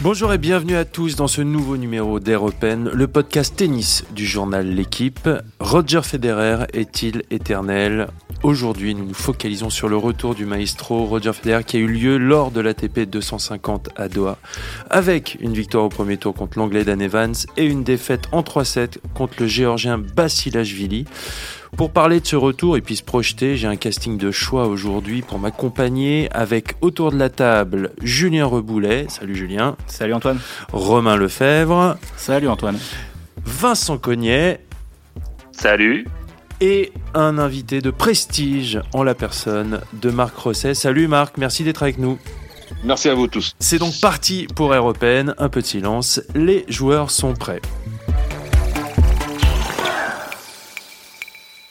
Bonjour 0.00 0.32
et 0.32 0.38
bienvenue 0.38 0.76
à 0.76 0.84
tous 0.84 1.16
dans 1.16 1.26
ce 1.26 1.42
nouveau 1.42 1.76
numéro 1.76 2.20
d'Air 2.20 2.44
Open, 2.44 2.88
le 2.88 3.08
podcast 3.08 3.56
tennis 3.56 4.04
du 4.14 4.24
journal 4.24 4.64
L'équipe. 4.64 5.28
Roger 5.58 6.02
Federer 6.02 6.66
est-il 6.72 7.24
éternel? 7.32 8.06
Aujourd'hui, 8.44 8.94
nous 8.94 9.04
nous 9.04 9.14
focalisons 9.14 9.70
sur 9.70 9.88
le 9.88 9.96
retour 9.96 10.36
du 10.36 10.46
maestro 10.46 11.04
Roger 11.04 11.32
Federer 11.32 11.64
qui 11.64 11.78
a 11.78 11.80
eu 11.80 11.88
lieu 11.88 12.16
lors 12.16 12.52
de 12.52 12.60
l'ATP 12.60 13.00
250 13.00 13.88
à 13.96 14.08
Doha, 14.08 14.38
avec 14.88 15.36
une 15.40 15.52
victoire 15.52 15.82
au 15.82 15.88
premier 15.88 16.16
tour 16.16 16.32
contre 16.32 16.60
l'anglais 16.60 16.84
Dan 16.84 17.02
Evans 17.02 17.34
et 17.56 17.66
une 17.66 17.82
défaite 17.82 18.28
en 18.30 18.42
3-7 18.42 18.98
contre 19.14 19.34
le 19.40 19.48
géorgien 19.48 19.98
Basilashvili. 19.98 21.06
Pour 21.78 21.92
parler 21.92 22.18
de 22.18 22.26
ce 22.26 22.34
retour 22.34 22.76
et 22.76 22.80
puis 22.80 22.96
se 22.96 23.04
projeter, 23.04 23.56
j'ai 23.56 23.68
un 23.68 23.76
casting 23.76 24.18
de 24.18 24.32
choix 24.32 24.66
aujourd'hui 24.66 25.22
pour 25.22 25.38
m'accompagner 25.38 26.28
avec 26.32 26.74
autour 26.80 27.12
de 27.12 27.16
la 27.16 27.28
table 27.28 27.92
Julien 28.02 28.46
Reboulet. 28.46 29.06
Salut 29.08 29.36
Julien. 29.36 29.76
Salut 29.86 30.12
Antoine. 30.12 30.40
Romain 30.72 31.14
Lefebvre. 31.14 31.96
Salut 32.16 32.48
Antoine. 32.48 32.80
Vincent 33.44 33.96
Cognet. 33.96 34.58
Salut. 35.52 36.08
Et 36.60 36.90
un 37.14 37.38
invité 37.38 37.80
de 37.80 37.92
prestige 37.92 38.80
en 38.92 39.04
la 39.04 39.14
personne 39.14 39.80
de 39.92 40.10
Marc 40.10 40.36
Rosset. 40.36 40.74
Salut 40.74 41.06
Marc, 41.06 41.38
merci 41.38 41.62
d'être 41.62 41.84
avec 41.84 41.98
nous. 41.98 42.18
Merci 42.82 43.08
à 43.08 43.14
vous 43.14 43.28
tous. 43.28 43.54
C'est 43.60 43.78
donc 43.78 44.00
parti 44.00 44.48
pour 44.56 44.74
Air 44.74 44.84
Open. 44.84 45.32
Un 45.38 45.48
peu 45.48 45.60
de 45.60 45.66
silence. 45.66 46.20
Les 46.34 46.64
joueurs 46.68 47.12
sont 47.12 47.34
prêts. 47.34 47.62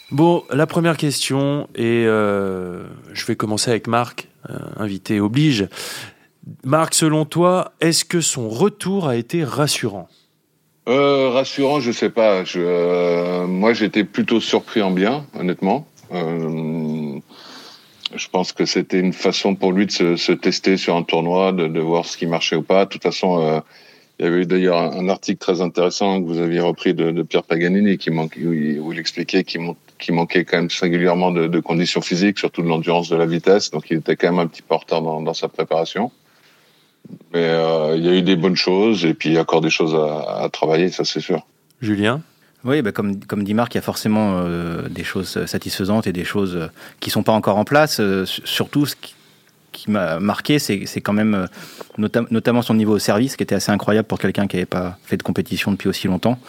Bon, 0.09 0.45
la 0.51 0.65
première 0.67 0.95
question, 0.95 1.67
et 1.75 2.05
euh, 2.05 2.85
je 3.11 3.25
vais 3.25 3.35
commencer 3.35 3.69
avec 3.69 3.87
Marc, 3.87 4.29
euh, 4.49 4.53
invité 4.77 5.19
oblige. 5.19 5.67
Marc, 6.63 6.93
selon 6.93 7.25
toi, 7.25 7.73
est-ce 7.81 8.05
que 8.05 8.21
son 8.21 8.47
retour 8.47 9.09
a 9.09 9.17
été 9.17 9.43
rassurant? 9.43 10.07
Euh, 10.87 11.31
Rassurant, 11.31 11.81
je 11.81 11.91
sais 11.91 12.09
pas. 12.09 12.45
Moi, 13.47 13.73
j'étais 13.73 14.05
plutôt 14.05 14.39
surpris 14.39 14.81
en 14.81 14.91
bien, 14.91 15.25
honnêtement. 15.37 15.85
Je 16.09 17.19
pense 18.31 18.53
que 18.53 18.65
c'était 18.65 19.01
une 19.01 19.11
façon 19.11 19.55
pour 19.55 19.73
lui 19.73 19.87
de 19.87 20.15
se, 20.15 20.31
tester 20.31 20.77
sur 20.77 20.95
un 20.95 21.03
tournoi, 21.03 21.51
de, 21.51 21.79
voir 21.81 22.05
ce 22.05 22.15
qui 22.15 22.27
marchait 22.27 22.55
ou 22.55 22.61
pas. 22.61 22.85
De 22.85 22.91
toute 22.91 23.03
façon, 23.03 23.61
il 24.17 24.23
y 24.23 24.27
avait 24.29 24.43
eu 24.43 24.45
d'ailleurs 24.45 24.77
un, 24.77 25.09
article 25.09 25.39
très 25.39 25.59
intéressant 25.59 26.21
que 26.21 26.27
vous 26.27 26.39
aviez 26.39 26.61
repris 26.61 26.93
de, 26.93 27.21
Pierre 27.23 27.43
Paganini 27.43 27.97
qui 27.97 28.09
où, 28.09 28.29
il, 28.53 28.79
où 28.79 28.93
il 28.93 28.99
expliquait 28.99 29.43
qu'il 29.43 29.59
qui 29.97 30.11
manquait 30.11 30.45
quand 30.45 30.57
même 30.57 30.69
singulièrement 30.69 31.31
de, 31.31 31.47
de 31.47 31.59
conditions 31.59 32.01
physiques, 32.01 32.39
surtout 32.39 32.61
de 32.61 32.67
l'endurance 32.67 33.09
de 33.09 33.15
la 33.15 33.25
vitesse. 33.25 33.71
Donc 33.71 33.89
il 33.89 33.97
était 33.97 34.15
quand 34.15 34.31
même 34.31 34.39
un 34.39 34.47
petit 34.47 34.61
peu 34.61 34.75
en 34.75 34.77
retard 34.77 35.01
dans, 35.01 35.21
dans 35.21 35.33
sa 35.33 35.47
préparation. 35.47 36.11
Mais 37.33 37.43
euh, 37.43 37.95
il 37.97 38.05
y 38.05 38.09
a 38.09 38.13
eu 38.13 38.21
des 38.21 38.35
bonnes 38.35 38.57
choses 38.57 39.05
et 39.05 39.13
puis 39.13 39.29
il 39.29 39.35
y 39.35 39.37
a 39.37 39.41
encore 39.41 39.61
des 39.61 39.69
choses 39.69 39.95
à, 39.95 40.43
à 40.43 40.49
travailler, 40.49 40.89
ça 40.89 41.05
c'est 41.05 41.21
sûr. 41.21 41.45
Julien? 41.81 42.21
Oui, 42.63 42.81
bah 42.81 42.91
comme, 42.91 43.23
comme 43.23 43.43
dit 43.43 43.53
Marc, 43.53 43.75
il 43.75 43.77
y 43.77 43.79
a 43.79 43.83
forcément 43.83 44.39
euh, 44.39 44.89
des 44.89 45.03
choses 45.03 45.45
satisfaisantes 45.45 46.07
et 46.07 46.11
des 46.11 46.25
choses 46.25 46.69
qui 46.99 47.09
ne 47.09 47.13
sont 47.13 47.23
pas 47.23 47.31
encore 47.31 47.57
en 47.57 47.63
place. 47.63 47.99
Euh, 47.99 48.25
surtout, 48.25 48.85
ce 48.85 48.95
qui, 48.95 49.13
qui 49.71 49.91
m'a 49.91 50.19
marqué, 50.19 50.57
c'est 50.59 51.01
quand 51.01 51.13
même 51.13 51.35
euh, 51.35 51.45
nota 51.97 52.23
notamment 52.31 52.63
son 52.63 52.73
niveau 52.73 52.95
au 52.95 52.99
service, 52.99 53.37
qui 53.37 53.43
était 53.43 53.55
assez 53.55 53.71
incroyable 53.71 54.07
pour 54.07 54.19
quelqu'un 54.19 54.47
qui 54.47 54.57
n'avait 54.57 54.65
pas 54.65 54.97
fait 55.03 55.17
de 55.17 55.23
compétition 55.23 55.71
depuis 55.71 55.87
aussi 55.87 56.07
longtemps. 56.07 56.39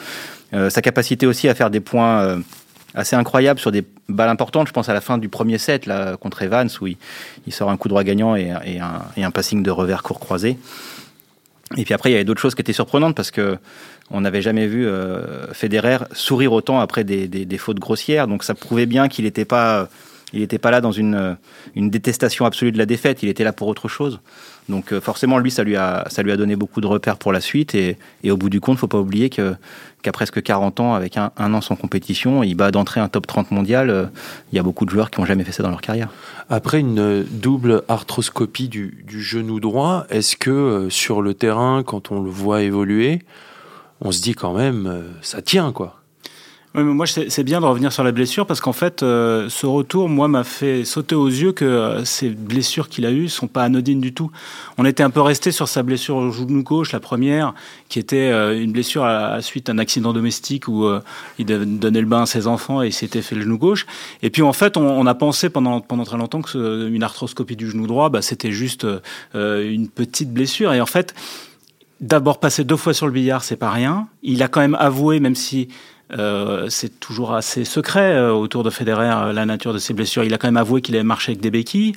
Euh, 0.54 0.70
sa 0.70 0.80
capacité 0.80 1.26
aussi 1.26 1.46
à 1.46 1.54
faire 1.54 1.68
des 1.70 1.80
points 1.80 2.22
euh, 2.22 2.38
assez 2.98 3.16
incroyables 3.16 3.60
sur 3.60 3.70
des 3.70 3.84
balles 4.08 4.28
importantes. 4.28 4.66
Je 4.66 4.72
pense 4.72 4.88
à 4.88 4.94
la 4.94 5.00
fin 5.00 5.18
du 5.18 5.28
premier 5.28 5.58
set 5.58 5.86
là, 5.86 6.16
contre 6.16 6.42
Evans, 6.42 6.68
où 6.80 6.88
il, 6.88 6.96
sort 7.50 7.70
un 7.70 7.76
coup 7.76 7.88
droit 7.88 8.02
gagnant 8.02 8.34
et, 8.34 8.50
un, 8.50 9.30
passing 9.30 9.62
de 9.62 9.70
revers 9.70 10.02
court 10.02 10.18
croisé. 10.18 10.58
Et 11.76 11.84
puis 11.84 11.94
après, 11.94 12.10
il 12.10 12.12
y 12.12 12.16
avait 12.16 12.24
d'autres 12.24 12.40
choses 12.40 12.54
qui 12.54 12.62
étaient 12.62 12.72
surprenantes 12.72 13.14
parce 13.14 13.30
que 13.30 13.58
on 14.10 14.22
n'avait 14.22 14.40
jamais 14.40 14.66
vu 14.66 14.86
euh, 14.86 15.52
Federer 15.52 15.98
sourire 16.12 16.52
autant 16.52 16.80
après 16.80 17.04
des, 17.04 17.58
fautes 17.58 17.78
grossières. 17.78 18.26
Donc 18.26 18.42
ça 18.42 18.54
prouvait 18.54 18.86
bien 18.86 19.08
qu'il 19.08 19.26
n'était 19.26 19.44
pas, 19.44 19.88
il 20.32 20.40
n'était 20.40 20.58
pas 20.58 20.70
là 20.70 20.80
dans 20.80 20.92
une, 20.92 21.36
une 21.74 21.90
détestation 21.90 22.44
absolue 22.44 22.72
de 22.72 22.78
la 22.78 22.86
défaite. 22.86 23.22
Il 23.22 23.28
était 23.28 23.44
là 23.44 23.52
pour 23.52 23.68
autre 23.68 23.88
chose. 23.88 24.20
Donc 24.68 24.92
euh, 24.92 25.00
forcément, 25.00 25.38
lui, 25.38 25.50
ça 25.50 25.64
lui 25.64 25.76
a, 25.76 26.04
ça 26.10 26.22
lui 26.22 26.32
a 26.32 26.36
donné 26.36 26.54
beaucoup 26.54 26.80
de 26.80 26.86
repères 26.86 27.16
pour 27.16 27.32
la 27.32 27.40
suite. 27.40 27.74
Et, 27.74 27.96
et 28.22 28.30
au 28.30 28.36
bout 28.36 28.50
du 28.50 28.60
compte, 28.60 28.78
faut 28.78 28.88
pas 28.88 28.98
oublier 28.98 29.30
qu'à 29.30 30.12
presque 30.12 30.42
40 30.42 30.80
ans, 30.80 30.94
avec 30.94 31.16
un, 31.16 31.30
un, 31.36 31.54
an 31.54 31.60
sans 31.60 31.76
compétition, 31.76 32.42
il 32.42 32.54
bat 32.54 32.70
d'entrer 32.70 33.00
un 33.00 33.08
top 33.08 33.26
30 33.26 33.50
mondial. 33.50 33.88
Euh, 33.88 34.06
il 34.52 34.56
y 34.56 34.58
a 34.58 34.62
beaucoup 34.62 34.84
de 34.84 34.90
joueurs 34.90 35.10
qui 35.10 35.20
n'ont 35.20 35.26
jamais 35.26 35.44
fait 35.44 35.52
ça 35.52 35.62
dans 35.62 35.70
leur 35.70 35.80
carrière. 35.80 36.10
Après 36.50 36.80
une 36.80 37.22
double 37.22 37.82
arthroscopie 37.88 38.68
du, 38.68 39.02
du 39.06 39.22
genou 39.22 39.60
droit, 39.60 40.06
est-ce 40.10 40.36
que 40.36 40.50
euh, 40.50 40.90
sur 40.90 41.22
le 41.22 41.32
terrain, 41.32 41.82
quand 41.82 42.12
on 42.12 42.20
le 42.20 42.30
voit 42.30 42.62
évoluer, 42.62 43.22
on 44.00 44.12
se 44.12 44.20
dit 44.20 44.34
quand 44.34 44.52
même, 44.52 44.86
euh, 44.86 45.02
ça 45.22 45.40
tient 45.40 45.72
quoi? 45.72 45.96
Moi, 46.82 47.06
c'est 47.06 47.44
bien 47.44 47.60
de 47.60 47.66
revenir 47.66 47.92
sur 47.92 48.04
la 48.04 48.12
blessure 48.12 48.46
parce 48.46 48.60
qu'en 48.60 48.72
fait, 48.72 49.02
euh, 49.02 49.48
ce 49.48 49.66
retour, 49.66 50.08
moi, 50.08 50.28
m'a 50.28 50.44
fait 50.44 50.84
sauter 50.84 51.14
aux 51.14 51.28
yeux 51.28 51.52
que 51.52 51.64
euh, 51.64 52.04
ces 52.04 52.30
blessures 52.30 52.88
qu'il 52.88 53.06
a 53.06 53.10
eues 53.10 53.28
sont 53.28 53.48
pas 53.48 53.64
anodines 53.64 54.00
du 54.00 54.12
tout. 54.12 54.30
On 54.76 54.84
était 54.84 55.02
un 55.02 55.10
peu 55.10 55.20
resté 55.20 55.50
sur 55.50 55.68
sa 55.68 55.82
blessure 55.82 56.16
au 56.16 56.30
genou 56.30 56.62
gauche, 56.62 56.92
la 56.92 57.00
première, 57.00 57.54
qui 57.88 57.98
était 57.98 58.30
euh, 58.30 58.60
une 58.60 58.72
blessure 58.72 59.04
à, 59.04 59.28
à 59.28 59.42
suite 59.42 59.66
d'un 59.66 59.78
accident 59.78 60.12
domestique 60.12 60.68
où 60.68 60.88
il 61.38 61.46
donnait 61.46 62.00
le 62.00 62.06
bain 62.06 62.22
à 62.22 62.26
ses 62.26 62.46
enfants 62.46 62.82
et 62.82 62.88
il 62.88 62.92
s'était 62.92 63.22
fait 63.22 63.34
le 63.34 63.42
genou 63.42 63.58
gauche. 63.58 63.86
Et 64.22 64.30
puis, 64.30 64.42
en 64.42 64.52
fait, 64.52 64.76
on, 64.76 65.06
a 65.06 65.14
pensé 65.14 65.50
pendant, 65.50 65.80
très 65.80 66.16
longtemps 66.16 66.42
que 66.42 66.50
ce, 66.50 66.88
une 66.88 67.02
arthroscopie 67.02 67.56
du 67.56 67.70
genou 67.70 67.86
droit, 67.86 68.08
bah, 68.10 68.22
c'était 68.22 68.52
juste 68.52 68.86
une 69.34 69.88
petite 69.88 70.32
blessure. 70.32 70.72
Et 70.72 70.80
en 70.80 70.86
fait, 70.86 71.14
d'abord 72.00 72.40
passer 72.40 72.64
deux 72.64 72.76
fois 72.76 72.94
sur 72.94 73.06
le 73.06 73.12
billard, 73.12 73.42
c'est 73.44 73.56
pas 73.56 73.70
rien. 73.70 74.08
Il 74.22 74.42
a 74.42 74.48
quand 74.48 74.60
même 74.60 74.76
avoué, 74.78 75.20
même 75.20 75.34
si 75.34 75.68
euh, 76.16 76.66
c'est 76.70 77.00
toujours 77.00 77.34
assez 77.34 77.64
secret 77.64 78.12
euh, 78.12 78.32
autour 78.32 78.62
de 78.62 78.70
Federer, 78.70 79.10
euh, 79.10 79.32
la 79.32 79.44
nature 79.46 79.72
de 79.72 79.78
ses 79.78 79.94
blessures. 79.94 80.24
Il 80.24 80.32
a 80.32 80.38
quand 80.38 80.48
même 80.48 80.56
avoué 80.56 80.80
qu'il 80.80 80.94
avait 80.94 81.04
marché 81.04 81.32
avec 81.32 81.40
des 81.40 81.50
béquilles. 81.50 81.94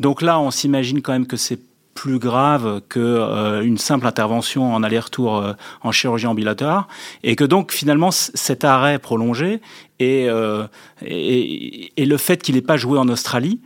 Donc 0.00 0.22
là, 0.22 0.38
on 0.38 0.50
s'imagine 0.50 1.00
quand 1.00 1.12
même 1.12 1.26
que 1.26 1.36
c'est 1.36 1.58
plus 1.94 2.18
grave 2.18 2.82
que 2.88 2.98
euh, 2.98 3.62
une 3.62 3.78
simple 3.78 4.06
intervention 4.06 4.74
en 4.74 4.82
aller-retour 4.82 5.54
en 5.82 5.92
chirurgie 5.92 6.26
ambulatoire 6.26 6.88
et 7.22 7.36
que 7.36 7.44
donc 7.44 7.70
finalement 7.70 8.10
cet 8.10 8.64
arrêt 8.64 8.98
prolongé 8.98 9.60
et, 10.00 10.28
et, 11.06 11.92
et 11.96 12.04
le 12.04 12.16
fait 12.16 12.42
qu'il 12.42 12.56
n'ait 12.56 12.62
pas 12.62 12.76
joué 12.76 12.98
en 12.98 13.08
Australie, 13.08 13.60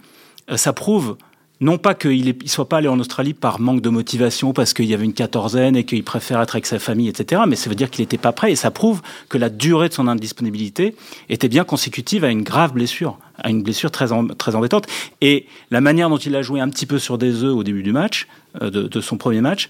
ça 0.57 0.75
prouve 0.75 1.17
non 1.61 1.77
pas 1.79 1.95
qu'il 1.95 2.25
ne 2.25 2.49
soit 2.49 2.69
pas 2.69 2.79
allé 2.79 2.89
en 2.89 3.01
Australie 3.01 3.35
par 3.35 3.61
manque 3.61 3.81
de 3.81 3.89
motivation, 3.89 4.53
parce 4.53 4.73
qu'il 4.75 4.87
y 4.87 4.95
avait 4.95 5.05
une 5.05 5.13
quatorzaine 5.13 5.77
et 5.77 5.85
qu'il 5.85 6.05
préfère 6.05 6.41
être 6.41 6.55
avec 6.55 6.67
sa 6.67 6.79
famille, 6.79 7.09
etc., 7.09 7.43
mais 7.49 7.57
ça 7.57 7.69
veut 7.69 7.77
dire 7.77 7.91
qu'il 7.91 8.03
n'était 8.03 8.19
pas 8.19 8.33
prêt, 8.33 8.53
et 8.53 8.57
ça 8.57 8.71
prouve 8.71 9.03
que 9.29 9.39
la 9.39 9.51
durée 9.51 9.89
de 9.89 9.95
son 9.95 10.07
indisponibilité 10.07 10.95
était 11.29 11.49
bien 11.49 11.65
consécutive 11.65 12.25
à 12.25 12.31
une 12.31 12.43
grave 12.43 12.73
blessure, 12.73 13.19
à 13.39 13.51
une 13.51 13.63
blessure 13.63 13.91
très, 13.91 14.07
très 14.37 14.55
embêtante. 14.55 14.87
Et 15.21 15.47
la 15.71 15.81
manière 15.81 16.09
dont 16.09 16.17
il 16.17 16.35
a 16.37 16.43
joué 16.43 16.61
un 16.61 16.69
petit 16.69 16.87
peu 16.87 16.99
sur 16.99 17.19
des 17.19 17.43
œufs 17.43 17.55
au 17.55 17.65
début 17.65 17.83
du 17.83 17.93
match, 17.93 18.29
euh, 18.63 18.71
de, 18.71 19.01
son 19.01 19.17
premier 19.17 19.41
match, 19.41 19.69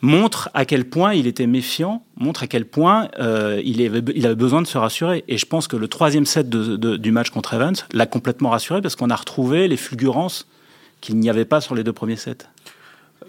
montre 0.00 0.48
à 0.54 0.64
quel 0.64 0.84
point 0.84 1.14
il 1.14 1.26
était 1.26 1.46
méfiant, 1.46 2.04
montre 2.16 2.44
à 2.44 2.46
quel 2.46 2.64
point 2.64 3.08
euh, 3.18 3.60
il, 3.64 3.84
avait, 3.84 4.34
besoin 4.34 4.62
de 4.62 4.66
se 4.66 4.78
rassurer. 4.78 5.24
Et 5.28 5.38
je 5.38 5.46
pense 5.46 5.68
que 5.68 5.76
le 5.76 5.88
troisième 5.88 6.26
set 6.26 6.48
du 6.48 7.12
match 7.12 7.30
contre 7.30 7.54
Evans 7.54 7.74
l'a 7.92 8.06
complètement 8.06 8.50
rassuré, 8.50 8.80
parce 8.80 8.96
qu'on 8.96 9.10
a 9.10 9.16
retrouvé 9.16 9.68
les 9.68 9.76
fulgurances 9.76 10.46
qu'il 11.00 11.18
n'y 11.18 11.30
avait 11.30 11.44
pas 11.44 11.60
sur 11.60 11.74
les 11.74 11.84
deux 11.84 11.92
premiers 11.92 12.16
sets. 12.16 12.38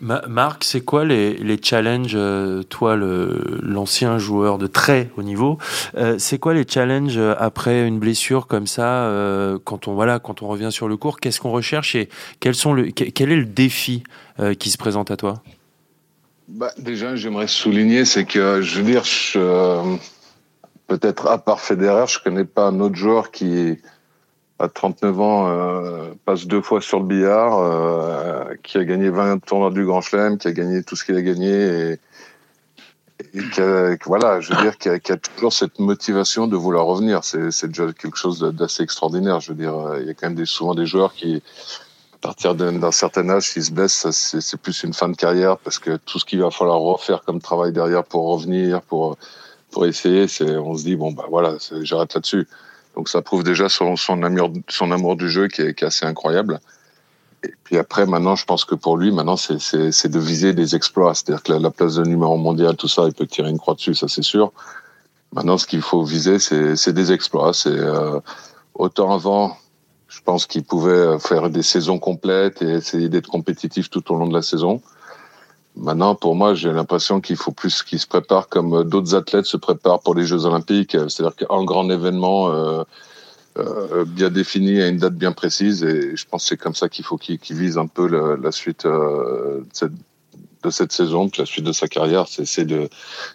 Marc, 0.02 0.63
c'est 0.63 0.81
quoi 0.81 1.03
les, 1.03 1.34
les 1.34 1.59
challenges, 1.62 2.13
euh, 2.16 2.63
toi 2.63 2.96
l'ancien 2.96 4.18
joueur 4.18 4.57
de 4.57 4.68
très 4.68 5.09
haut 5.18 5.24
niveau, 5.24 5.57
euh, 5.97 6.16
c'est 6.18 6.38
quoi 6.38 6.53
les 6.53 6.66
challenges 6.68 7.18
après 7.18 7.85
une 7.85 8.00
blessure 8.00 8.47
comme 8.47 8.68
ça, 8.68 9.06
euh, 9.06 9.57
quand 9.63 9.88
on 9.88 9.96
voilà, 9.96 10.19
quand 10.19 10.41
on 10.41 10.47
revient 10.47 10.69
sur 10.72 10.88
le 10.88 10.96
cours, 10.96 11.19
qu'est-ce 11.19 11.41
qu'on 11.41 11.52
recherche 11.52 11.96
et 11.96 12.07
quels 12.40 12.56
sont 12.56 12.74
le, 12.74 12.91
quel 12.91 13.31
est 13.31 13.35
le 13.35 13.46
défi 13.46 14.04
euh, 14.39 14.54
qui 14.54 14.69
se 14.69 14.77
présente 14.77 15.12
à 15.12 15.18
toi? 15.18 15.42
Bah, 16.48 16.71
Déjà, 16.77 17.16
j'aimerais 17.16 17.48
souligner, 17.48 18.06
c'est 18.06 18.25
que 18.25 18.62
je 18.62 18.80
veux 18.80 18.92
dire, 18.92 19.04
peut-être 20.88 21.27
à 21.27 21.38
part 21.39 21.60
Federer, 21.60 22.06
je 22.07 22.19
connais 22.24 22.45
pas 22.45 22.68
un 22.68 22.80
autre 22.80 22.95
joueur 22.95 23.31
qui 23.31 23.77
à 24.59 24.67
39 24.67 25.19
ans, 25.21 25.47
euh, 25.47 26.09
passe 26.25 26.45
deux 26.45 26.61
fois 26.61 26.81
sur 26.81 27.00
le 27.00 27.06
billard, 27.06 27.59
euh, 27.59 28.56
qui 28.61 28.77
a 28.77 28.83
gagné 28.83 29.09
20 29.09 29.39
tournois 29.39 29.71
du 29.71 29.85
Grand 29.85 30.01
Chelem, 30.01 30.38
qui 30.38 30.50
a 30.50 30.51
gagné 30.51 30.83
tout 30.83 30.95
ce 30.97 31.06
qu'il 31.06 31.15
a 31.15 31.21
gagné 31.21 31.50
et, 31.53 32.00
qui 33.53 33.61
a, 33.61 33.95
voilà, 34.06 34.41
je 34.41 34.53
veux 34.53 34.61
dire, 34.61 34.77
qui 34.77 34.89
a, 34.89 35.17
toujours 35.17 35.53
cette 35.53 35.79
motivation 35.79 36.47
de 36.47 36.57
vouloir 36.57 36.85
revenir. 36.85 37.23
C'est 37.23 37.67
déjà 37.67 37.91
quelque 37.94 38.17
chose 38.17 38.39
d'assez 38.39 38.83
extraordinaire. 38.83 39.39
Je 39.39 39.51
veux 39.51 39.57
dire, 39.57 39.73
il 40.00 40.07
y 40.07 40.09
a 40.09 40.13
quand 40.13 40.29
même 40.29 40.45
souvent 40.45 40.75
des 40.75 40.85
joueurs 40.85 41.13
qui, 41.13 41.41
à 42.15 42.17
partir 42.21 42.56
d'un 42.56 42.91
certain 42.91 43.29
âge, 43.29 43.50
s'ils 43.50 43.65
se 43.65 43.71
blessent, 43.71 44.09
c'est 44.11 44.61
plus 44.61 44.83
une 44.83 44.94
fin 44.94 45.09
de 45.09 45.15
carrière 45.15 45.57
parce 45.57 45.79
que 45.79 45.97
tout 45.97 46.19
ce 46.19 46.25
qu'il 46.25 46.41
va 46.41 46.51
falloir 46.51 46.79
refaire 46.79 47.23
comme 47.23 47.41
travail 47.41 47.71
derrière 47.71 48.03
pour 48.03 48.25
revenir, 48.25 48.81
pour 48.81 49.17
pour 49.71 49.85
essayer, 49.85 50.25
on 50.57 50.75
se 50.75 50.83
dit 50.83 50.95
bon 50.95 51.11
bah 51.11 51.25
voilà, 51.29 51.56
j'arrête 51.81 52.13
là-dessus. 52.13 52.47
Donc 53.00 53.07
ça 53.07 53.22
prouve 53.22 53.46
déjà 53.46 53.69
son, 53.69 53.96
amour, 54.24 54.51
son 54.68 54.92
amour 54.92 55.16
du 55.16 55.30
jeu 55.30 55.48
qui 55.48 55.62
est, 55.62 55.84
assez 55.84 56.06
incroyable. 56.06 56.60
Et 57.46 57.54
puis 57.63 57.78
après, 57.78 58.06
maintenant, 58.06 58.36
je 58.36 58.44
pense 58.44 58.66
que 58.66 58.75
pour 58.75 58.98
lui, 58.98 59.10
maintenant, 59.10 59.38
c'est 59.38 60.10
de 60.10 60.19
viser 60.19 60.51
des 60.51 60.75
exploits. 60.75 61.16
C'est-à-dire 61.16 61.42
que 61.42 61.54
la, 61.54 61.72
place 61.72 61.96
de 61.96 62.04
numéro 62.04 62.36
mondial, 62.36 62.75
tout 62.75 62.90
ça, 62.90 63.04
il 63.07 63.13
peut 63.13 63.25
tirer 63.25 63.51
une 63.51 63.57
croix 63.57 63.75
dessus, 63.75 63.96
ça 63.96 64.10
c'est 64.10 64.22
sûr. 64.22 64.51
Maintenant, 65.31 65.57
ce 65.57 65.66
qu'il 65.66 65.81
faut 65.81 66.04
viser, 66.04 66.40
c'est 66.40 66.92
des 66.92 67.13
exploits. 67.13 67.54
Euh, 67.68 68.19
autant 68.74 69.13
avant, 69.13 69.56
je 70.10 70.19
pense 70.19 70.45
qu'il 70.45 70.66
pouvait 70.66 71.19
faire 71.19 71.50
des 71.50 71.63
saisons 71.63 72.00
complètes 72.00 72.62
et 72.62 72.69
essayer 72.69 73.07
d'être 73.07 73.30
compétitif 73.30 73.90
tout 73.90 74.12
au 74.12 74.18
long 74.18 74.28
de 74.28 74.34
la 74.34 74.42
saison. 74.42 74.81
Maintenant, 75.80 76.14
pour 76.14 76.36
moi, 76.36 76.56
j'ai 76.56 76.72
l'impression 76.74 77.22
qu'il 77.22 77.38
faut 77.38 77.52
plus 77.52 77.84
qu'il 77.84 78.00
se 78.00 78.08
prépare 78.08 78.50
comme 78.50 78.84
d'autres 78.84 79.16
athlètes 79.16 79.46
se 79.46 79.56
préparent 79.56 80.02
pour 80.02 80.14
les 80.14 80.26
Jeux 80.26 80.46
Olympiques. 80.46 80.92
C'est-à-dire 80.92 81.36
qu'un 81.36 81.64
grand 81.64 81.90
événement 81.90 82.50
euh, 82.50 82.84
euh, 83.58 84.04
bien 84.06 84.30
défini 84.30 84.81
à 84.81 84.88
une 84.88 84.98
date 84.98 85.16
bien 85.16 85.31
précise. 85.31 85.84
Et 85.84 86.16
je 86.18 86.26
pense 86.26 86.44
que 86.44 86.50
c'est 86.50 86.58
comme 86.58 86.76
ça 86.76 86.90
qu'il 86.90 87.06
faut 87.06 87.18
qu'il 87.18 87.40
vise 87.50 87.78
un 87.78 87.88
peu 87.88 88.08
la, 88.08 88.52
suite 88.52 88.86
euh, 88.86 89.60
de 89.60 89.66
cette 89.72 89.94
de 90.63 90.69
cette 90.69 90.91
saison, 90.91 91.29
puis 91.29 91.41
la 91.41 91.45
suite 91.45 91.65
de 91.65 91.71
sa 91.71 91.88
carrière, 91.88 92.25
c'est 92.27 92.65
de, 92.65 92.89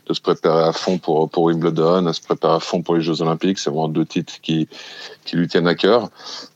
de 0.06 0.14
se 0.14 0.20
préparer 0.20 0.64
à 0.64 0.72
fond 0.72 0.98
pour, 0.98 1.28
pour 1.30 1.44
Wimbledon, 1.44 2.06
à 2.06 2.12
se 2.12 2.20
préparer 2.20 2.56
à 2.56 2.60
fond 2.60 2.82
pour 2.82 2.94
les 2.94 3.00
Jeux 3.00 3.22
Olympiques. 3.22 3.58
C'est 3.58 3.70
vraiment 3.70 3.88
deux 3.88 4.04
titres 4.04 4.34
qui, 4.42 4.68
qui 5.24 5.36
lui 5.36 5.48
tiennent 5.48 5.66
à 5.66 5.74
cœur. 5.74 6.10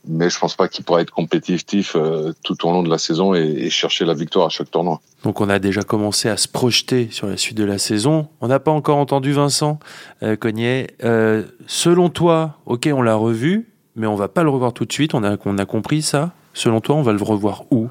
Mais 0.07 0.29
je 0.29 0.39
pense 0.39 0.55
pas 0.55 0.67
qu'il 0.67 0.85
pourra 0.85 1.01
être 1.01 1.11
compétitif 1.11 1.95
euh, 1.95 2.33
tout 2.43 2.67
au 2.67 2.71
long 2.71 2.83
de 2.83 2.89
la 2.89 2.97
saison 2.97 3.33
et, 3.33 3.69
chercher 3.69 4.05
la 4.05 4.13
victoire 4.13 4.47
à 4.47 4.49
chaque 4.49 4.71
tournoi. 4.71 4.99
Donc 5.23 5.41
on 5.41 5.49
a 5.49 5.59
déjà 5.59 5.81
commencé 5.81 6.29
à 6.29 6.37
se 6.37 6.47
projeter 6.47 7.09
sur 7.11 7.27
la 7.27 7.37
suite 7.37 7.57
de 7.57 7.63
la 7.63 7.77
saison. 7.77 8.27
On 8.41 8.47
n'a 8.47 8.59
pas 8.59 8.71
encore 8.71 8.97
entendu 8.97 9.31
Vincent 9.31 9.79
euh, 10.23 10.35
Cognet. 10.35 10.87
Euh, 11.03 11.43
selon 11.67 12.09
toi, 12.09 12.57
ok, 12.65 12.89
on 12.93 13.01
l'a 13.01 13.15
revu, 13.15 13.69
mais 13.95 14.07
on 14.07 14.15
va 14.15 14.27
pas 14.27 14.43
le 14.43 14.49
revoir 14.49 14.73
tout 14.73 14.85
de 14.85 14.93
suite. 14.93 15.13
On 15.13 15.23
a, 15.23 15.37
on 15.45 15.57
a 15.57 15.65
compris 15.65 16.01
ça. 16.01 16.31
Selon 16.53 16.81
toi, 16.81 16.95
on 16.95 17.01
va 17.01 17.13
le 17.13 17.21
revoir 17.21 17.63
où? 17.71 17.89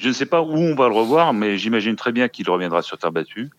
Je 0.00 0.08
ne 0.08 0.12
sais 0.14 0.26
pas 0.26 0.40
où 0.40 0.56
on 0.56 0.74
va 0.74 0.88
le 0.88 0.94
revoir, 0.94 1.34
mais 1.34 1.58
j'imagine 1.58 1.94
très 1.94 2.10
bien 2.10 2.28
qu'il 2.28 2.48
reviendra 2.48 2.80
sur 2.80 2.96
terre 2.96 3.12
battue. 3.12 3.50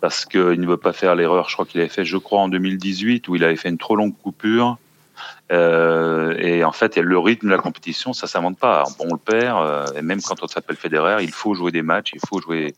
Parce 0.00 0.24
qu'il 0.24 0.60
ne 0.60 0.66
veut 0.66 0.76
pas 0.76 0.92
faire 0.92 1.14
l'erreur, 1.14 1.48
je 1.48 1.54
crois 1.54 1.66
qu'il 1.66 1.80
avait 1.80 1.90
fait, 1.90 2.04
je 2.04 2.16
crois, 2.16 2.40
en 2.40 2.48
2018, 2.48 3.28
où 3.28 3.36
il 3.36 3.44
avait 3.44 3.56
fait 3.56 3.68
une 3.68 3.78
trop 3.78 3.96
longue 3.96 4.16
coupure. 4.16 4.78
Euh, 5.52 6.34
et 6.38 6.64
en 6.64 6.72
fait, 6.72 6.96
le 6.96 7.18
rythme 7.18 7.46
de 7.46 7.52
la 7.52 7.58
compétition, 7.58 8.12
ça 8.12 8.26
s'invente 8.26 8.58
pas. 8.58 8.84
On 9.00 9.12
le 9.12 9.18
perd, 9.18 9.62
euh, 9.62 9.86
et 9.96 10.02
même 10.02 10.20
quand 10.22 10.42
on 10.42 10.48
s'appelle 10.48 10.76
Federer, 10.76 11.22
il 11.22 11.30
faut 11.30 11.54
jouer 11.54 11.72
des 11.72 11.82
matchs, 11.82 12.12
il 12.14 12.20
faut 12.26 12.40
jouer 12.40 12.74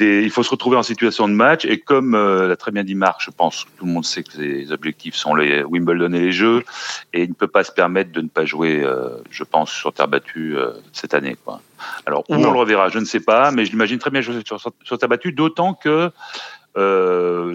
il 0.00 0.30
faut 0.30 0.42
se 0.42 0.50
retrouver 0.50 0.76
en 0.76 0.82
situation 0.82 1.28
de 1.28 1.34
match. 1.34 1.64
Et 1.64 1.78
comme 1.78 2.14
euh, 2.14 2.48
l'a 2.48 2.56
très 2.56 2.70
bien 2.70 2.84
dit 2.84 2.94
Marc, 2.94 3.22
je 3.22 3.30
pense 3.30 3.64
que 3.64 3.70
tout 3.78 3.86
le 3.86 3.92
monde 3.92 4.04
sait 4.04 4.22
que 4.22 4.38
les 4.38 4.72
objectifs 4.72 5.14
sont 5.14 5.34
les 5.34 5.62
Wimbledon 5.62 6.12
et 6.12 6.20
les 6.20 6.32
Jeux, 6.32 6.64
et 7.12 7.22
il 7.22 7.28
ne 7.28 7.34
peut 7.34 7.48
pas 7.48 7.64
se 7.64 7.72
permettre 7.72 8.12
de 8.12 8.20
ne 8.20 8.28
pas 8.28 8.44
jouer, 8.44 8.82
euh, 8.82 9.10
je 9.30 9.44
pense, 9.44 9.70
sur 9.70 9.92
terre 9.92 10.08
battue 10.08 10.56
euh, 10.56 10.72
cette 10.92 11.14
année. 11.14 11.36
Quoi. 11.44 11.60
Alors 12.06 12.24
où 12.28 12.34
on 12.34 12.52
le 12.52 12.58
reverra, 12.58 12.88
je 12.88 12.98
ne 12.98 13.04
sais 13.04 13.20
pas, 13.20 13.50
mais 13.50 13.64
je 13.64 13.70
l'imagine 13.70 13.98
très 13.98 14.10
bien 14.10 14.20
jouer 14.20 14.40
sur, 14.44 14.60
sur, 14.60 14.98
terre 14.98 15.08
battue, 15.08 15.32
d'autant 15.32 15.74
que 15.74 16.10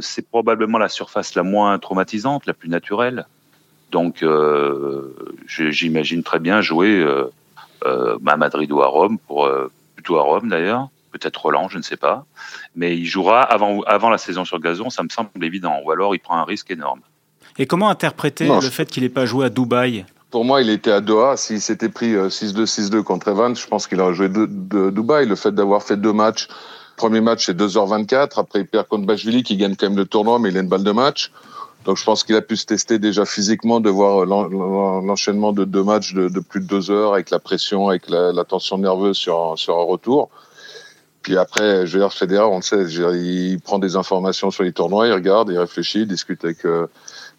c'est 0.01 0.28
probablement 0.28 0.78
la 0.78 0.90
surface 0.90 1.34
la 1.36 1.44
moins 1.44 1.80
traumatisante, 1.80 2.45
la 2.45 2.54
plus 2.54 2.68
naturelle. 2.68 3.25
Donc 3.92 4.25
j'imagine 5.48 6.24
très 6.24 6.40
bien 6.40 6.62
jouer 6.62 7.06
à 7.86 8.38
Madrid 8.38 8.69
ou 8.72 8.81
à 8.81 8.88
Rome, 8.88 9.18
pour, 9.18 9.50
plutôt 9.95 10.18
à 10.18 10.24
Rome 10.24 10.50
d'ailleurs 10.50 10.90
peut-être 11.13 11.38
Roland, 11.38 11.69
je 11.69 11.77
ne 11.77 11.83
sais 11.83 11.98
pas. 11.98 12.25
Mais 12.75 12.98
il 12.98 13.06
jouera 13.06 13.42
avant, 13.42 13.81
avant 13.83 14.10
la 14.10 14.18
saison 14.18 14.44
sur 14.44 14.60
gazon, 14.60 14.89
ça 14.89 15.04
me 15.04 15.10
semble 15.10 15.30
évident. 15.42 15.80
Ou 15.86 15.92
alors 15.92 16.15
il 16.15 16.19
prend 16.19 16.38
un 16.38 16.44
risque 16.44 16.71
énorme. 16.71 17.01
Et 17.57 17.68
comment 17.68 17.89
interpréter 17.89 18.48
le 18.48 18.62
fait 18.62 18.89
qu'il 18.89 19.04
n'ait 19.04 19.10
pas 19.10 19.25
joué 19.25 19.45
à 19.45 19.50
Dubaï? 19.50 20.06
Pour 20.31 20.45
moi, 20.45 20.62
il 20.62 20.69
était 20.69 20.92
à 20.92 21.00
Doha. 21.00 21.38
S'il 21.38 21.62
s'était 21.62 21.89
pris 21.89 22.13
6-2, 22.15 22.18
euh, 22.18 22.65
6-2 22.65 23.04
contre 23.04 23.27
Evans, 23.27 23.56
je 23.56 23.68
pense 23.68 23.86
qu'il 23.86 24.01
aurait 24.01 24.15
joué 24.15 24.30
de, 24.30 24.89
Dubaï. 24.89 25.27
Le 25.27 25.36
fait 25.36 25.54
d'avoir 25.54 25.83
fait 25.83 25.98
deux 25.98 26.13
matchs, 26.13 26.48
premier 26.98 27.21
match 27.21 27.45
c'est 27.45 27.56
2h24, 27.56 28.39
après 28.39 28.62
il 28.62 28.68
perd 28.68 28.88
contre 28.88 29.06
Bachvili 29.06 29.44
qui 29.44 29.57
gagne 29.57 29.75
quand 29.75 29.88
même 29.88 29.98
le 29.98 30.06
tournoi, 30.06 30.39
mais 30.39 30.50
il 30.50 30.57
a 30.57 30.62
une 30.62 30.68
balle 30.68 30.83
de 30.83 30.92
match. 30.92 31.31
Donc 31.86 31.98
je 31.98 32.04
pense 32.04 32.24
qu'il 32.24 32.36
a 32.36 32.42
pu 32.42 32.56
se 32.56 32.66
tester 32.66 32.98
déjà 32.98 33.25
physiquement 33.25 33.80
de 33.80 33.89
voir 33.89 34.25
l'enchaînement 34.25 35.51
de 35.51 35.66
deux 35.66 35.83
matchs 35.83 36.13
de, 36.13 36.39
plus 36.39 36.62
de 36.62 36.66
deux 36.66 36.92
heures 36.92 37.13
avec 37.13 37.30
la 37.30 37.39
pression, 37.39 37.89
avec 37.89 38.09
la, 38.09 38.44
tension 38.44 38.77
nerveuse 38.77 39.18
sur, 39.18 39.54
sur 39.57 39.77
un 39.77 39.83
retour. 39.83 40.30
Puis 41.24 41.38
après, 41.38 41.88
je 41.88 41.94
veux 41.94 42.00
dire, 42.04 42.14
Federer, 42.14 42.44
on 42.44 42.58
le 42.58 42.62
sait, 42.62 42.84
il 42.84 43.58
prend 43.62 43.80
des 43.80 43.96
informations 43.96 44.52
sur 44.52 44.64
les 44.64 44.74
tournois, 44.74 45.08
il 45.08 45.14
regarde, 45.14 45.50
il 45.50 45.58
réfléchit, 45.58 46.02
il 46.02 46.08
discute 46.08 46.44
avec, 46.44 46.66
euh, 46.66 46.88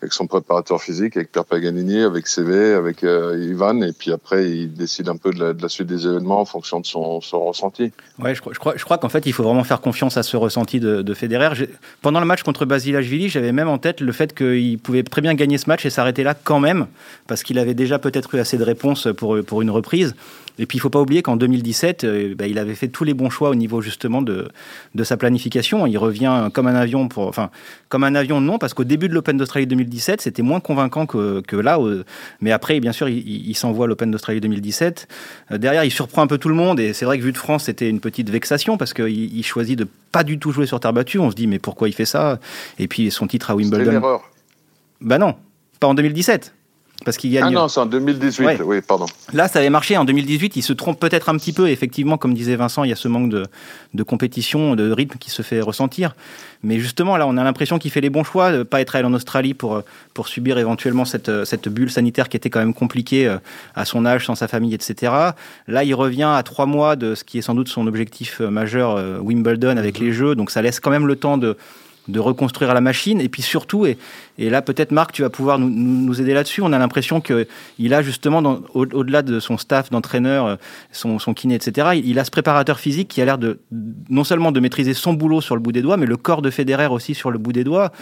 avec 0.00 0.14
son 0.14 0.26
préparateur 0.26 0.80
physique, 0.80 1.18
avec 1.18 1.30
Pierre 1.30 1.44
Paganini, 1.44 2.00
avec 2.00 2.26
CV, 2.26 2.72
avec 2.72 3.04
euh, 3.04 3.38
Ivan, 3.38 3.82
et 3.82 3.92
puis 3.92 4.10
après, 4.10 4.50
il 4.50 4.72
décide 4.72 5.10
un 5.10 5.18
peu 5.18 5.32
de 5.32 5.54
la, 5.60 5.68
suite 5.68 5.86
des 5.86 6.06
événements 6.06 6.40
en 6.40 6.46
fonction 6.46 6.80
de 6.80 6.86
son, 6.86 7.20
son 7.20 7.44
ressenti. 7.44 7.92
Ouais, 8.18 8.34
je, 8.34 8.40
je 8.52 8.58
crois, 8.58 8.72
je 8.74 8.84
crois 8.84 8.96
qu'en 8.96 9.10
fait, 9.10 9.26
il 9.26 9.34
faut 9.34 9.42
vraiment 9.42 9.64
faire 9.64 9.82
confiance 9.82 10.16
à 10.16 10.22
ce 10.22 10.38
ressenti 10.38 10.80
de, 10.80 11.02
de 11.02 11.14
Federer. 11.14 11.68
Pendant 12.00 12.20
le 12.20 12.26
match 12.26 12.42
contre 12.42 12.64
Basilashvili, 12.64 13.28
j'avais 13.28 13.52
même 13.52 13.68
en 13.68 13.76
tête 13.76 14.00
le 14.00 14.12
fait 14.12 14.34
qu'il 14.34 14.78
pouvait 14.78 15.02
très 15.02 15.20
bien 15.20 15.34
gagner 15.34 15.58
ce 15.58 15.68
match 15.68 15.84
et 15.84 15.90
s'arrêter 15.90 16.22
là 16.22 16.32
quand 16.32 16.58
même, 16.58 16.86
parce 17.26 17.42
qu'il 17.42 17.58
avait 17.58 17.74
déjà 17.74 17.98
peut-être 17.98 18.34
eu 18.34 18.38
assez 18.38 18.56
de 18.56 18.64
réponses 18.64 19.08
pour, 19.14 19.44
pour 19.44 19.60
une 19.60 19.70
reprise. 19.70 20.14
Et 20.58 20.66
puis 20.66 20.76
il 20.76 20.78
ne 20.78 20.82
faut 20.82 20.90
pas 20.90 21.00
oublier 21.00 21.22
qu'en 21.22 21.36
2017, 21.36 22.04
euh, 22.04 22.34
bah, 22.36 22.46
il 22.46 22.58
avait 22.58 22.74
fait 22.74 22.88
tous 22.88 23.04
les 23.04 23.14
bons 23.14 23.30
choix 23.30 23.50
au 23.50 23.54
niveau 23.54 23.80
justement 23.80 24.22
de, 24.22 24.48
de 24.94 25.04
sa 25.04 25.16
planification. 25.16 25.86
Il 25.86 25.98
revient 25.98 26.48
comme 26.52 26.66
un 26.66 26.74
avion, 26.74 27.08
pour, 27.08 27.26
enfin 27.26 27.50
comme 27.88 28.04
un 28.04 28.14
avion 28.14 28.40
non, 28.40 28.58
parce 28.58 28.74
qu'au 28.74 28.84
début 28.84 29.08
de 29.08 29.14
l'Open 29.14 29.36
d'Australie 29.36 29.66
2017, 29.66 30.20
c'était 30.20 30.42
moins 30.42 30.60
convaincant 30.60 31.06
que, 31.06 31.40
que 31.40 31.56
là. 31.56 31.78
mais 32.40 32.52
après, 32.52 32.78
bien 32.80 32.92
sûr, 32.92 33.08
il, 33.08 33.48
il 33.48 33.54
s'envoie 33.54 33.86
l'Open 33.86 34.10
d'Australie 34.10 34.40
2017. 34.40 35.08
Euh, 35.50 35.58
derrière, 35.58 35.84
il 35.84 35.90
surprend 35.90 36.22
un 36.22 36.26
peu 36.26 36.38
tout 36.38 36.48
le 36.48 36.54
monde. 36.54 36.78
Et 36.78 36.92
c'est 36.92 37.04
vrai 37.04 37.18
que 37.18 37.24
vu 37.24 37.32
de 37.32 37.38
France, 37.38 37.64
c'était 37.64 37.90
une 37.90 38.00
petite 38.00 38.30
vexation 38.30 38.76
parce 38.76 38.94
qu'il 38.94 39.08
il 39.08 39.44
choisit 39.44 39.78
de 39.78 39.88
pas 40.12 40.22
du 40.22 40.38
tout 40.38 40.52
jouer 40.52 40.66
sur 40.66 40.78
terre 40.78 40.92
battue. 40.92 41.18
On 41.18 41.30
se 41.30 41.36
dit 41.36 41.46
mais 41.46 41.58
pourquoi 41.58 41.88
il 41.88 41.92
fait 41.92 42.04
ça? 42.04 42.38
Et 42.78 42.86
puis 42.86 43.10
son 43.10 43.26
titre 43.26 43.50
à 43.50 43.56
Wimbledon. 43.56 43.84
C'est 43.84 43.90
une 43.90 43.96
erreur. 43.96 44.30
Bah 45.00 45.18
non, 45.18 45.34
pas 45.80 45.88
en 45.88 45.94
2017 45.94 46.54
parce 47.04 47.16
qu'il 47.16 47.32
gagne. 47.32 47.44
Ah 47.46 47.50
non, 47.50 47.68
c'est 47.68 47.80
en 47.80 47.86
2018, 47.86 48.62
oui, 48.64 48.80
pardon. 48.80 49.06
Là, 49.32 49.48
ça 49.48 49.58
avait 49.58 49.70
marché 49.70 49.96
en 49.96 50.04
2018. 50.04 50.56
Il 50.56 50.62
se 50.62 50.72
trompe 50.72 50.98
peut-être 50.98 51.28
un 51.28 51.36
petit 51.36 51.52
peu. 51.52 51.68
Effectivement, 51.68 52.18
comme 52.18 52.34
disait 52.34 52.56
Vincent, 52.56 52.84
il 52.84 52.90
y 52.90 52.92
a 52.92 52.96
ce 52.96 53.08
manque 53.08 53.30
de, 53.30 53.44
de 53.94 54.02
compétition, 54.02 54.74
de 54.74 54.90
rythme 54.90 55.18
qui 55.18 55.30
se 55.30 55.42
fait 55.42 55.60
ressentir. 55.60 56.14
Mais 56.62 56.78
justement, 56.78 57.16
là, 57.16 57.26
on 57.26 57.36
a 57.36 57.44
l'impression 57.44 57.78
qu'il 57.78 57.90
fait 57.90 58.00
les 58.00 58.10
bons 58.10 58.24
choix, 58.24 58.50
de 58.50 58.62
pas 58.62 58.80
être 58.80 58.96
allé 58.96 59.04
en 59.06 59.12
Australie 59.12 59.52
pour, 59.54 59.82
pour 60.14 60.28
subir 60.28 60.58
éventuellement 60.58 61.04
cette, 61.04 61.44
cette 61.44 61.68
bulle 61.68 61.90
sanitaire 61.90 62.28
qui 62.28 62.36
était 62.36 62.50
quand 62.50 62.60
même 62.60 62.74
compliquée 62.74 63.26
euh, 63.26 63.36
à 63.74 63.84
son 63.84 64.06
âge, 64.06 64.26
sans 64.26 64.34
sa 64.34 64.48
famille, 64.48 64.74
etc. 64.74 65.12
Là, 65.68 65.84
il 65.84 65.94
revient 65.94 66.30
à 66.34 66.42
trois 66.42 66.66
mois 66.66 66.96
de 66.96 67.14
ce 67.14 67.24
qui 67.24 67.38
est 67.38 67.42
sans 67.42 67.54
doute 67.54 67.68
son 67.68 67.86
objectif 67.86 68.40
euh, 68.40 68.48
majeur, 68.48 68.96
euh, 68.96 69.18
Wimbledon, 69.18 69.76
avec 69.76 69.98
les 69.98 70.12
Jeux. 70.12 70.34
Donc, 70.34 70.50
ça 70.50 70.62
laisse 70.62 70.80
quand 70.80 70.90
même 70.90 71.06
le 71.06 71.16
temps 71.16 71.36
de 71.36 71.56
de 72.08 72.20
reconstruire 72.20 72.74
la 72.74 72.80
machine. 72.80 73.20
Et 73.20 73.28
puis 73.28 73.42
surtout, 73.42 73.86
et, 73.86 73.96
et 74.38 74.50
là 74.50 74.62
peut-être 74.62 74.92
Marc, 74.92 75.12
tu 75.12 75.22
vas 75.22 75.30
pouvoir 75.30 75.58
nous, 75.58 75.70
nous 75.70 76.20
aider 76.20 76.34
là-dessus, 76.34 76.60
on 76.62 76.72
a 76.72 76.78
l'impression 76.78 77.20
qu'il 77.20 77.94
a 77.94 78.02
justement, 78.02 78.60
au-delà 78.74 79.22
de 79.22 79.40
son 79.40 79.58
staff 79.58 79.90
d'entraîneur, 79.90 80.46
euh, 80.46 80.56
son, 80.92 81.18
son, 81.18 81.34
kiné, 81.34 81.54
etc., 81.54 82.00
il, 82.04 82.18
a 82.18 82.24
ce 82.24 82.30
préparateur 82.30 82.78
physique 82.78 83.08
qui 83.08 83.22
a 83.22 83.24
l'air 83.24 83.38
de 83.38 83.58
non 84.08 84.24
seulement 84.24 84.52
de 84.52 84.60
maîtriser 84.60 84.94
son 84.94 85.12
boulot 85.12 85.40
sur 85.40 85.54
le 85.54 85.60
bout 85.60 85.72
des 85.72 85.82
doigts, 85.82 85.96
mais 85.96 86.06
le 86.06 86.16
corps 86.16 86.42
de 86.42 86.50
Federer 86.50 86.86
aussi 86.86 87.14
sur 87.14 87.30
le 87.30 87.38
bout 87.38 87.52
des 87.52 87.64
doigts. 87.64 87.92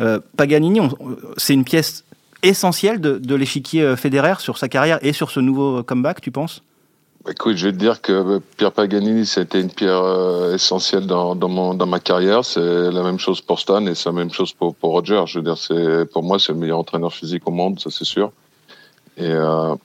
Euh, 0.00 0.20
Paganini, 0.36 0.80
c'est 1.36 1.54
une 1.54 1.64
pièce 1.64 2.04
essentielle 2.42 3.00
de, 3.00 3.18
de 3.18 3.34
l'échiquier 3.34 3.82
euh, 3.82 3.96
Federer 3.96 4.34
sur 4.40 4.58
sa 4.58 4.68
carrière 4.68 4.98
et 5.02 5.12
sur 5.12 5.30
ce 5.30 5.40
nouveau 5.40 5.82
comeback, 5.82 6.20
tu 6.20 6.30
penses? 6.30 6.62
Écoute, 7.28 7.56
je 7.56 7.68
vais 7.68 7.72
te 7.72 7.78
dire 7.78 8.00
que 8.00 8.12
euh, 8.12 8.40
Pierre 8.56 8.72
Paganini, 8.72 9.26
c'était 9.26 9.60
une 9.60 9.70
pierre 9.70 10.02
euh, 10.02 10.54
essentielle 10.54 11.06
dans, 11.06 11.36
dans, 11.36 11.48
mon, 11.48 11.72
dans 11.72 11.86
ma 11.86 12.00
carrière. 12.00 12.44
C'est 12.44 12.60
la 12.60 13.02
même 13.02 13.20
chose 13.20 13.40
pour 13.40 13.60
Stan 13.60 13.86
et 13.86 13.94
c'est 13.94 14.08
la 14.08 14.14
même 14.14 14.32
chose 14.32 14.52
pour, 14.52 14.74
pour 14.74 14.90
Roger. 14.90 15.22
Je 15.26 15.38
veux 15.38 15.44
dire, 15.44 15.56
c'est 15.56 16.04
pour 16.06 16.24
moi, 16.24 16.40
c'est 16.40 16.52
le 16.52 16.58
meilleur 16.58 16.78
entraîneur 16.78 17.12
physique 17.12 17.46
au 17.46 17.52
monde, 17.52 17.78
ça 17.78 17.90
c'est 17.90 18.04
sûr. 18.04 18.32
Et, 19.16 19.30
euh, 19.30 19.76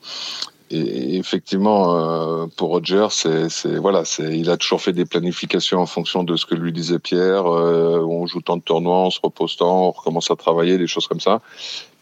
et 0.70 1.16
effectivement, 1.16 1.96
euh, 1.96 2.46
pour 2.56 2.70
Roger, 2.70 3.06
c'est, 3.10 3.48
c'est 3.48 3.76
voilà, 3.76 4.04
c'est, 4.04 4.38
il 4.38 4.50
a 4.50 4.56
toujours 4.56 4.82
fait 4.82 4.92
des 4.92 5.06
planifications 5.06 5.80
en 5.80 5.86
fonction 5.86 6.24
de 6.24 6.36
ce 6.36 6.44
que 6.44 6.54
lui 6.54 6.72
disait 6.72 6.98
Pierre. 6.98 7.46
Euh, 7.46 8.04
on 8.06 8.26
joue 8.26 8.42
tant 8.42 8.58
de 8.58 8.62
tournois, 8.62 9.04
on 9.04 9.10
se 9.10 9.20
repose 9.22 9.56
tant, 9.56 9.88
on 9.88 9.90
recommence 9.92 10.30
à 10.30 10.36
travailler, 10.36 10.76
des 10.76 10.86
choses 10.86 11.06
comme 11.06 11.20
ça. 11.20 11.40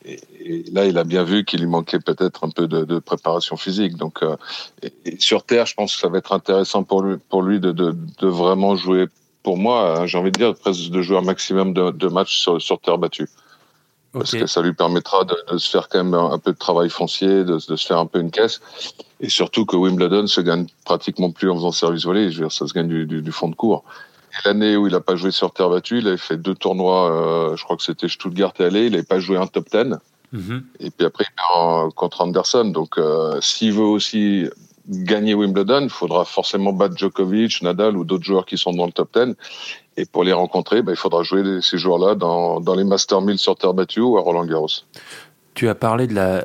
Et, 0.06 0.64
là, 0.72 0.84
il 0.84 0.96
a 0.98 1.04
bien 1.04 1.24
vu 1.24 1.44
qu'il 1.44 1.60
lui 1.60 1.66
manquait 1.66 1.98
peut-être 1.98 2.44
un 2.44 2.50
peu 2.50 2.68
de, 2.68 2.84
de 2.84 2.98
préparation 2.98 3.56
physique. 3.56 3.96
Donc, 3.96 4.22
euh, 4.22 4.36
et, 4.82 5.16
sur 5.18 5.42
terre, 5.42 5.66
je 5.66 5.74
pense 5.74 5.94
que 5.94 6.00
ça 6.00 6.08
va 6.08 6.18
être 6.18 6.32
intéressant 6.32 6.84
pour 6.84 7.02
lui, 7.02 7.16
pour 7.28 7.42
lui 7.42 7.60
de, 7.60 7.72
de, 7.72 7.96
de 8.18 8.26
vraiment 8.26 8.76
jouer. 8.76 9.06
Pour 9.42 9.56
moi, 9.56 10.00
hein, 10.00 10.06
j'ai 10.06 10.18
envie 10.18 10.32
de 10.32 10.38
dire 10.38 10.54
presque 10.54 10.90
de 10.90 11.02
jouer 11.02 11.18
un 11.18 11.22
maximum 11.22 11.72
de, 11.72 12.08
matchs 12.08 12.38
sur, 12.38 12.60
sur 12.60 12.80
terre 12.80 12.98
battue. 12.98 13.28
Parce 14.12 14.32
que 14.32 14.46
ça 14.46 14.62
lui 14.62 14.72
permettra 14.72 15.24
de, 15.24 15.58
se 15.58 15.68
faire 15.68 15.88
quand 15.88 16.02
même 16.02 16.14
un, 16.14 16.38
peu 16.38 16.52
de 16.52 16.56
travail 16.56 16.88
foncier, 16.88 17.44
de, 17.44 17.58
de, 17.68 17.76
se 17.76 17.86
faire 17.86 17.98
un 17.98 18.06
peu 18.06 18.18
une 18.18 18.30
caisse. 18.30 18.60
Et 19.20 19.28
surtout 19.28 19.66
que 19.66 19.76
Wimbledon 19.76 20.26
se 20.26 20.40
gagne 20.40 20.66
pratiquement 20.84 21.30
plus 21.30 21.50
en 21.50 21.56
faisant 21.56 21.70
service 21.70 22.04
volé. 22.04 22.30
Je 22.30 22.38
veux 22.38 22.44
dire, 22.44 22.52
ça 22.52 22.66
se 22.66 22.72
gagne 22.72 22.88
du, 22.88 23.06
du, 23.06 23.20
du 23.20 23.32
fond 23.32 23.48
de 23.48 23.54
cours. 23.54 23.84
L'année 24.44 24.76
où 24.76 24.86
il 24.86 24.92
n'a 24.92 25.00
pas 25.00 25.16
joué 25.16 25.30
sur 25.30 25.52
terre 25.52 25.70
battue, 25.70 25.98
il 25.98 26.08
avait 26.08 26.16
fait 26.16 26.36
deux 26.36 26.54
tournois, 26.54 27.10
euh, 27.10 27.56
je 27.56 27.64
crois 27.64 27.76
que 27.76 27.82
c'était 27.82 28.08
Stuttgart 28.08 28.52
et 28.58 28.64
Aller, 28.64 28.86
il 28.86 28.92
n'avait 28.92 29.02
pas 29.02 29.18
joué 29.18 29.36
un 29.36 29.46
top 29.46 29.68
10. 29.70 29.96
Mhm. 30.32 30.64
Et 30.80 30.90
puis 30.90 31.06
après, 31.06 31.24
il 31.28 31.34
perd 31.34 31.94
contre 31.94 32.20
Anderson. 32.20 32.64
Donc, 32.64 32.98
euh, 32.98 33.40
s'il 33.40 33.72
veut 33.72 33.84
aussi 33.84 34.48
gagner 34.88 35.34
Wimbledon, 35.34 35.82
il 35.82 35.90
faudra 35.90 36.24
forcément 36.24 36.72
battre 36.72 36.96
Djokovic, 36.96 37.62
Nadal 37.62 37.96
ou 37.96 38.04
d'autres 38.04 38.24
joueurs 38.24 38.46
qui 38.46 38.58
sont 38.58 38.72
dans 38.72 38.86
le 38.86 38.92
top 38.92 39.16
10. 39.16 39.34
Et 39.96 40.04
pour 40.04 40.24
les 40.24 40.32
rencontrer, 40.32 40.82
bah, 40.82 40.92
il 40.92 40.98
faudra 40.98 41.22
jouer 41.22 41.60
ces 41.62 41.78
joueurs-là 41.78 42.14
dans, 42.14 42.60
dans 42.60 42.74
les 42.74 42.84
Master 42.84 43.22
1000 43.22 43.38
sur 43.38 43.56
terre 43.56 43.74
battue 43.74 44.00
ou 44.00 44.18
à 44.18 44.20
Roland 44.20 44.44
Garros. 44.44 44.68
Tu 45.54 45.68
as 45.68 45.74
parlé 45.74 46.06
de 46.06 46.14
la, 46.14 46.44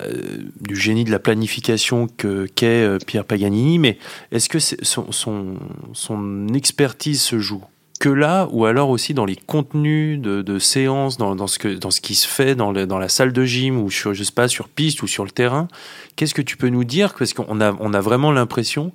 du 0.62 0.78
génie 0.78 1.04
de 1.04 1.12
la 1.12 1.20
planification 1.20 2.08
que 2.08 2.46
qu'est 2.46 3.06
Pierre 3.06 3.26
Paganini, 3.26 3.78
mais 3.78 3.98
est-ce 4.32 4.48
que 4.48 4.60
son, 4.60 5.12
son, 5.12 5.56
son 5.92 6.48
expertise 6.54 7.22
se 7.22 7.38
joue? 7.38 7.66
Que 8.02 8.10
là, 8.10 8.48
ou 8.52 8.66
alors 8.66 8.90
aussi 8.90 9.14
dans 9.14 9.26
les 9.26 9.36
contenus 9.36 10.20
de, 10.20 10.60
séances, 10.60 11.20
dans, 11.20 11.46
ce 11.46 11.60
que, 11.60 11.68
dans 11.68 11.92
ce 11.92 12.02
qui 12.02 12.16
se 12.16 12.28
fait 12.28 12.56
dans, 12.56 12.72
la 12.72 13.10
salle 13.10 13.32
de 13.32 13.46
gym, 13.46 13.80
ou 13.80 13.92
sur, 13.92 14.16
je 14.16 14.24
sais 14.24 14.32
pas, 14.32 14.48
sur 14.48 14.70
piste 14.70 15.04
ou 15.04 15.08
sur 15.08 15.24
le 15.24 15.30
terrain. 15.30 15.68
Qu'est-ce 16.16 16.34
que 16.34 16.42
tu 16.42 16.58
peux 16.58 16.70
nous 16.70 16.84
dire? 16.84 17.14
Parce 17.14 17.34
qu'on 17.34 17.62
a, 17.62 17.78
on 17.80 17.94
a 17.94 18.02
vraiment 18.02 18.32
l'impression 18.32 18.92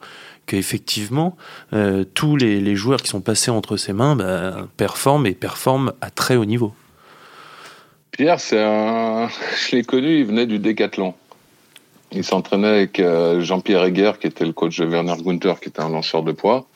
qu'effectivement, 0.47 1.37
euh, 1.73 2.03
tous 2.15 2.35
les, 2.35 2.75
joueurs 2.75 3.01
qui 3.01 3.09
sont 3.09 3.21
passés 3.21 3.53
entre 3.53 3.77
ses 3.77 3.93
mains 3.93 4.17
bah, 4.17 4.67
performent 4.77 5.27
et 5.29 5.35
performent 5.35 5.93
à 6.01 6.11
très 6.11 6.35
haut 6.35 6.45
niveau. 6.45 6.75
Pierre, 8.11 8.41
c'est 8.41 8.57
je 8.59 9.77
l'ai 9.77 9.85
connu, 9.85 10.19
il 10.19 10.27
venait 10.27 10.47
du 10.47 10.59
décathlon. 10.59 11.15
Il 12.11 12.25
s'entraînait 12.25 12.67
avec 12.67 12.99
euh, 12.99 13.41
Jean-Pierre 13.41 13.85
Heger, 13.85 14.19
qui 14.19 14.27
était 14.27 14.45
le 14.45 14.53
coach 14.53 14.81
de 14.81 14.85
Werner 14.85 15.15
Gunther, 15.23 15.61
qui 15.61 15.69
était 15.69 15.81
un 15.81 15.91
lanceur 15.91 16.25
de 16.25 16.33
poids. 16.33 16.67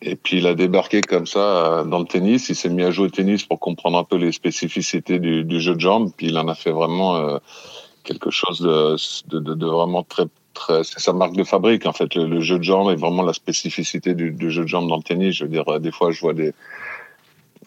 Et 0.00 0.14
puis 0.14 0.38
il 0.38 0.46
a 0.46 0.54
débarqué 0.54 1.00
comme 1.00 1.26
ça 1.26 1.40
euh, 1.80 1.84
dans 1.84 1.98
le 1.98 2.04
tennis. 2.04 2.48
Il 2.48 2.56
s'est 2.56 2.68
mis 2.68 2.84
à 2.84 2.90
jouer 2.90 3.06
au 3.06 3.10
tennis 3.10 3.44
pour 3.44 3.58
comprendre 3.58 3.98
un 3.98 4.04
peu 4.04 4.16
les 4.16 4.32
spécificités 4.32 5.18
du, 5.18 5.44
du 5.44 5.60
jeu 5.60 5.74
de 5.74 5.80
jambes. 5.80 6.12
Puis 6.16 6.28
il 6.28 6.38
en 6.38 6.46
a 6.48 6.54
fait 6.54 6.70
vraiment 6.70 7.16
euh, 7.16 7.38
quelque 8.04 8.30
chose 8.30 8.60
de, 8.60 8.96
de, 9.28 9.54
de, 9.54 9.66
vraiment 9.66 10.04
très 10.04 10.24
très. 10.54 10.84
C'est 10.84 11.00
sa 11.00 11.12
marque 11.12 11.34
de 11.34 11.42
fabrique 11.42 11.84
en 11.84 11.92
fait. 11.92 12.14
Le, 12.14 12.40
jeu 12.40 12.58
de 12.58 12.64
jambes 12.64 12.90
est 12.90 12.96
vraiment 12.96 13.22
la 13.22 13.32
spécificité 13.32 14.14
du, 14.14 14.30
du, 14.32 14.50
jeu 14.52 14.62
de 14.62 14.68
jambes 14.68 14.88
dans 14.88 14.96
le 14.96 15.02
tennis. 15.02 15.34
Je 15.34 15.44
veux 15.44 15.50
dire, 15.50 15.68
euh, 15.68 15.78
des 15.80 15.90
fois 15.90 16.12
je 16.12 16.20
vois 16.20 16.34
des 16.34 16.52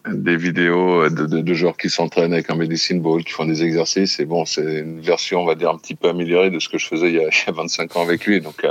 des 0.08 0.36
vidéos 0.36 1.08
de, 1.10 1.26
de, 1.26 1.54
joueurs 1.54 1.76
qui 1.76 1.88
s'entraînent 1.88 2.32
avec 2.32 2.50
un 2.50 2.56
medicine 2.56 3.00
ball, 3.00 3.22
qui 3.22 3.30
font 3.30 3.44
des 3.44 3.62
exercices. 3.62 4.18
Et 4.18 4.24
bon, 4.24 4.44
c'est 4.44 4.80
une 4.80 5.00
version, 5.00 5.42
on 5.42 5.44
va 5.44 5.54
dire, 5.54 5.70
un 5.70 5.78
petit 5.78 5.94
peu 5.94 6.08
améliorée 6.08 6.50
de 6.50 6.58
ce 6.58 6.68
que 6.68 6.76
je 6.76 6.88
faisais 6.88 7.10
il 7.10 7.14
y 7.14 7.18
a, 7.20 7.28
il 7.28 7.46
y 7.46 7.50
a 7.50 7.52
25 7.52 7.94
ans 7.96 8.02
avec 8.02 8.24
lui. 8.26 8.40
Donc 8.40 8.66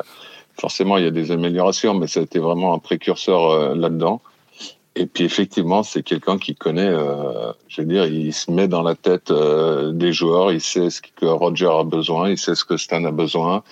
forcément, 0.62 0.98
il 0.98 1.04
y 1.04 1.08
a 1.08 1.12
des 1.12 1.32
améliorations, 1.32 1.96
mais 1.96 2.06
ça 2.06 2.20
a 2.20 2.24
été 2.24 2.38
vraiment 2.38 2.76
un 2.76 2.80
précurseur 2.80 3.50
euh, 3.50 3.76
là-dedans. 3.76 4.22
Et 4.96 5.08
puis 5.08 5.24
effectivement, 5.24 5.84
c'est 5.84 6.04
quelqu'un 6.04 6.38
qui 6.38 6.54
connaît, 6.54 6.88
euh, 6.88 7.52
je 7.68 7.82
veux 7.82 7.88
dire, 7.88 8.06
il 8.06 8.32
se 8.34 8.52
met 8.52 8.68
dans 8.68 8.84
la 8.84 8.94
tête 8.94 9.32
euh, 9.32 9.92
des 9.92 10.14
joueurs, 10.14 10.52
il 10.52 10.62
sait 10.62 10.90
ce 10.90 11.02
que 11.02 11.26
Roger 11.26 11.72
a 11.72 11.84
besoin, 11.84 12.30
il 12.30 12.38
sait 12.38 12.56
ce 12.56 12.64
que 12.64 12.78
Stan 12.78 13.04
a 13.06 13.12
besoin. 13.12 13.64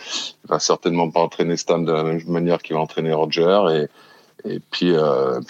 Il 0.45 0.49
va 0.49 0.59
certainement 0.59 1.11
pas 1.11 1.19
entraîner 1.19 1.57
Stan 1.57 1.77
de 1.77 1.91
la 1.91 2.03
même 2.03 2.23
manière 2.27 2.61
qu'il 2.61 2.75
va 2.75 2.81
entraîner 2.81 3.13
Roger. 3.13 3.85
Et, 4.45 4.59
puis, 4.71 4.93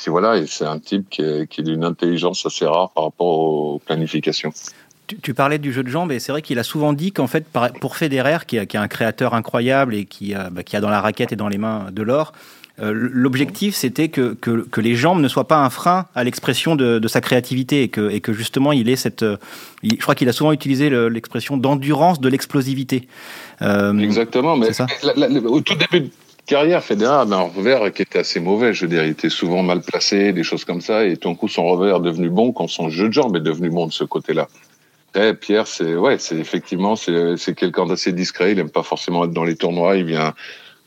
voilà, 0.07 0.45
c'est 0.47 0.65
un 0.65 0.79
type 0.79 1.07
qui 1.11 1.21
est, 1.21 1.47
qui 1.47 1.61
est 1.61 1.63
d'une 1.63 1.85
intelligence 1.85 2.45
assez 2.47 2.65
rare 2.65 2.89
par 2.89 3.03
rapport 3.05 3.39
aux 3.39 3.79
planifications. 3.85 4.51
Tu, 5.09 5.17
tu, 5.19 5.33
parlais 5.33 5.57
du 5.57 5.73
jeu 5.73 5.81
de 5.81 5.89
jambes 5.89 6.11
et 6.11 6.19
c'est 6.19 6.31
vrai 6.31 6.43
qu'il 6.43 6.59
a 6.59 6.63
souvent 6.63 6.93
dit 6.93 7.11
qu'en 7.11 7.25
fait, 7.25 7.43
pour 7.81 7.97
Federer, 7.97 8.45
qui, 8.45 8.57
est 8.57 8.75
un 8.75 8.87
créateur 8.87 9.33
incroyable 9.33 9.95
et 9.95 10.05
qui 10.05 10.35
a, 10.35 10.51
bah, 10.51 10.61
qui 10.61 10.75
a 10.75 10.81
dans 10.81 10.91
la 10.91 11.01
raquette 11.01 11.31
et 11.31 11.35
dans 11.35 11.47
les 11.47 11.57
mains 11.57 11.87
de 11.91 12.03
l'or, 12.03 12.31
euh, 12.79 12.91
l'objectif 12.93 13.73
c'était 13.73 14.09
que, 14.09 14.35
que, 14.35 14.67
que, 14.69 14.81
les 14.81 14.93
jambes 14.93 15.19
ne 15.19 15.27
soient 15.27 15.47
pas 15.47 15.57
un 15.57 15.71
frein 15.71 16.05
à 16.13 16.23
l'expression 16.23 16.75
de, 16.75 16.99
de, 16.99 17.07
sa 17.07 17.21
créativité 17.21 17.81
et 17.81 17.89
que, 17.89 18.11
et 18.11 18.21
que 18.21 18.33
justement 18.33 18.71
il 18.71 18.87
ait 18.87 18.95
cette. 18.95 19.25
Il, 19.81 19.95
je 19.95 20.01
crois 20.01 20.13
qu'il 20.13 20.29
a 20.29 20.31
souvent 20.31 20.51
utilisé 20.51 20.91
l'expression 21.09 21.57
d'endurance 21.57 22.21
de 22.21 22.29
l'explosivité. 22.29 23.07
Euh, 23.63 23.97
Exactement, 23.97 24.57
mais 24.57 24.73
ça 24.73 24.85
la, 25.01 25.27
la, 25.27 25.39
au 25.39 25.61
tout 25.61 25.73
début 25.73 26.01
de 26.01 26.11
carrière, 26.45 26.83
Federer 26.83 27.21
avait 27.21 27.33
un 27.35 27.41
revers 27.41 27.91
qui 27.91 28.03
était 28.03 28.19
assez 28.19 28.39
mauvais. 28.39 28.73
Je 28.73 28.85
veux 28.85 28.89
dire, 28.89 29.03
il 29.03 29.09
était 29.09 29.29
souvent 29.29 29.63
mal 29.63 29.81
placé, 29.81 30.33
des 30.33 30.43
choses 30.43 30.65
comme 30.65 30.81
ça, 30.81 31.03
et 31.03 31.17
tout 31.17 31.29
d'un 31.29 31.35
coup 31.35 31.47
son 31.47 31.65
revers 31.65 31.97
est 31.97 32.01
devenu 32.01 32.29
bon 32.29 32.51
quand 32.51 32.67
son 32.67 32.89
jeu 32.89 33.07
de 33.07 33.13
jambes 33.13 33.35
est 33.35 33.41
devenu 33.41 33.71
bon 33.71 33.87
de 33.87 33.91
ce 33.91 34.03
côté-là. 34.03 34.47
Eh, 35.15 35.33
Pierre, 35.33 35.65
c'est 35.67 35.95
ouais, 35.95 36.19
c'est 36.19 36.37
effectivement 36.37 36.95
c'est 36.95 37.55
quelqu'un 37.55 37.85
d'assez 37.85 38.13
discret. 38.13 38.51
Il 38.51 38.59
aime 38.59 38.69
pas 38.69 38.83
forcément 38.83 39.25
être 39.25 39.31
dans 39.31 39.43
les 39.43 39.55
tournois. 39.55 39.95
Il 39.95 40.05
vient 40.05 40.35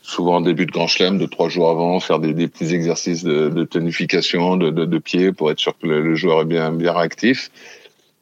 souvent 0.01 0.37
en 0.37 0.41
début 0.41 0.65
de 0.65 0.71
grand 0.71 0.87
chelem, 0.87 1.17
de 1.17 1.25
trois 1.25 1.49
jours 1.49 1.69
avant, 1.69 1.99
faire 1.99 2.19
des, 2.19 2.33
des 2.33 2.47
petits 2.47 2.73
exercices 2.73 3.23
de, 3.23 3.49
de 3.49 3.63
tonification 3.63 4.57
de, 4.57 4.69
de, 4.69 4.85
de, 4.85 4.97
pied 4.97 5.31
pour 5.31 5.51
être 5.51 5.59
sûr 5.59 5.77
que 5.77 5.87
le, 5.87 6.01
le, 6.01 6.15
joueur 6.15 6.41
est 6.41 6.45
bien 6.45 6.71
bien 6.71 6.93
réactif. 6.93 7.51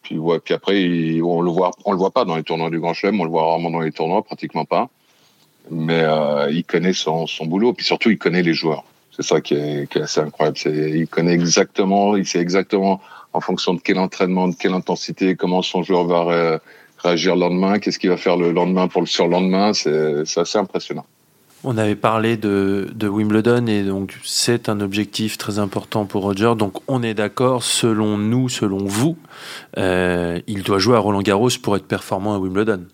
Puis 0.01 0.17
ouais, 0.17 0.39
puis 0.39 0.53
après 0.53 0.81
il, 0.81 1.21
on 1.23 1.41
le 1.41 1.51
voit, 1.51 1.71
on 1.85 1.91
le 1.91 1.97
voit 1.97 2.11
pas 2.11 2.25
dans 2.25 2.35
les 2.35 2.43
tournois 2.43 2.69
du 2.71 2.79
grand 2.79 2.93
chelem. 2.93 3.19
On 3.21 3.23
le 3.23 3.29
voit 3.29 3.45
rarement 3.45 3.69
dans 3.69 3.81
les 3.81 3.91
tournois, 3.91 4.23
pratiquement 4.23 4.65
pas. 4.65 4.89
Mais 5.69 6.01
euh, 6.01 6.49
il 6.51 6.63
connaît 6.63 6.93
son, 6.93 7.27
son 7.27 7.45
boulot. 7.45 7.73
Puis 7.73 7.85
surtout, 7.85 8.09
il 8.09 8.17
connaît 8.17 8.41
les 8.41 8.55
joueurs. 8.55 8.83
C'est 9.11 9.23
ça 9.23 9.39
qui 9.41 9.53
est, 9.53 9.91
qui 9.91 9.99
est 9.99 10.01
assez 10.01 10.19
incroyable. 10.19 10.57
C'est, 10.57 10.71
il 10.71 11.07
connaît 11.07 11.33
exactement, 11.33 12.15
il 12.15 12.25
sait 12.25 12.39
exactement 12.39 13.01
en 13.33 13.41
fonction 13.41 13.73
de 13.73 13.81
quel 13.81 13.97
entraînement, 13.97 14.47
de 14.47 14.55
quelle 14.55 14.73
intensité, 14.73 15.35
comment 15.35 15.61
son 15.61 15.83
joueur 15.83 16.05
va 16.05 16.23
ré 16.23 16.57
réagir 17.03 17.35
le 17.35 17.41
lendemain, 17.41 17.79
qu'est-ce 17.79 17.99
qu'il 17.99 18.09
va 18.09 18.17
faire 18.17 18.37
le 18.37 18.51
lendemain 18.51 18.87
pour 18.87 19.01
le 19.01 19.07
surlendemain, 19.07 19.73
c'est 19.73 20.37
assez 20.37 20.57
impressionnant. 20.57 21.05
On 21.63 21.77
avait 21.77 21.95
parlé 21.95 22.37
de, 22.37 22.89
de, 22.95 23.07
Wimbledon 23.07 23.67
et 23.67 23.83
donc 23.83 24.17
c'est 24.23 24.67
un 24.67 24.79
objectif 24.79 25.37
très 25.37 25.59
important 25.59 26.05
pour 26.05 26.23
Roger. 26.23 26.53
Donc 26.57 26.81
on 26.87 27.03
est 27.03 27.13
d'accord, 27.13 27.61
selon 27.61 28.17
nous, 28.17 28.49
selon 28.49 28.79
vous, 28.79 29.15
euh, 29.77 30.39
il 30.47 30.63
doit 30.63 30.79
jouer 30.79 30.95
à 30.95 30.99
Roland 30.99 31.21
Garros 31.21 31.49
pour 31.61 31.75
être 31.75 31.85
performant 31.85 32.33
à 32.33 32.39
Wimbledon. 32.39 32.85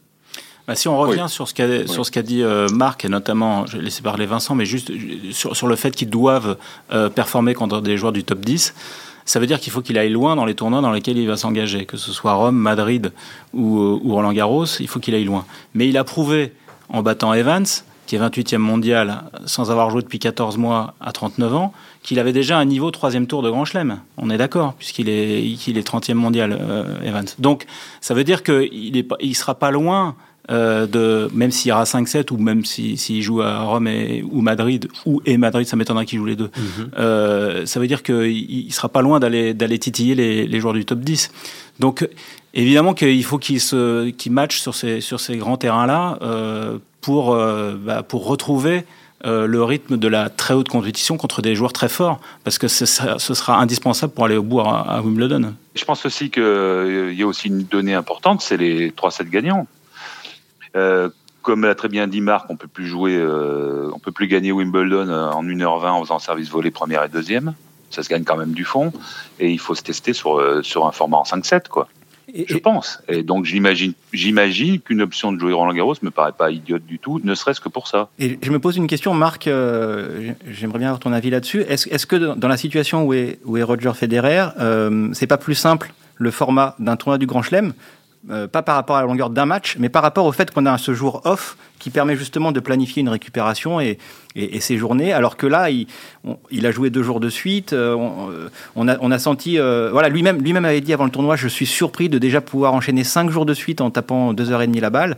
Bah, 0.68 0.76
si 0.76 0.90
on 0.90 0.98
revient 0.98 1.22
oui. 1.24 1.30
sur 1.30 1.48
ce 1.48 1.54
qu'a 1.54 1.66
oui. 1.66 1.88
sur 1.88 2.06
ce 2.06 2.12
qu'a 2.12 2.24
dit 2.24 2.44
euh, 2.44 2.68
Marc 2.74 3.06
et 3.06 3.10
notamment, 3.10 3.66
je 3.68 3.78
vais 3.78 3.84
laisser 3.84 4.02
parler 4.02 4.26
Vincent, 4.26 4.54
mais 4.54 4.66
juste 4.66 4.92
sur, 5.32 5.56
sur 5.56 5.68
le 5.68 5.78
fait 5.78 5.92
qu'ils 5.92 6.10
doivent 6.10 6.58
euh, 6.92 7.08
performer 7.08 7.54
contre 7.54 7.80
des 7.80 7.96
joueurs 7.96 8.12
du 8.12 8.26
top 8.26 8.40
10 8.40 8.74
ça 9.28 9.40
veut 9.40 9.46
dire 9.46 9.60
qu'il 9.60 9.72
faut 9.72 9.82
qu'il 9.82 9.98
aille 9.98 10.10
loin 10.10 10.36
dans 10.36 10.46
les 10.46 10.56
tournois 10.56 10.82
dans 10.82 10.92
lesquels 10.92 11.18
il 11.18 11.28
va 11.28 11.38
s'engager, 11.38 11.86
que 11.86 11.98
ce 11.98 12.12
soit 12.12 12.34
Rome, 12.34 12.56
Madrid 12.56 13.12
ou, 13.54 13.80
euh, 13.80 14.00
ou 14.02 14.14
Roland 14.14 14.34
Garros, 14.34 14.66
il 14.80 14.88
faut 14.88 15.00
qu'il 15.00 15.14
aille 15.14 15.26
loin. 15.26 15.46
Mais 15.76 15.88
il 15.88 15.98
a 15.98 16.04
prouvé 16.04 16.54
en 16.90 17.04
battant 17.04 17.34
Evans, 17.34 17.66
qui 18.06 18.16
est 18.16 18.20
28e 18.20 18.58
mondial, 18.58 19.24
sans 19.46 19.70
avoir 19.70 19.90
joué 19.90 20.02
depuis 20.02 20.18
14 20.18 20.58
mois 20.58 20.94
à 21.02 21.12
39 21.12 21.56
ans, 21.56 21.74
qu'il 22.04 22.20
avait 22.20 22.32
déjà 22.32 22.58
un 22.58 22.64
niveau 22.64 22.90
troisième 22.90 23.28
tour 23.28 23.44
de 23.44 23.50
Grand 23.50 23.66
Chelem. 23.66 24.00
On 24.16 24.30
est 24.30 24.38
d'accord, 24.38 24.76
puisqu'il 24.76 25.10
est, 25.10 25.44
il 25.44 25.78
est 25.78 25.86
30e 25.86 26.14
mondial, 26.14 26.58
euh, 26.58 27.02
Evans. 27.04 27.28
Donc, 27.38 27.66
ça 28.00 28.14
veut 28.14 28.24
dire 28.24 28.44
qu'il 28.44 28.94
ne 28.94 29.02
il 29.20 29.36
sera 29.36 29.56
pas 29.56 29.72
loin 29.72 30.16
euh, 30.50 30.88
de, 30.88 31.30
même 31.34 31.52
s'il 31.52 31.70
y 31.70 31.72
aura 31.72 31.84
5-7 31.84 32.32
ou 32.32 32.38
même 32.38 32.64
s'il 32.66 32.98
si, 32.98 33.16
si 33.16 33.22
joue 33.22 33.42
à 33.42 33.60
Rome 33.60 33.88
et, 33.88 34.24
ou 34.32 34.42
Madrid, 34.42 34.88
ou 35.06 35.22
et 35.26 35.38
Madrid, 35.38 35.68
ça 35.68 35.76
m'étonnerait 35.76 36.06
qu'il 36.06 36.20
joue 36.20 36.26
les 36.26 36.36
deux. 36.36 36.52
Mm 36.56 36.62
-hmm. 36.62 37.00
euh, 37.00 37.66
ça 37.66 37.80
veut 37.80 37.88
dire 37.88 38.02
qu'il 38.04 38.66
ne 38.68 38.72
sera 38.72 38.90
pas 38.90 39.02
loin 39.02 39.20
d'aller 39.20 39.80
titiller 39.80 40.16
les, 40.16 40.48
les, 40.48 40.60
joueurs 40.60 40.74
du 40.74 40.86
top 40.86 41.00
10. 41.00 41.32
Donc, 41.80 42.08
évidemment 42.54 42.94
qu'il 42.94 43.24
faut 43.24 43.38
qu'il 43.38 43.60
qu 44.18 44.30
match 44.30 44.60
sur 44.60 44.74
ces, 44.74 45.02
sur 45.02 45.20
ces 45.20 45.38
grands 45.38 45.58
terrains-là 45.58 46.18
euh, 46.22 46.78
pour, 47.02 47.34
euh, 47.34 47.76
bah, 47.88 48.04
pour 48.04 48.26
retrouver 48.26 48.84
euh, 49.26 49.48
le 49.48 49.64
rythme 49.64 49.98
de 49.98 50.08
la 50.08 50.30
très 50.30 50.54
haute 50.54 50.70
compétition 50.70 51.18
contre 51.18 51.42
des 51.42 51.56
joueurs 51.56 51.74
très 51.74 51.90
forts, 51.90 52.20
parce 52.44 52.60
que 52.60 52.68
ce 52.68 52.86
sera, 52.86 53.18
ce 53.18 53.34
sera 53.34 53.60
indispensable 53.60 54.14
pour 54.14 54.26
aller 54.26 54.38
au 54.38 54.44
bout 54.44 54.60
à, 54.60 54.82
à 54.82 55.02
Wimbledon. 55.02 55.54
Je 55.74 55.86
pense 55.86 56.06
aussi 56.06 56.30
qu'il 56.30 56.44
euh, 56.44 57.14
y 57.14 57.24
a 57.24 57.28
aussi 57.28 57.48
une 57.48 57.64
donnée 57.64 57.96
importante, 57.96 58.42
c'est 58.42 58.58
les 58.58 58.92
3-7 58.92 59.30
gagnants. 59.30 59.66
Euh, 60.76 61.10
comme 61.42 61.64
l'a 61.64 61.76
très 61.76 61.88
bien 61.88 62.08
dit 62.08 62.22
Marc, 62.22 62.50
on 62.50 62.58
peut 62.58 62.68
plus 62.68 62.88
jouer, 62.88 63.16
euh, 63.16 63.90
on 63.94 64.00
peut 64.00 64.12
plus 64.12 64.28
gagner 64.28 64.52
Wimbledon 64.52 65.10
en 65.10 65.44
1h20 65.44 65.88
en 65.88 66.04
faisant 66.04 66.20
service 66.20 66.50
volé 66.50 66.72
première 66.72 67.04
et 67.04 67.10
deuxième. 67.10 67.54
Ça 67.90 68.04
se 68.04 68.10
gagne 68.10 68.24
quand 68.24 68.36
même 68.36 68.52
du 68.52 68.66
fond. 68.66 68.92
Et 69.40 69.50
il 69.50 69.60
faut 69.60 69.76
se 69.76 69.82
tester 69.82 70.14
sur, 70.14 70.40
euh, 70.40 70.62
sur 70.62 70.86
un 70.86 70.92
format 70.92 71.18
en 71.18 71.24
5-7, 71.24 71.70
quoi. 71.70 71.88
Et, 72.34 72.46
je 72.50 72.58
pense. 72.58 73.02
Et 73.08 73.24
donc 73.24 73.46
j'imagine, 73.46 73.94
j'imagine 74.12 74.82
qu'une 74.82 75.02
option 75.02 75.32
de 75.32 75.40
jouer 75.40 75.54
Roland 75.54 75.74
Garros 75.74 75.96
me 76.02 76.12
paraît 76.12 76.34
pas 76.34 76.52
idiote 76.52 76.86
du 76.86 77.00
tout, 77.00 77.22
ne 77.24 77.34
serait-ce 77.34 77.62
que 77.62 77.70
pour 77.70 77.88
ça. 77.88 78.10
Et 78.20 78.38
je 78.42 78.52
me 78.52 78.60
pose 78.60 78.76
une 78.76 78.88
question, 78.88 79.14
Marc. 79.14 79.48
Euh, 79.48 80.34
J'aimerais 80.46 80.80
bien 80.80 80.90
avoir 80.90 81.00
ton 81.00 81.14
avis 81.14 81.30
là-dessus. 81.30 81.62
Est-ce 81.62 81.88
est 81.88 82.06
que 82.06 82.36
dans 82.36 82.48
la 82.50 82.58
situation 82.58 83.06
où 83.06 83.14
est, 83.14 83.40
où 83.46 83.56
est 83.56 83.64
Roger 83.64 83.94
Federer, 83.94 84.48
euh, 84.60 85.08
c'est 85.14 85.28
pas 85.28 85.38
plus 85.38 85.56
simple 85.56 85.94
le 86.16 86.32
format 86.32 86.76
d'un 86.80 86.98
tournoi 86.98 87.18
du 87.18 87.28
Grand 87.28 87.44
Chelem 87.44 87.74
euh, 88.30 88.48
pas 88.48 88.62
par 88.62 88.76
rapport 88.76 88.98
à 88.98 89.02
la 89.02 89.08
longueur 89.08 89.30
d'un 89.30 89.46
match, 89.46 89.78
mais 89.80 89.90
par 89.90 90.04
rapport 90.04 90.26
au 90.26 90.32
fait 90.32 90.52
qu'on 90.52 90.66
a 90.66 90.78
ce 90.78 90.94
jour 90.94 91.22
off 91.26 91.58
qui 91.80 91.90
permet 91.90 92.16
justement 92.16 92.52
de 92.52 92.60
planifier 92.60 93.02
une 93.02 93.10
récupération 93.10 93.80
et, 93.80 93.98
et, 94.36 94.58
et 94.58 94.60
ses 94.60 94.78
journées, 94.78 95.14
alors 95.14 95.38
que 95.38 95.48
là, 95.48 95.70
il, 95.70 95.88
on, 96.26 96.38
il, 96.52 96.66
a 96.66 96.72
joué 96.72 96.90
deux 96.90 97.04
jours 97.04 97.20
de 97.20 97.30
suite. 97.30 97.74
Euh, 97.74 97.94
on, 97.94 98.30
on, 98.76 98.88
a, 98.88 98.98
on 99.00 99.12
a 99.12 99.20
senti, 99.20 99.60
euh, 99.60 99.90
voilà, 99.92 100.10
lui-même, 100.10 100.42
lui-même 100.42 100.66
avait 100.66 100.82
dit 100.82 100.94
avant 100.94 101.06
le 101.06 101.12
tournoi, 101.12 101.36
je 101.36 101.48
suis 101.48 101.66
surpris 101.66 102.10
de 102.10 102.18
déjà 102.18 102.42
pouvoir 102.42 102.74
enchaîner 102.74 103.04
cinq 103.04 103.30
jours 103.30 103.46
de 103.46 103.54
suite 103.54 103.82
en 103.82 103.92
tapant 103.92 104.34
deux 104.34 104.52
heures 104.52 104.62
et 104.62 104.68
demie 104.68 104.80
la 104.80 104.90
balle. 104.90 105.18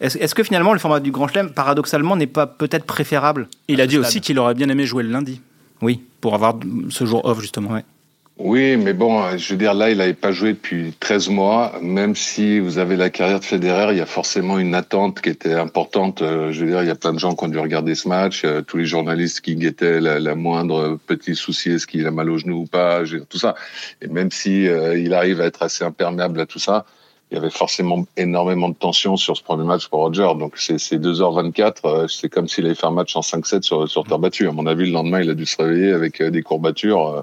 Est-ce 0.00 0.18
est 0.18 0.34
que 0.34 0.42
finalement 0.42 0.72
le 0.72 0.78
format 0.78 0.98
du 0.98 1.10
Grand 1.10 1.28
Chelem, 1.28 1.50
paradoxalement, 1.50 2.16
n'est 2.16 2.26
pas 2.26 2.46
peut-être 2.46 2.86
préférable 2.86 3.48
Il 3.68 3.80
a 3.82 3.86
dit 3.86 3.98
aussi 3.98 4.20
qu'il 4.20 4.38
aurait 4.38 4.54
bien 4.54 4.70
aimé 4.70 4.86
jouer 4.86 5.02
le 5.02 5.10
lundi. 5.10 5.42
Oui. 5.82 6.02
Pour 6.20 6.34
avoir 6.34 6.56
ce 6.88 7.04
jour 7.04 7.24
off 7.24 7.40
justement. 7.40 7.70
Ouais. 7.70 7.84
Oui, 8.42 8.78
mais 8.78 8.94
bon, 8.94 9.36
je 9.36 9.52
veux 9.52 9.58
dire, 9.58 9.74
là, 9.74 9.90
il 9.90 9.98
n'avait 9.98 10.14
pas 10.14 10.32
joué 10.32 10.54
depuis 10.54 10.94
13 10.98 11.28
mois. 11.28 11.74
Même 11.82 12.14
si 12.14 12.58
vous 12.58 12.78
avez 12.78 12.96
la 12.96 13.10
carrière 13.10 13.40
de 13.40 13.44
Federer, 13.44 13.92
il 13.92 13.98
y 13.98 14.00
a 14.00 14.06
forcément 14.06 14.58
une 14.58 14.74
attente 14.74 15.20
qui 15.20 15.28
était 15.28 15.52
importante. 15.52 16.22
Euh, 16.22 16.50
je 16.50 16.64
veux 16.64 16.70
dire, 16.70 16.82
il 16.82 16.88
y 16.88 16.90
a 16.90 16.94
plein 16.94 17.12
de 17.12 17.18
gens 17.18 17.34
qui 17.34 17.44
ont 17.44 17.48
dû 17.48 17.58
regarder 17.58 17.94
ce 17.94 18.08
match, 18.08 18.46
tous 18.66 18.78
les 18.78 18.86
journalistes 18.86 19.42
qui 19.42 19.56
guettaient 19.56 20.00
la, 20.00 20.34
moindre 20.34 20.98
petit 21.06 21.34
souci, 21.36 21.72
est-ce 21.72 21.86
qu'il 21.86 22.06
a 22.06 22.10
mal 22.10 22.30
au 22.30 22.38
genou 22.38 22.62
ou 22.62 22.66
pas, 22.66 23.02
tout 23.28 23.36
ça. 23.36 23.54
Et 24.00 24.08
même 24.08 24.30
si 24.30 24.66
euh, 24.68 24.98
il 24.98 25.12
arrive 25.12 25.42
à 25.42 25.44
être 25.44 25.62
assez 25.62 25.84
imperméable 25.84 26.40
à 26.40 26.46
tout 26.46 26.58
ça, 26.58 26.86
il 27.30 27.34
y 27.34 27.38
avait 27.38 27.50
forcément 27.50 28.06
énormément 28.16 28.70
de 28.70 28.74
tension 28.74 29.18
sur 29.18 29.36
ce 29.36 29.42
premier 29.42 29.64
match 29.64 29.86
pour 29.88 29.98
Roger. 29.98 30.30
Donc 30.38 30.54
c'est 30.56 30.76
2h24, 30.76 31.74
euh, 31.84 32.08
c'est 32.08 32.30
comme 32.30 32.48
s'il 32.48 32.64
avait 32.64 32.74
fait 32.74 32.86
un 32.86 32.90
match 32.90 33.14
en 33.16 33.20
5-7 33.20 33.60
sur, 33.60 33.86
sur 33.86 34.04
terre 34.04 34.18
battue. 34.18 34.48
À 34.48 34.52
mon 34.52 34.64
avis, 34.64 34.86
le 34.86 34.92
lendemain, 34.92 35.20
il 35.20 35.28
a 35.28 35.34
dû 35.34 35.44
se 35.44 35.60
réveiller 35.60 35.92
avec 35.92 36.22
des 36.22 36.42
courbatures 36.42 37.22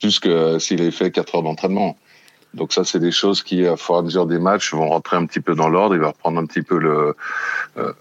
plus 0.00 0.18
que 0.18 0.58
s'il 0.58 0.80
avait 0.80 0.90
fait 0.90 1.10
4 1.10 1.36
heures 1.36 1.42
d'entraînement. 1.42 1.96
Donc 2.54 2.72
ça, 2.72 2.84
c'est 2.84 3.00
des 3.00 3.12
choses 3.12 3.42
qui, 3.42 3.66
à 3.66 3.76
fur 3.76 3.96
et 3.96 3.98
à 3.98 4.02
mesure 4.02 4.26
des 4.26 4.38
matchs, 4.38 4.72
vont 4.72 4.88
rentrer 4.88 5.16
un 5.16 5.26
petit 5.26 5.40
peu 5.40 5.54
dans 5.54 5.68
l'ordre. 5.68 5.94
Il 5.94 6.00
va 6.00 6.08
reprendre 6.08 6.40
un 6.40 6.46
petit 6.46 6.62
peu 6.62 6.78
le, 6.78 7.14
euh, 7.76 7.92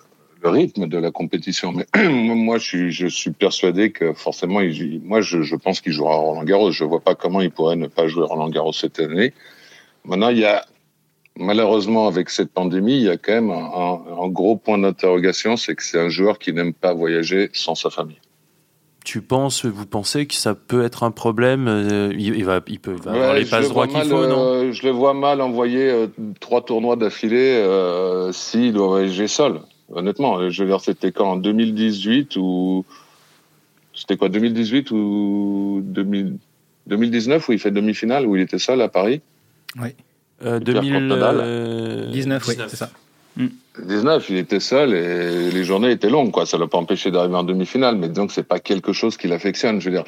le 0.41 0.49
rythme 0.49 0.87
de 0.87 0.97
la 0.97 1.11
compétition. 1.11 1.73
Mais 1.73 1.85
moi, 2.09 2.57
je 2.57 2.63
suis, 2.63 2.91
je 2.91 3.07
suis 3.07 3.31
persuadé 3.31 3.91
que 3.91 4.13
forcément, 4.13 4.61
il, 4.61 5.01
moi, 5.03 5.21
je, 5.21 5.41
je 5.41 5.55
pense 5.55 5.81
qu'il 5.81 5.91
jouera 5.91 6.15
Roland 6.15 6.43
Garros. 6.43 6.71
Je 6.71 6.85
vois 6.85 7.01
pas 7.01 7.15
comment 7.15 7.41
il 7.41 7.51
pourrait 7.51 7.75
ne 7.75 7.87
pas 7.87 8.07
jouer 8.07 8.25
Roland 8.25 8.49
Garros 8.49 8.73
cette 8.73 8.99
année. 8.99 9.33
Maintenant, 10.05 10.29
il 10.29 10.39
y 10.39 10.45
a 10.45 10.65
malheureusement 11.37 12.07
avec 12.07 12.29
cette 12.29 12.51
pandémie, 12.51 12.95
il 12.95 13.03
y 13.03 13.09
a 13.09 13.17
quand 13.17 13.33
même 13.33 13.51
un, 13.51 14.01
un 14.23 14.27
gros 14.29 14.55
point 14.55 14.77
d'interrogation, 14.77 15.57
c'est 15.57 15.75
que 15.75 15.83
c'est 15.83 15.99
un 15.99 16.07
joueur 16.07 16.39
qui 16.39 16.53
n'aime 16.53 16.73
pas 16.73 16.93
voyager 16.93 17.49
sans 17.51 17.75
sa 17.75 17.89
famille 17.89 18.21
tu 19.05 19.21
penses, 19.21 19.65
vous 19.65 19.85
pensez 19.85 20.25
que 20.25 20.33
ça 20.33 20.55
peut 20.55 20.83
être 20.83 21.03
un 21.03 21.12
problème 21.12 21.67
euh, 21.69 22.12
il, 22.17 22.43
va, 22.43 22.59
il 22.67 22.79
peut 22.79 22.95
avoir 23.05 23.35
les 23.35 23.45
passes 23.45 23.69
droits 23.69 23.88
qu'il 23.88 24.01
faut, 24.01 24.27
non 24.27 24.39
euh, 24.39 24.71
Je 24.74 24.83
le 24.83 24.91
vois 24.91 25.13
mal 25.13 25.39
envoyer 25.39 25.89
euh, 25.89 26.07
trois 26.41 26.65
tournois 26.65 26.97
d'affilée 26.97 27.63
s'il 28.33 28.74
doit 28.74 28.88
voyager 28.88 29.27
seul. 29.27 29.62
Honnêtement, 29.93 30.50
je 30.50 30.63
veux 30.63 30.69
dire, 30.69 30.81
c'était 30.81 31.12
quand 31.12 31.33
en 31.33 31.38
2018 31.38 32.35
ou 32.38 32.83
c'était 33.93 34.17
quoi 34.17 34.29
2018 34.29 34.89
ou 34.91 35.81
2019 35.83 37.47
où 37.47 37.51
il 37.53 37.59
fait 37.59 37.71
demi-finale 37.71 38.25
où 38.25 38.35
il 38.35 38.41
était 38.41 38.59
seul 38.59 38.81
à 38.81 38.89
Paris? 38.89 39.21
Oui. 39.79 39.89
2019, 40.41 42.47
oui, 42.47 42.55
c'est 42.67 42.75
ça. 42.75 42.89
19, 43.84 44.29
il 44.29 44.38
était 44.38 44.60
seul 44.60 44.94
et 44.94 45.51
les 45.51 45.63
journées 45.63 45.91
étaient 45.91 46.10
longues, 46.10 46.32
quoi. 46.32 46.46
Ça 46.46 46.58
l'a 46.58 46.67
pas 46.67 46.77
empêché 46.77 47.12
d'arriver 47.12 47.36
en 47.36 47.44
demi-finale, 47.44 47.96
mais 47.98 48.10
donc 48.10 48.32
c'est 48.32 48.48
pas 48.48 48.60
quelque 48.60 48.94
chose 48.94 49.17
qui 49.17 49.27
l'affectionne. 49.27 49.82
Je 49.82 49.89
veux 49.89 49.96
dire, 49.96 50.05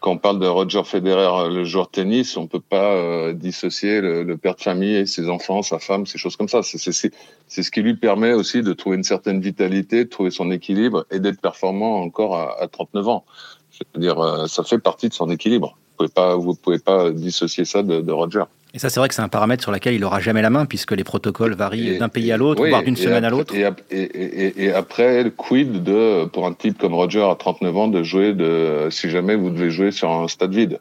quand 0.00 0.12
on 0.12 0.18
parle 0.18 0.38
de 0.38 0.46
Roger 0.46 0.84
Federer, 0.84 1.52
le 1.52 1.64
joueur 1.64 1.86
de 1.86 1.92
tennis, 1.92 2.36
on 2.36 2.46
peut 2.46 2.60
pas 2.60 2.92
euh, 2.94 3.32
dissocier 3.32 4.00
le, 4.00 4.36
père 4.36 4.54
de 4.54 4.60
famille, 4.60 5.06
ses 5.06 5.28
enfants, 5.28 5.62
sa 5.62 5.78
femme, 5.80 6.06
ces 6.06 6.18
choses 6.18 6.36
comme 6.36 6.48
ça. 6.48 6.60
C'est 6.62 6.92
ce 6.92 7.70
qui 7.70 7.82
lui 7.82 7.94
permet 7.94 8.32
aussi 8.32 8.62
de 8.62 8.72
trouver 8.72 8.96
une 8.96 9.04
certaine 9.04 9.40
vitalité, 9.40 10.04
de 10.04 10.08
trouver 10.08 10.30
son 10.30 10.50
équilibre 10.52 11.04
et 11.10 11.18
d'être 11.18 11.40
performant 11.40 12.00
encore 12.00 12.36
à, 12.36 12.62
à, 12.62 12.68
39 12.68 13.08
ans. 13.08 13.24
Je 13.72 13.82
veux 13.94 14.00
dire, 14.00 14.20
euh, 14.20 14.46
ça 14.46 14.62
fait 14.62 14.78
partie 14.78 15.08
de 15.08 15.14
son 15.14 15.30
équilibre. 15.30 15.76
Vous 15.90 16.06
pouvez 16.06 16.14
pas, 16.14 16.36
vous 16.36 16.54
pouvez 16.54 16.78
pas 16.78 17.10
dissocier 17.10 17.64
ça 17.64 17.82
de, 17.82 18.00
de 18.00 18.12
Roger. 18.12 18.44
Et 18.74 18.78
ça, 18.78 18.90
c'est 18.90 19.00
vrai 19.00 19.08
que 19.08 19.14
c'est 19.14 19.22
un 19.22 19.28
paramètre 19.28 19.62
sur 19.62 19.72
lequel 19.72 19.94
il 19.94 20.00
n'aura 20.00 20.20
jamais 20.20 20.42
la 20.42 20.50
main, 20.50 20.66
puisque 20.66 20.92
les 20.92 21.04
protocoles 21.04 21.54
varient 21.54 21.98
d'un 21.98 22.08
pays 22.08 22.30
à 22.32 22.36
l'autre, 22.36 22.66
voire 22.66 22.82
d'une 22.82 22.96
semaine 22.96 23.24
à 23.24 23.30
l'autre. 23.30 23.54
Et, 23.54 23.66
et, 23.90 24.64
et, 24.64 24.72
après, 24.72 25.24
le 25.24 25.30
quid 25.30 25.82
de, 25.82 26.26
pour 26.26 26.46
un 26.46 26.52
type 26.52 26.78
comme 26.78 26.94
Roger 26.94 27.22
à 27.22 27.34
39 27.34 27.76
ans, 27.76 27.88
de 27.88 28.02
jouer, 28.02 28.34
de, 28.34 28.88
si 28.90 29.08
jamais 29.08 29.36
vous 29.36 29.50
devez 29.50 29.70
jouer 29.70 29.90
sur 29.90 30.10
un 30.10 30.28
stade 30.28 30.54
vide? 30.54 30.80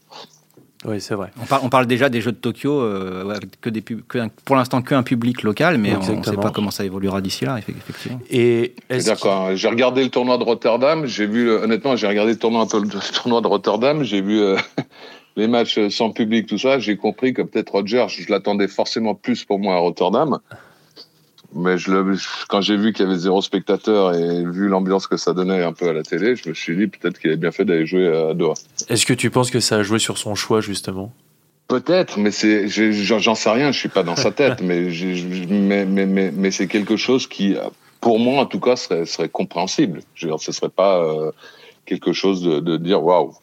Oui, 0.86 1.02
c'est 1.02 1.16
vrai. 1.16 1.30
On 1.42 1.46
parle, 1.46 1.62
on 1.66 1.70
parle, 1.70 1.88
déjà 1.88 2.08
des 2.08 2.22
Jeux 2.22 2.32
de 2.32 2.38
Tokyo, 2.38 2.82
euh, 2.82 3.30
avec 3.30 3.60
que 3.60 3.70
des 3.70 3.82
que 3.82 4.20
pour 4.46 4.56
l'instant 4.56 4.82
qu'un 4.82 5.02
public 5.02 5.42
local, 5.42 5.78
mais 5.78 5.96
on 5.96 6.18
ne 6.18 6.24
sait 6.24 6.36
pas 6.36 6.52
comment 6.52 6.72
ça 6.72 6.86
évoluera 6.86 7.20
d'ici 7.20 7.46
là, 7.46 7.58
effectivement. 7.58 8.20
Et 8.30 8.76
d'accord, 8.90 9.56
j'ai 9.56 9.68
regardé 9.68 10.04
le 10.04 10.10
tournoi 10.10 10.38
de 10.38 10.44
Rotterdam. 10.44 11.06
J'ai 11.08 11.26
vu, 11.26 11.50
honnêtement, 11.50 11.96
j'ai 11.96 12.08
regardé 12.08 12.34
le 12.34 12.40
tournoi, 12.40 12.68
le 12.72 13.14
tournoi 13.14 13.42
de 13.42 13.48
Rotterdam. 13.48 14.04
J'ai 14.04 14.22
vu 14.22 14.40
euh, 14.40 14.56
les 15.38 15.48
matchs 15.48 15.80
sans 15.90 16.12
public, 16.12 16.48
tout 16.48 16.58
ça, 16.58 16.80
j'ai 16.80 16.98
compris 16.98 17.34
que 17.34 17.44
peut-être 17.44 17.72
Roger, 17.72 18.06
je 18.10 18.30
l'attendais 18.30 18.68
forcément 18.68 19.16
plus 19.16 19.46
pour 19.46 19.60
moi 19.60 19.76
à 19.76 19.78
Rotterdam. 19.78 20.40
Mais 21.54 21.78
je 21.78 21.92
le, 21.92 22.18
quand 22.50 22.60
j'ai 22.60 22.76
vu 22.76 22.92
qu'il 22.92 23.06
y 23.06 23.08
avait 23.08 23.18
zéro 23.18 23.42
spectateur 23.42 24.14
et 24.16 24.44
vu 24.44 24.68
l'ambiance 24.68 25.08
que 25.08 25.16
ça 25.16 25.34
donnait 25.34 25.64
un 25.64 25.72
peu 25.72 25.88
à 25.88 25.94
la 25.94 26.04
télé, 26.04 26.36
je 26.36 26.50
me 26.50 26.54
suis 26.54 26.76
dit 26.76 26.88
peut-être 26.88 27.20
qu'il 27.20 27.30
avait 27.30 27.38
bien 27.38 27.52
fait 27.52 27.64
d'aller 27.64 27.86
jouer 27.86 28.08
à 28.08 28.34
Doha. 28.34 28.56
Est-ce 28.90 29.06
que 29.06 29.14
tu 29.14 29.30
penses 29.30 29.50
que 29.50 29.62
ça 29.62 29.78
a 29.78 29.84
joué 29.84 30.00
sur 30.00 30.18
son 30.18 30.36
choix 30.36 30.60
justement? 30.60 31.14
Peut-être, 31.70 32.18
mais 32.18 32.32
c'est, 32.32 32.68
j'en 32.68 33.36
sais 33.36 33.50
rien, 33.50 33.72
je 33.72 33.80
suis 33.80 33.90
pas 33.90 34.04
dans 34.04 34.16
sa 34.16 34.32
tête, 34.32 34.62
mais, 34.62 34.90
mais, 35.50 35.86
mais, 35.86 36.06
mais, 36.06 36.32
mais 36.36 36.52
c'est 36.52 36.68
quelque 36.68 36.98
chose 36.98 37.28
qui, 37.28 37.56
pour 38.02 38.20
moi 38.20 38.42
en 38.42 38.46
tout 38.46 38.60
cas, 38.60 38.76
serait, 38.76 39.06
serait 39.06 39.30
compréhensible. 39.30 40.02
Je 40.16 40.26
veux 40.26 40.32
dire, 40.32 40.42
ce 40.42 40.52
serait 40.52 40.70
pas 40.70 41.04
euh, 41.04 41.32
quelque 41.86 42.12
chose 42.12 42.42
de, 42.42 42.60
de 42.60 42.78
dire 42.78 43.04
waouh. 43.04 43.34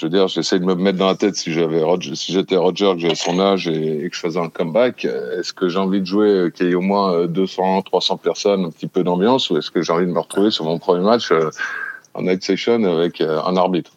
Je 0.00 0.06
veux 0.06 0.10
dire, 0.10 0.28
j'essaie 0.28 0.58
de 0.58 0.64
me 0.64 0.74
mettre 0.74 0.96
dans 0.96 1.08
la 1.08 1.14
tête 1.14 1.36
si 1.36 1.52
j'avais 1.52 1.82
Roger, 1.82 2.14
si 2.14 2.32
j'étais 2.32 2.56
Roger, 2.56 2.92
que 2.94 3.00
j'avais 3.00 3.14
son 3.14 3.38
âge 3.38 3.68
et, 3.68 4.08
que 4.08 4.16
je 4.16 4.20
faisais 4.20 4.40
un 4.40 4.48
comeback, 4.48 5.04
est-ce 5.04 5.52
que 5.52 5.68
j'ai 5.68 5.78
envie 5.78 6.00
de 6.00 6.06
jouer 6.06 6.28
euh, 6.28 6.48
qu'il 6.48 6.68
y 6.68 6.70
ait 6.70 6.74
au 6.74 6.80
moins 6.80 7.26
200, 7.26 7.80
euh, 7.80 7.82
300 7.82 8.16
personnes, 8.16 8.64
un 8.64 8.70
petit 8.70 8.86
peu 8.86 9.04
d'ambiance, 9.04 9.50
ou 9.50 9.58
est-ce 9.58 9.70
que 9.70 9.82
j'ai 9.82 9.92
envie 9.92 10.06
de 10.06 10.10
me 10.10 10.18
retrouver 10.18 10.50
sur 10.50 10.64
mon 10.64 10.78
premier 10.78 11.04
match 11.04 11.30
euh, 11.32 11.50
en 12.14 12.22
night 12.22 12.42
session 12.42 12.82
avec 12.84 13.20
un 13.20 13.56
arbitre? 13.58 13.90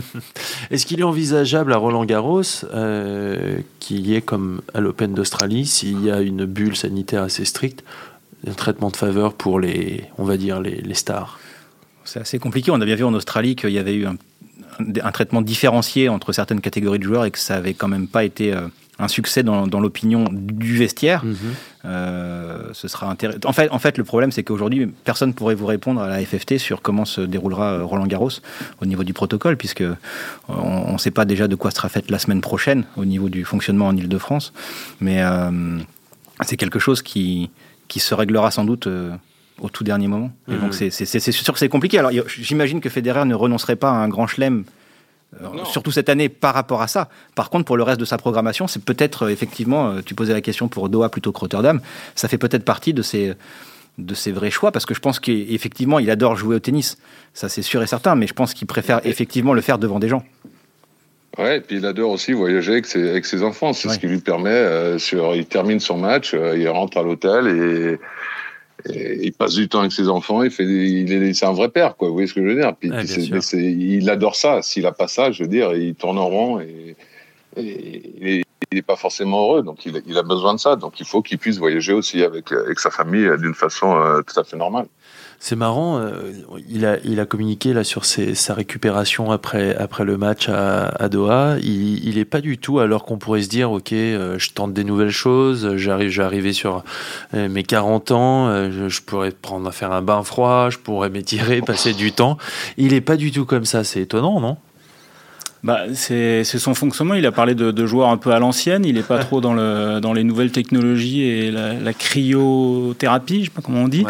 Est-ce 0.70 0.84
qu'il 0.84 1.00
est 1.00 1.04
envisageable 1.04 1.72
à 1.72 1.78
Roland 1.78 2.04
Garros 2.04 2.42
euh, 2.74 3.56
qu'il 3.80 4.06
y 4.06 4.14
ait 4.14 4.20
comme 4.20 4.60
à 4.74 4.80
l'Open 4.80 5.14
d'Australie, 5.14 5.64
s'il 5.64 6.04
y 6.04 6.10
a 6.10 6.20
une 6.20 6.44
bulle 6.44 6.76
sanitaire 6.76 7.22
assez 7.22 7.46
stricte, 7.46 7.84
un 8.46 8.52
traitement 8.52 8.90
de 8.90 8.96
faveur 8.96 9.32
pour 9.32 9.58
les, 9.58 10.04
on 10.18 10.24
va 10.24 10.36
dire, 10.36 10.60
les, 10.60 10.82
les 10.82 10.94
stars? 10.94 11.38
C'est 12.04 12.20
assez 12.20 12.38
compliqué. 12.38 12.70
On 12.70 12.80
a 12.82 12.84
bien 12.84 12.96
vu 12.96 13.04
en 13.04 13.14
Australie 13.14 13.56
qu'il 13.56 13.70
y 13.70 13.78
avait 13.78 13.94
eu 13.94 14.04
un 14.04 14.16
un 14.80 15.12
traitement 15.12 15.42
différencié 15.42 16.08
entre 16.08 16.32
certaines 16.32 16.60
catégories 16.60 16.98
de 16.98 17.04
joueurs 17.04 17.24
et 17.24 17.30
que 17.30 17.38
ça 17.38 17.56
avait 17.56 17.74
quand 17.74 17.88
même 17.88 18.08
pas 18.08 18.24
été 18.24 18.52
euh, 18.52 18.68
un 18.98 19.08
succès 19.08 19.42
dans, 19.42 19.66
l'opinion 19.80 20.28
du 20.30 20.76
vestiaire. 20.76 21.24
Mhm. 21.24 21.36
Euh, 21.84 22.68
ce 22.72 22.88
sera 22.88 23.10
intéressant. 23.10 23.40
En 23.44 23.52
fait, 23.52 23.70
en 23.70 23.78
fait, 23.78 23.98
le 23.98 24.04
problème, 24.04 24.32
c'est 24.32 24.44
qu'aujourd'hui, 24.44 24.86
personne 25.04 25.30
ne 25.30 25.34
pourrait 25.34 25.54
vous 25.54 25.66
répondre 25.66 26.00
à 26.00 26.08
la 26.08 26.24
FFT 26.24 26.58
sur 26.58 26.82
comment 26.82 27.04
se 27.04 27.20
déroulera 27.20 27.72
euh, 27.72 27.84
Roland 27.84 28.06
Garros 28.06 28.30
au 28.80 28.86
niveau 28.86 29.04
du 29.04 29.12
protocole, 29.12 29.56
puisque 29.56 29.84
on 30.48 30.92
ne 30.92 30.98
sait 30.98 31.10
pas 31.10 31.24
déjà 31.24 31.48
de 31.48 31.56
quoi 31.56 31.70
sera 31.70 31.88
faite 31.88 32.10
la 32.10 32.18
semaine 32.18 32.40
prochaine 32.40 32.84
au 32.96 33.04
niveau 33.04 33.28
du 33.28 33.44
fonctionnement 33.44 33.88
en 33.88 33.96
Ile-de-France. 33.96 34.52
Mais 35.00 35.22
c'est 36.42 36.56
quelque 36.56 36.78
chose 36.78 37.02
qui, 37.02 37.50
qui 37.88 38.00
se 38.00 38.14
réglera 38.14 38.50
sans 38.50 38.64
doute 38.64 38.88
au 39.62 39.70
tout 39.70 39.84
dernier 39.84 40.08
moment. 40.08 40.30
Et 40.48 40.56
donc 40.56 40.78
mhm. 40.78 40.90
c'est 40.90 41.30
sûr 41.30 41.52
que 41.52 41.58
c'est 41.58 41.68
compliqué. 41.68 41.98
Alors 41.98 42.10
j'imagine 42.26 42.80
que 42.80 42.90
Federer 42.90 43.24
ne 43.24 43.34
renoncerait 43.34 43.76
pas 43.76 43.90
à 43.90 43.94
un 43.94 44.08
grand 44.08 44.26
chelem, 44.26 44.64
euh, 45.40 45.64
surtout 45.64 45.92
cette 45.92 46.08
année, 46.08 46.28
par 46.28 46.52
rapport 46.52 46.82
à 46.82 46.88
ça. 46.88 47.08
Par 47.34 47.48
contre, 47.48 47.64
pour 47.64 47.76
le 47.76 47.84
reste 47.84 48.00
de 48.00 48.04
sa 48.04 48.18
programmation, 48.18 48.66
c'est 48.66 48.84
peut-être 48.84 49.26
euh, 49.26 49.28
effectivement, 49.28 49.90
euh, 49.90 50.00
tu 50.04 50.14
posais 50.14 50.32
la 50.32 50.40
question 50.40 50.68
pour 50.68 50.88
Doha 50.88 51.08
plutôt 51.08 51.32
que 51.32 51.38
Rotterdam, 51.38 51.80
ça 52.14 52.28
fait 52.28 52.38
peut-être 52.38 52.64
partie 52.64 52.92
de 52.92 53.02
ses 53.02 53.34
de 53.98 54.14
ses 54.14 54.32
vrais 54.32 54.50
choix 54.50 54.72
parce 54.72 54.86
que 54.86 54.94
je 54.94 55.00
pense 55.00 55.20
qu'effectivement 55.20 55.98
il 55.98 56.10
adore 56.10 56.34
jouer 56.34 56.56
au 56.56 56.58
tennis 56.58 56.96
ça 57.34 57.50
c'est 57.50 57.60
sûr 57.60 57.82
et 57.82 57.86
certain 57.86 58.14
mais 58.14 58.26
je 58.26 58.32
pense 58.32 58.54
qu'il 58.54 58.66
préfère 58.66 59.02
effectivement 59.04 59.52
le 59.52 59.60
faire 59.60 59.76
devant 59.76 59.98
des 59.98 60.08
gens 60.08 60.24
Ouais, 61.38 61.58
et 61.58 61.60
puis 61.60 61.76
il 61.76 61.84
adore 61.84 62.10
aussi 62.10 62.32
voyager 62.32 62.72
avec 62.72 62.86
ses, 62.86 63.08
avec 63.08 63.24
ses 63.24 63.42
enfants. 63.42 63.72
C'est 63.72 63.88
ce 63.88 63.98
qui 63.98 64.06
lui 64.06 64.18
permet. 64.18 64.98
sur, 64.98 65.34
il 65.34 65.46
termine 65.46 65.80
son 65.80 65.96
match, 65.96 66.34
il 66.34 66.68
rentre 66.68 66.98
à 66.98 67.02
l'hôtel 67.02 67.46
et 67.48 67.98
il 68.88 69.32
passe 69.32 69.54
du 69.54 69.68
temps 69.68 69.80
avec 69.80 69.92
ses 69.92 70.08
enfants, 70.08 70.42
il 70.42 70.50
fait, 70.50 70.64
il 70.64 71.12
est, 71.12 71.34
c'est 71.34 71.46
un 71.46 71.52
vrai 71.52 71.68
père, 71.68 71.96
quoi. 71.96 72.08
Vous 72.08 72.14
voyez 72.14 72.26
ce 72.26 72.34
que 72.34 72.42
je 72.42 72.46
veux 72.46 72.60
dire? 72.60 72.74
Puis, 72.74 72.90
Il 73.52 74.10
adore 74.10 74.36
ça. 74.36 74.62
S'il 74.62 74.86
a 74.86 74.92
pas 74.92 75.08
ça, 75.08 75.30
je 75.30 75.44
veux 75.44 75.48
dire, 75.48 75.74
il 75.74 75.94
tourne 75.94 76.18
en 76.18 76.26
rond 76.26 76.60
et, 76.60 76.96
et, 77.56 78.42
il 78.70 78.76
n'est 78.76 78.82
pas 78.82 78.96
forcément 78.96 79.42
heureux. 79.42 79.62
Donc 79.62 79.84
il, 79.84 80.02
il, 80.06 80.16
a 80.16 80.22
besoin 80.22 80.54
de 80.54 80.58
ça. 80.58 80.76
Donc 80.76 80.98
il 80.98 81.06
faut 81.06 81.20
qu'il 81.20 81.38
puisse 81.38 81.58
voyager 81.58 81.92
aussi 81.92 82.22
avec, 82.22 82.50
avec 82.52 82.78
sa 82.78 82.90
famille 82.90 83.28
d'une 83.38 83.54
façon 83.54 83.94
euh, 83.96 84.22
tout 84.22 84.38
à 84.40 84.44
fait 84.44 84.56
normale. 84.56 84.86
C'est 85.44 85.56
marrant, 85.56 85.98
euh, 85.98 86.30
il, 86.68 86.86
a, 86.86 86.98
il 87.04 87.18
a 87.18 87.26
communiqué 87.26 87.72
là 87.72 87.82
sur 87.82 88.04
sa 88.04 88.54
récupération 88.54 89.32
après, 89.32 89.76
le 89.98 90.16
match 90.16 90.48
à, 90.48 91.08
Doha. 91.08 91.56
Il 91.58 92.14
n'est 92.14 92.24
pas 92.24 92.40
du 92.40 92.58
tout, 92.58 92.78
alors 92.78 93.04
qu'on 93.04 93.18
pourrait 93.18 93.42
se 93.42 93.48
dire, 93.48 93.72
ok, 93.72 93.92
euh, 93.92 94.38
je 94.38 94.52
tente 94.52 94.72
des 94.72 94.84
nouvelles 94.84 95.10
choses, 95.10 95.74
j'arrive, 95.74 96.10
j'arrive 96.10 96.52
sur 96.52 96.84
euh, 97.34 97.48
mes 97.48 97.64
40 97.64 98.12
ans, 98.12 98.70
je, 98.70 98.88
je, 98.88 99.02
pourrais 99.02 99.32
prendre 99.32 99.68
faire 99.72 99.90
un 99.90 100.00
bain 100.00 100.22
froid, 100.22 100.70
je 100.70 100.78
pourrais 100.78 101.10
m'étirer, 101.10 101.60
passer 101.60 101.92
du 101.92 102.12
temps. 102.12 102.38
Il 102.76 102.92
n'est 102.92 103.00
pas 103.00 103.16
du 103.16 103.32
tout 103.32 103.44
comme 103.44 103.64
ça, 103.64 103.82
c'est 103.82 104.02
étonnant, 104.02 104.38
non? 104.38 104.58
Bah, 105.64 105.82
c'est 105.94 106.42
son 106.44 106.74
fonctionnement. 106.74 107.14
Il 107.14 107.24
a 107.24 107.30
parlé 107.30 107.54
de, 107.54 107.70
de 107.70 107.86
joueurs 107.86 108.08
un 108.08 108.16
peu 108.16 108.32
à 108.32 108.40
l'ancienne. 108.40 108.84
Il 108.84 108.96
n'est 108.96 109.02
pas 109.02 109.18
trop 109.24 109.40
dans, 109.40 109.54
le, 109.54 110.00
dans 110.00 110.12
les 110.12 110.24
nouvelles 110.24 110.50
technologies 110.50 111.22
et 111.22 111.50
la, 111.52 111.74
la 111.74 111.92
cryothérapie, 111.92 113.36
je 113.36 113.40
ne 113.40 113.44
sais 113.44 113.50
pas 113.50 113.62
comment 113.62 113.82
on 113.82 113.88
dit. 113.88 114.04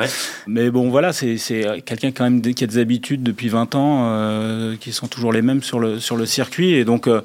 Mais 0.47 0.71
bon, 0.71 0.89
voilà, 0.89 1.13
c'est 1.13 1.37
quelqu'un 1.85 2.11
quand 2.11 2.25
même 2.25 2.41
qui 2.41 2.65
a 2.65 2.67
des 2.67 2.79
habitudes 2.79 3.23
depuis 3.23 3.49
20 3.49 3.75
ans 3.75 4.05
euh, 4.05 4.77
qui 4.77 4.93
sont 4.93 5.09
toujours 5.09 5.33
les 5.33 5.43
mêmes 5.43 5.63
sur 5.63 5.79
le, 5.79 6.01
sur 6.01 6.17
le 6.17 6.25
circuit. 6.25 6.73
Et 6.73 6.85
donc, 6.85 7.07
euh, 7.07 7.21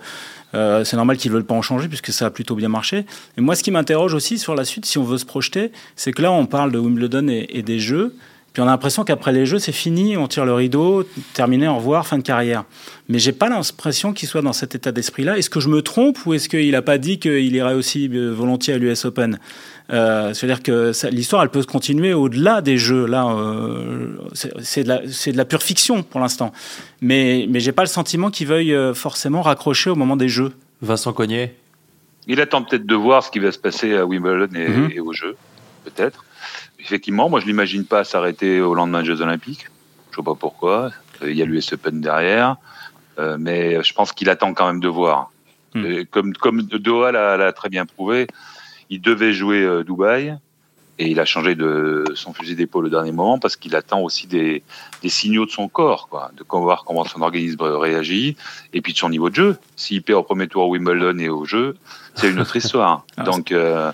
euh, 0.56 0.84
c'est 0.84 0.98
normal 0.98 1.16
qu'ils 1.16 1.32
ne 1.32 1.36
veulent 1.36 1.46
pas 1.46 1.56
en 1.56 1.62
changer 1.62 1.88
puisque 1.88 2.12
ça 2.12 2.26
a 2.26 2.30
plutôt 2.30 2.56
bien 2.56 2.70
marché. 2.70 3.06
Et 3.38 3.42
moi, 3.42 3.56
ce 3.56 3.64
qui 3.64 3.72
m'interroge 3.72 4.14
aussi 4.14 4.38
sur 4.38 4.56
la 4.56 4.66
suite, 4.66 4.86
si 4.86 4.98
on 4.98 5.04
veut 5.04 5.18
se 5.18 5.26
projeter, 5.26 5.72
c'est 5.96 6.12
que 6.12 6.22
là, 6.22 6.34
on 6.34 6.46
parle 6.46 6.74
de 6.74 6.80
Wimbledon 6.80 7.30
et, 7.30 7.48
et 7.50 7.62
des 7.62 7.80
jeux. 7.80 8.14
Puis 8.58 8.64
on 8.64 8.68
a 8.68 8.72
l'impression 8.72 9.04
qu'après 9.04 9.34
les 9.34 9.46
jeux, 9.46 9.60
c'est 9.60 9.72
fini, 9.72 10.18
on 10.18 10.28
tire 10.28 10.44
le 10.44 10.52
rideau, 10.52 11.04
terminé, 11.36 11.68
au 11.68 11.76
revoir, 11.76 12.08
fin 12.08 12.18
de 12.18 12.24
carrière. 12.24 12.64
Mais 13.08 13.20
j'ai 13.20 13.32
pas 13.32 13.50
l'impression 13.50 14.14
qu'il 14.14 14.28
soit 14.28 14.42
dans 14.42 14.52
cet 14.52 14.74
état 14.74 14.92
d'esprit-là. 14.92 15.38
Est-ce 15.38 15.52
que 15.52 15.60
je 15.60 15.70
me 15.70 15.84
trompe 15.84 16.26
ou 16.26 16.34
est-ce 16.34 16.50
qu'il 16.50 16.72
n'a 16.72 16.82
pas 16.82 16.98
dit 16.98 17.20
qu'il 17.20 17.56
irait 17.56 17.76
aussi 17.76 18.10
euh, 18.12 18.34
volontiers 18.34 18.74
à 18.74 18.80
l'US 18.80 19.06
Open? 19.06 19.38
Euh, 19.92 20.34
C'est-à-dire 20.34 20.64
que 20.64 20.92
l'histoire, 21.12 21.44
elle 21.44 21.50
peut 21.50 21.62
se 21.62 21.68
continuer 21.68 22.16
au-delà 22.16 22.62
des 22.62 22.80
jeux. 22.80 23.06
Là, 23.06 23.28
euh, 23.28 24.18
c'est 24.34 24.84
de, 24.84 25.32
de, 25.32 25.38
la 25.38 25.46
pure 25.46 25.62
fiction 25.62 26.02
pour 26.02 26.20
l'instant. 26.20 26.52
Mais, 27.00 27.46
mais 27.52 27.60
j'ai 27.60 27.74
pas 27.74 27.84
le 27.84 27.90
sentiment 27.90 28.32
qu'il 28.32 28.48
veuille 28.48 28.76
forcément 28.96 29.44
raccrocher 29.44 29.92
au 29.92 29.96
moment 29.96 30.16
des 30.16 30.30
jeux. 30.30 30.52
Vincent 30.82 31.14
Cognet 31.14 31.54
Il 32.26 32.42
attend 32.42 32.64
peut-être 32.64 32.88
de 32.88 32.96
voir 32.96 33.24
ce 33.24 33.30
qui 33.30 33.38
va 33.38 33.52
se 33.52 33.60
passer 33.60 33.96
à 33.96 34.04
Wimbledon 34.04 34.50
et, 34.56 34.96
et 34.96 35.00
aux 35.00 35.14
Jeux, 35.14 35.36
peut-être 35.86 36.24
effectivement, 36.80 37.30
moi 37.30 37.40
je 37.40 37.46
l'imagine 37.46 37.86
pas 37.86 38.04
s'arrêter 38.04 38.62
au 38.62 38.74
lendemain 38.74 39.02
des 39.02 39.08
Jeux 39.08 39.22
Olympiques. 39.22 39.68
Je 40.12 40.18
sais 40.18 40.24
pas 40.24 40.36
pourquoi. 40.36 40.92
Il 41.22 41.34
y 41.34 41.42
a 41.42 41.46
l'US 41.46 41.74
Open 41.74 42.02
derrière, 42.02 42.58
euh, 43.20 43.38
mais 43.40 43.84
je 43.84 43.94
pense 43.94 44.12
qu'il 44.12 44.30
attend 44.30 44.54
quand 44.54 44.68
même 44.68 44.80
de 44.80 44.88
voir. 44.88 45.32
Mm. 45.74 46.04
Comme 46.12 46.34
comme 46.34 46.62
Doha 46.64 47.12
l'a 47.12 47.54
très 47.54 47.70
bien 47.70 47.86
prouvé, 47.86 48.28
il 48.90 49.02
devait 49.02 49.34
jouer 49.34 49.64
euh, 49.64 49.84
Dubaï 49.84 50.38
et 51.00 51.10
il 51.10 51.20
a 51.20 51.26
changé 51.26 51.56
de 51.56 52.04
son 52.16 52.34
fusil 52.34 52.56
d'épaule 52.56 52.86
au 52.86 52.90
dernier 52.90 53.12
moment 53.12 53.40
parce 53.40 53.56
qu'il 53.56 53.76
attend 53.76 54.02
aussi 54.02 54.28
des, 54.28 54.64
des, 55.02 55.10
signaux 55.10 55.46
de 55.46 55.52
son 55.52 55.68
corps, 55.68 56.08
quoi, 56.10 56.32
de 56.36 56.44
voir 56.50 56.84
comment 56.86 57.04
son 57.04 57.22
organisme 57.22 57.62
réagit 57.62 58.36
et 58.74 58.82
puis 58.82 58.94
de 58.94 58.98
son 58.98 59.10
niveau 59.10 59.30
de 59.30 59.36
jeu. 59.36 59.58
S'il 59.76 60.02
perd 60.02 60.20
au 60.20 60.24
premier 60.24 60.48
tour 60.48 60.68
au 60.68 60.72
Wimbledon 60.72 61.20
et 61.20 61.30
au 61.30 61.46
jeu, 61.46 61.76
c'est 62.16 62.30
une 62.30 62.40
autre 62.40 62.56
histoire. 62.62 63.06
donc, 63.24 63.52
euh, 63.52 63.92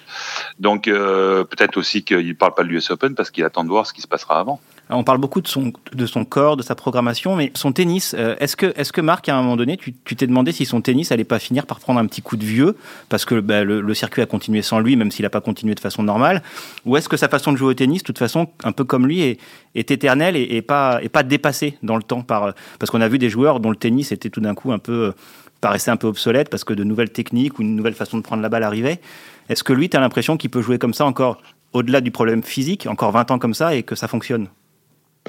donc 0.60 0.88
euh, 0.88 1.44
peut-être 1.44 1.78
aussi 1.78 2.04
qu'il 2.04 2.28
ne 2.28 2.34
parle 2.34 2.54
pas 2.54 2.63
de 2.63 2.70
l'US 2.70 2.89
Open 2.89 3.16
parce 3.16 3.32
qu'il 3.32 3.44
attend 3.44 3.63
de 3.63 3.70
voir 3.70 3.86
ce 3.86 3.94
qui 3.94 4.02
se 4.02 4.08
passera 4.08 4.39
avant. 4.39 4.62
Alors 4.89 5.00
on 5.00 5.04
parle 5.06 5.17
beaucoup 5.17 5.39
de 5.39 5.48
son, 5.48 5.72
de 5.93 6.06
son 6.06 6.26
corps, 6.26 6.58
de 6.58 6.62
sa 6.62 6.76
programmation, 6.76 7.36
mais 7.38 7.52
son 7.56 7.72
tennis, 7.72 8.15
euh, 8.17 8.36
est-ce 8.39 8.58
que, 8.58 8.65
est 8.76 8.91
que 8.91 9.00
Marc, 9.00 9.30
à 9.30 9.36
un 9.36 9.41
moment 9.41 9.56
donné, 9.56 9.78
tu 9.78 10.15
t'es 10.15 10.28
demandé 10.28 10.52
si 10.52 10.65
son 10.65 10.82
tennis 10.82 11.12
allait 11.12 11.24
pas 11.24 11.39
finir 11.39 11.65
par 11.65 11.80
prendre 11.80 12.00
un 12.02 12.06
petit 12.06 12.22
coup 12.22 12.36
de 12.36 12.43
vieux, 12.43 12.76
parce 13.08 13.24
que 13.24 13.39
bah, 13.39 13.63
le, 13.63 13.93
circuit 13.93 14.22
a 14.22 14.26
continué 14.26 14.62
sans 14.62 14.80
lui, 14.80 14.98
même 14.98 15.10
s'il 15.10 15.24
n'a 15.24 15.30
pas 15.30 15.39
continué 15.39 15.74
de 15.74 15.80
façon 15.80 16.04
normale, 16.04 16.43
ou 16.86 16.98
est-ce 16.98 17.08
que 17.08 17.15
sa 17.15 17.30
façon 17.30 17.54
de 17.54 17.58
jouer 17.58 17.69
au 17.69 17.74
tennis, 17.74 18.02
de 18.02 18.06
toute 18.06 18.19
façon, 18.19 18.48
un 18.63 18.74
peu 18.74 18.84
comme 18.84 19.08
lui, 19.08 19.22
est, 19.22 19.39
éternelle 19.74 20.36
et, 20.36 20.62
pas, 20.62 21.00
et 21.02 21.10
pas 21.10 21.24
dépassée 21.24 21.78
dans 21.82 21.96
le 21.96 22.04
temps 22.04 22.22
par, 22.22 22.54
parce 22.78 22.91
qu'on 22.91 23.02
a 23.02 23.08
vu 23.08 23.17
des 23.17 23.30
joueurs 23.30 23.62
dont 23.62 23.69
le 23.69 23.78
tennis 23.78 24.12
était 24.12 24.30
tout 24.30 24.41
d'un 24.41 24.54
coup 24.54 24.72
un 24.72 24.80
peu 24.80 25.13
paraissait 25.62 25.91
un 25.91 25.98
peu 25.98 26.08
obsolète 26.08 26.50
parce 26.50 26.65
que 26.65 26.74
de 26.74 26.84
nouvelles 26.84 27.12
techniques 27.12 27.58
ou 27.58 27.62
une 27.62 27.78
nouvelle 27.78 27.93
façon 27.93 28.17
de 28.17 28.22
prendre 28.22 28.41
la 28.41 28.50
balle 28.50 28.63
arrivait. 28.63 29.00
Est-ce 29.48 29.63
que 29.63 29.72
lui, 29.72 29.89
tu 29.89 29.96
as 29.96 30.02
l'impression 30.02 30.36
qu'il 30.36 30.50
peut 30.50 30.62
jouer 30.62 30.78
comme 30.78 30.93
ça 30.93 31.06
encore 31.06 31.41
au-delà 31.72 32.02
du 32.02 32.12
problème 32.12 32.43
physique, 32.43 32.86
encore 32.86 33.12
20 33.12 33.32
ans 33.32 33.39
comme 33.39 33.54
ça 33.54 33.74
et 33.74 33.82
que 33.82 33.96
ça 33.96 34.10
fonctionne? 34.10 34.50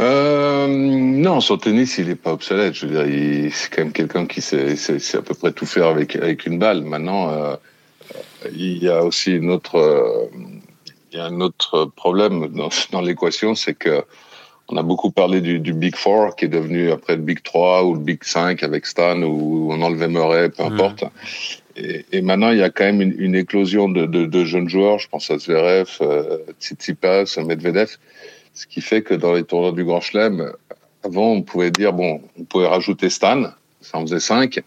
Euh, 0.00 0.66
non, 0.66 1.40
son 1.40 1.56
tennis, 1.56 1.98
il 1.98 2.08
n'est 2.08 2.16
pas 2.16 2.32
obsolète. 2.32 2.74
Je 2.74 2.86
veux 2.86 3.04
dire, 3.04 3.52
c'est 3.52 3.70
quand 3.70 3.82
même 3.82 3.92
quelqu'un 3.92 4.26
qui 4.26 4.40
sait, 4.40 4.76
sait, 4.76 5.16
à 5.16 5.22
peu 5.22 5.34
près 5.34 5.52
tout 5.52 5.66
faire 5.66 5.86
avec, 5.86 6.16
avec 6.16 6.46
une 6.46 6.58
balle. 6.58 6.82
Maintenant, 6.82 7.30
euh, 7.30 7.56
il 8.52 8.82
y 8.82 8.88
a 8.88 9.04
aussi 9.04 9.32
une 9.32 9.50
autre, 9.50 9.76
euh, 9.76 10.26
il 11.12 11.18
y 11.18 11.20
a 11.20 11.26
un 11.26 11.40
autre 11.40 11.84
problème 11.96 12.48
dans, 12.48 12.70
dans 12.90 13.00
l'équation, 13.00 13.54
c'est 13.54 13.74
que 13.74 14.04
on 14.68 14.78
a 14.78 14.82
beaucoup 14.82 15.10
parlé 15.10 15.42
du, 15.42 15.60
du, 15.60 15.74
Big 15.74 15.94
Four 15.94 16.36
qui 16.36 16.46
est 16.46 16.48
devenu 16.48 16.90
après 16.90 17.16
le 17.16 17.20
Big 17.20 17.42
3 17.42 17.84
ou 17.84 17.92
le 17.92 18.00
Big 18.00 18.24
5 18.24 18.62
avec 18.62 18.86
Stan 18.86 19.20
où 19.20 19.68
on 19.70 19.82
enlevait 19.82 20.08
Murray, 20.08 20.48
peu 20.48 20.62
importe. 20.62 21.02
Mmh. 21.02 21.08
Et, 21.76 22.06
et, 22.12 22.22
maintenant, 22.22 22.50
il 22.50 22.58
y 22.60 22.62
a 22.62 22.70
quand 22.70 22.84
même 22.84 23.02
une, 23.02 23.14
une 23.18 23.34
éclosion 23.34 23.90
de, 23.90 24.06
de, 24.06 24.24
de, 24.24 24.44
jeunes 24.44 24.70
joueurs. 24.70 24.98
Je 25.00 25.08
pense 25.08 25.30
à 25.30 25.36
Zverev, 25.36 25.98
Tsitsipas, 26.60 27.36
Medvedev. 27.44 27.98
Ce 28.54 28.66
qui 28.66 28.80
fait 28.80 29.02
que 29.02 29.14
dans 29.14 29.32
les 29.32 29.44
tournois 29.44 29.72
du 29.72 29.84
Grand 29.84 30.00
Chelem, 30.00 30.52
avant, 31.02 31.32
on 31.32 31.42
pouvait 31.42 31.70
dire, 31.70 31.92
bon, 31.92 32.22
on 32.38 32.44
pouvait 32.44 32.68
rajouter 32.68 33.10
Stan, 33.10 33.50
ça 33.80 33.98
en 33.98 34.02
faisait 34.02 34.20
5. 34.20 34.62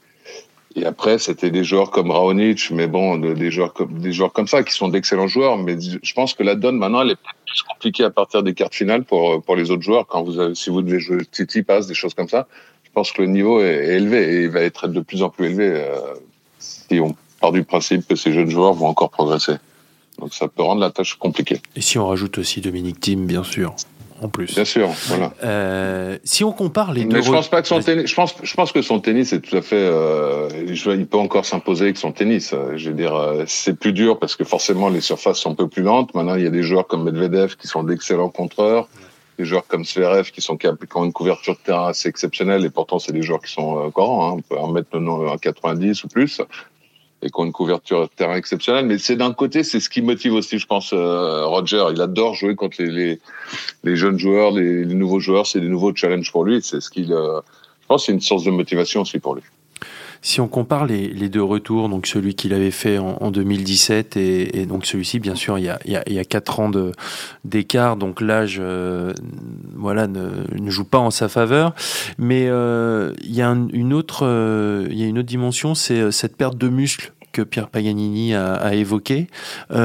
Et 0.75 0.85
après, 0.85 1.17
c'était 1.17 1.49
des 1.49 1.63
joueurs 1.63 1.89
comme 1.89 2.11
Raonic, 2.11 2.69
mais 2.69 2.85
bon, 2.85 3.17
de, 3.17 3.33
des 3.33 3.49
joueurs 3.49 3.73
comme 3.73 3.97
des 3.97 4.11
joueurs 4.11 4.31
comme 4.31 4.47
ça 4.47 4.61
qui 4.61 4.73
sont 4.73 4.89
d'excellents 4.89 5.27
joueurs. 5.27 5.57
Mais 5.57 5.75
je 5.79 6.13
pense 6.13 6.35
que 6.35 6.43
la 6.43 6.53
donne 6.53 6.77
maintenant, 6.77 7.01
elle 7.01 7.11
est 7.11 7.17
plus 7.47 7.63
compliquée 7.63 8.03
à 8.03 8.11
partir 8.11 8.43
des 8.43 8.53
cartes 8.53 8.75
finales 8.75 9.03
pour 9.03 9.41
pour 9.41 9.55
les 9.55 9.71
autres 9.71 9.81
joueurs. 9.81 10.05
Quand 10.05 10.21
vous 10.21 10.39
avez, 10.39 10.53
si 10.53 10.69
vous 10.69 10.83
devez 10.83 10.99
jouer 10.99 11.25
Titi 11.25 11.63
passe 11.63 11.87
des 11.87 11.95
choses 11.95 12.13
comme 12.13 12.29
ça, 12.29 12.47
je 12.83 12.91
pense 12.91 13.11
que 13.11 13.23
le 13.23 13.27
niveau 13.27 13.59
est, 13.59 13.65
est, 13.65 13.95
élevé 13.95 14.35
et 14.35 14.43
il 14.43 14.49
va 14.49 14.61
être 14.61 14.87
de 14.87 14.99
plus 14.99 15.23
en 15.23 15.29
plus 15.29 15.47
élevé 15.47 15.71
euh, 15.73 15.95
si 16.59 16.99
on 16.99 17.15
part 17.41 17.53
du 17.53 17.63
principe 17.63 18.07
que 18.07 18.15
ces 18.15 18.31
jeunes 18.31 18.51
joueurs 18.51 18.73
vont 18.73 18.87
encore 18.87 19.09
progresser. 19.09 19.55
Donc 20.19 20.33
ça 20.33 20.47
peut 20.47 20.63
rendre 20.63 20.81
la 20.81 20.91
tâche 20.91 21.15
compliquée. 21.15 21.61
Et 21.75 21.81
si 21.81 21.97
on 21.97 22.07
rajoute 22.07 22.37
aussi 22.37 22.61
Dominique 22.61 22.99
Thiem, 22.99 23.25
bien 23.25 23.43
sûr 23.43 23.75
en 24.21 24.29
plus. 24.29 24.55
Bien 24.55 24.65
sûr, 24.65 24.89
voilà. 25.07 25.31
Euh, 25.43 26.17
si 26.23 26.43
on 26.43 26.51
compare 26.51 26.91
les 26.91 27.05
Mais 27.05 27.13
deux, 27.13 27.21
je 27.21 27.31
pense 27.31 27.49
pas 27.49 27.61
que 27.61 27.67
son 27.67 27.81
tennis. 27.81 28.09
Je 28.09 28.15
pense, 28.15 28.35
je 28.41 28.53
pense 28.55 28.71
que 28.71 28.81
son 28.81 28.99
tennis 28.99 29.31
est 29.33 29.41
tout 29.41 29.55
à 29.55 29.61
fait. 29.61 29.75
Euh, 29.75 30.49
il 30.67 31.05
peut 31.05 31.17
encore 31.17 31.45
s'imposer 31.45 31.85
avec 31.85 31.97
son 31.97 32.11
tennis. 32.11 32.53
Je 32.75 32.89
veux 32.89 32.95
dire, 32.95 33.13
c'est 33.45 33.77
plus 33.77 33.93
dur 33.93 34.17
parce 34.17 34.35
que 34.35 34.43
forcément 34.43 34.89
les 34.89 35.01
surfaces 35.01 35.37
sont 35.37 35.51
un 35.51 35.55
peu 35.55 35.67
plus 35.67 35.83
lentes. 35.83 36.13
Maintenant, 36.15 36.35
il 36.35 36.43
y 36.43 36.47
a 36.47 36.51
des 36.51 36.63
joueurs 36.63 36.87
comme 36.87 37.03
Medvedev 37.03 37.55
qui 37.57 37.67
sont 37.67 37.83
d'excellents 37.83 38.29
contreurs, 38.29 38.87
des 39.37 39.45
joueurs 39.45 39.67
comme 39.67 39.85
Zverev 39.85 40.31
qui 40.31 40.41
sont 40.41 40.57
qui 40.57 40.67
ont 40.67 41.05
une 41.05 41.13
couverture 41.13 41.53
de 41.53 41.59
terrain 41.59 41.89
assez 41.89 42.09
exceptionnelle 42.09 42.65
et 42.65 42.69
pourtant 42.69 42.99
c'est 42.99 43.13
des 43.13 43.21
joueurs 43.21 43.41
qui 43.41 43.51
sont 43.51 43.85
euh, 43.85 43.89
courants. 43.91 44.29
Hein. 44.29 44.37
On 44.37 44.41
peut 44.41 44.59
en 44.59 44.71
mettre 44.71 44.97
à 45.31 45.37
90 45.37 46.03
ou 46.03 46.07
plus 46.07 46.41
et 47.21 47.29
qui 47.29 47.39
ont 47.39 47.45
une 47.45 47.51
couverture 47.51 48.01
de 48.01 48.09
terrain 48.15 48.35
exceptionnelle. 48.35 48.85
Mais 48.85 48.97
c'est 48.97 49.15
d'un 49.15 49.33
côté, 49.33 49.63
c'est 49.63 49.79
ce 49.79 49.89
qui 49.89 50.01
motive 50.01 50.33
aussi, 50.33 50.59
je 50.59 50.67
pense, 50.67 50.93
euh, 50.93 51.45
Roger. 51.45 51.83
Il 51.91 52.01
adore 52.01 52.35
jouer 52.35 52.55
contre 52.55 52.81
les, 52.81 52.91
les, 52.91 53.19
les 53.83 53.95
jeunes 53.95 54.19
joueurs, 54.19 54.51
les, 54.51 54.85
les, 54.85 54.93
nouveaux 54.93 55.19
joueurs. 55.19 55.47
C'est 55.47 55.59
des 55.59 55.69
nouveaux 55.69 55.95
challenges 55.95 56.31
pour 56.31 56.43
lui. 56.43 56.61
C'est 56.61 56.79
ce 56.79 56.89
qu'il, 56.89 57.11
euh, 57.11 57.41
je 57.81 57.87
pense, 57.87 58.05
c'est 58.05 58.11
une 58.11 58.21
source 58.21 58.43
de 58.43 58.51
motivation 58.51 59.01
aussi 59.01 59.19
pour 59.19 59.35
lui. 59.35 59.43
Si 60.27 60.41
on 60.41 60.49
compare 60.49 60.85
les, 60.85 61.29
deux 61.29 61.41
retours, 61.41 61.87
donc 61.87 62.05
celui 62.05 62.35
qu'il 62.35 62.53
avait 62.53 62.69
fait 62.69 62.97
en, 62.97 63.15
en 63.21 63.31
2017 63.31 64.17
et, 64.17 64.65
donc 64.65 64.85
celui-ci, 64.85 65.19
bien 65.19 65.35
sûr, 65.35 65.57
il 65.57 65.63
y 65.63 65.69
a, 65.69 65.79
il 65.85 65.93
y 65.93 65.95
a, 65.95 66.03
il 66.05 66.15
y 66.15 66.19
a 66.19 66.25
4 66.25 66.59
ans 66.59 66.71
d'écart, 67.45 67.95
donc 67.95 68.19
l'âge 68.19 68.57
euh, 68.59 69.13
voilà, 69.73 70.05
ne, 70.07 70.69
joue 70.69 70.83
pas 70.83 70.97
en 70.97 71.11
sa 71.11 71.29
faveur. 71.29 71.73
Mais 72.17 72.47
euh, 72.49 73.13
il, 73.23 73.35
y 73.35 73.41
a 73.41 73.47
un, 73.47 73.69
une 73.69 73.93
autre, 73.93 74.25
euh, 74.25 74.85
il 74.91 74.99
y 74.99 75.03
a 75.05 75.07
une 75.07 75.17
autre 75.17 75.29
dimension, 75.29 75.75
c'est 75.75 76.11
cette 76.11 76.35
perte 76.35 76.57
de 76.57 76.67
muscle 76.67 77.13
que 77.31 77.41
Pierre 77.41 77.69
Paganini 77.69 78.33
a, 78.33 78.55
a 78.55 78.73
évoqué. 78.73 79.27
Il 79.71 79.77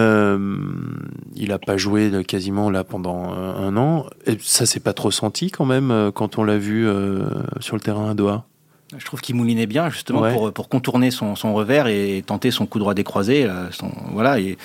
n'a 1.49 1.59
pas 1.65 1.77
joué 1.77 2.11
quasiment 2.27 2.69
là 2.69 2.83
pendant 2.83 3.31
un 3.33 3.77
an. 3.77 4.07
Et 4.27 4.37
ça 4.41 4.67
s'est 4.67 4.81
pas 4.81 4.93
trop 4.93 5.13
senti 5.13 5.53
quand 5.53 5.67
même 5.67 6.11
quand 6.13 6.37
on 6.39 6.43
l'a 6.43 6.59
vu 6.59 6.85
sur 7.61 7.77
le 7.77 7.81
terrain 7.81 8.11
à 8.11 8.15
Doha? 8.15 8.45
Je 8.97 9.05
trouve 9.05 9.21
qu'il 9.21 9.35
moulinait 9.35 9.67
bien 9.67 9.89
justement 9.91 10.21
ouais. 10.21 10.33
pour, 10.33 10.53
pour 10.53 10.69
contourner 10.69 11.11
son, 11.11 11.35
son, 11.35 11.55
revers 11.55 11.87
et 11.87 12.23
tenter 12.27 12.51
son 12.51 12.67
coup 12.67 12.79
droit 12.79 12.95
décroisé. 12.95 13.49
Son, 13.71 13.91
voilà. 14.13 14.39
Et 14.39 14.59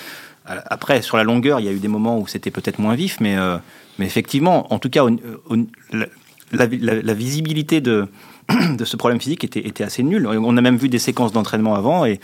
après, 0.48 1.02
sur 1.02 1.18
la 1.18 1.24
longueur, 1.24 1.60
il 1.60 1.66
y 1.66 1.70
a 1.70 1.72
eu 1.72 1.80
des 1.80 1.88
moments 1.88 2.20
où 2.20 2.28
c'était 2.28 2.52
peut-être 2.52 2.80
moins 2.80 2.96
vif, 2.96 3.18
mais, 3.20 3.38
euh, 3.38 3.58
mais 4.00 4.06
effectivement, 4.06 4.72
en 4.74 4.80
tout 4.80 4.90
cas, 4.90 5.04
au, 5.04 5.10
au, 5.10 5.56
la, 5.92 6.06
la, 6.52 6.68
la, 6.68 7.14
visibilité 7.14 7.82
de, 7.82 8.08
de 8.78 8.86
ce 8.86 8.96
problème 8.96 9.20
physique 9.20 9.44
était, 9.44 9.68
était 9.68 9.84
assez 9.84 10.04
nulle. 10.04 10.28
On 10.28 10.58
a 10.58 10.62
même 10.62 10.78
vu 10.78 10.90
des 10.90 11.00
séquences 11.00 11.34
d'entraînement 11.34 11.76
avant 11.76 12.06
et, 12.06 12.20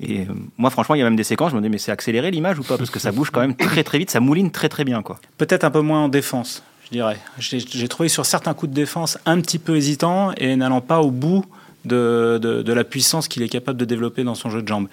et 0.00 0.26
moi, 0.58 0.70
franchement, 0.70 0.94
il 0.94 0.98
y 0.98 1.02
a 1.02 1.04
même 1.04 1.16
des 1.16 1.24
séquences, 1.24 1.52
je 1.52 1.56
me 1.56 1.62
dis, 1.62 1.68
mais 1.68 1.78
c'est 1.78 1.92
accéléré 1.92 2.30
l'image 2.30 2.58
ou 2.58 2.62
pas? 2.62 2.76
Parce 2.76 2.90
que 2.90 2.98
ça 2.98 3.12
bouge 3.12 3.30
quand 3.30 3.40
même 3.40 3.54
très 3.54 3.82
très 3.82 3.98
vite, 3.98 4.10
ça 4.10 4.20
mouline 4.20 4.50
très 4.50 4.68
très 4.68 4.84
bien. 4.84 5.02
quoi. 5.02 5.18
Peut-être 5.38 5.64
un 5.64 5.70
peu 5.70 5.80
moins 5.80 6.04
en 6.04 6.08
défense 6.08 6.62
je 6.86 6.90
dirais. 6.90 7.18
J'ai 7.38 7.88
trouvé 7.88 8.08
sur 8.08 8.26
certains 8.26 8.54
coups 8.54 8.70
de 8.70 8.76
défense 8.76 9.18
un 9.26 9.40
petit 9.40 9.58
peu 9.58 9.76
hésitant 9.76 10.32
et 10.36 10.56
n'allant 10.56 10.80
pas 10.80 11.00
au 11.00 11.10
bout 11.10 11.44
de, 11.84 12.38
de, 12.42 12.62
de 12.62 12.72
la 12.72 12.84
puissance 12.84 13.28
qu'il 13.28 13.42
est 13.42 13.48
capable 13.48 13.78
de 13.78 13.84
développer 13.84 14.24
dans 14.24 14.34
son 14.34 14.50
jeu 14.50 14.62
de 14.62 14.68
jambes. 14.68 14.88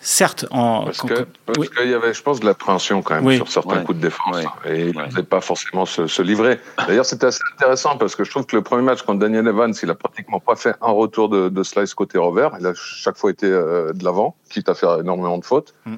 Certes, 0.00 0.46
en, 0.52 0.84
parce 0.84 1.00
qu'il 1.00 1.26
oui. 1.58 1.68
y 1.78 1.94
avait, 1.94 2.14
je 2.14 2.22
pense, 2.22 2.38
de 2.38 2.46
l'appréhension 2.46 3.02
quand 3.02 3.16
même 3.16 3.26
oui. 3.26 3.36
sur 3.36 3.48
certains 3.48 3.78
ouais. 3.78 3.84
coups 3.84 3.98
de 3.98 4.02
défense 4.02 4.36
ouais. 4.36 4.46
et 4.66 4.88
il 4.90 4.96
ne 4.96 5.02
ouais. 5.02 5.22
pas 5.24 5.40
forcément 5.40 5.84
se, 5.84 6.06
se 6.06 6.22
livrer. 6.22 6.60
D'ailleurs, 6.86 7.04
c'était 7.04 7.26
assez 7.26 7.40
intéressant 7.56 7.96
parce 7.96 8.14
que 8.14 8.22
je 8.22 8.30
trouve 8.30 8.46
que 8.46 8.54
le 8.54 8.62
premier 8.62 8.82
match 8.82 9.02
contre 9.02 9.18
Daniel 9.18 9.48
Evans, 9.48 9.74
il 9.82 9.90
a 9.90 9.96
pratiquement 9.96 10.38
pas 10.38 10.54
fait 10.54 10.76
un 10.80 10.92
retour 10.92 11.28
de, 11.28 11.48
de 11.48 11.62
slice 11.64 11.92
côté 11.94 12.18
rover. 12.18 12.50
Il 12.60 12.66
a 12.66 12.72
chaque 12.74 13.16
fois 13.16 13.32
été 13.32 13.46
euh, 13.46 13.92
de 13.92 14.04
l'avant, 14.04 14.36
quitte 14.48 14.68
à 14.68 14.74
faire 14.74 15.00
énormément 15.00 15.38
de 15.38 15.44
fautes. 15.44 15.74
Mm. 15.86 15.94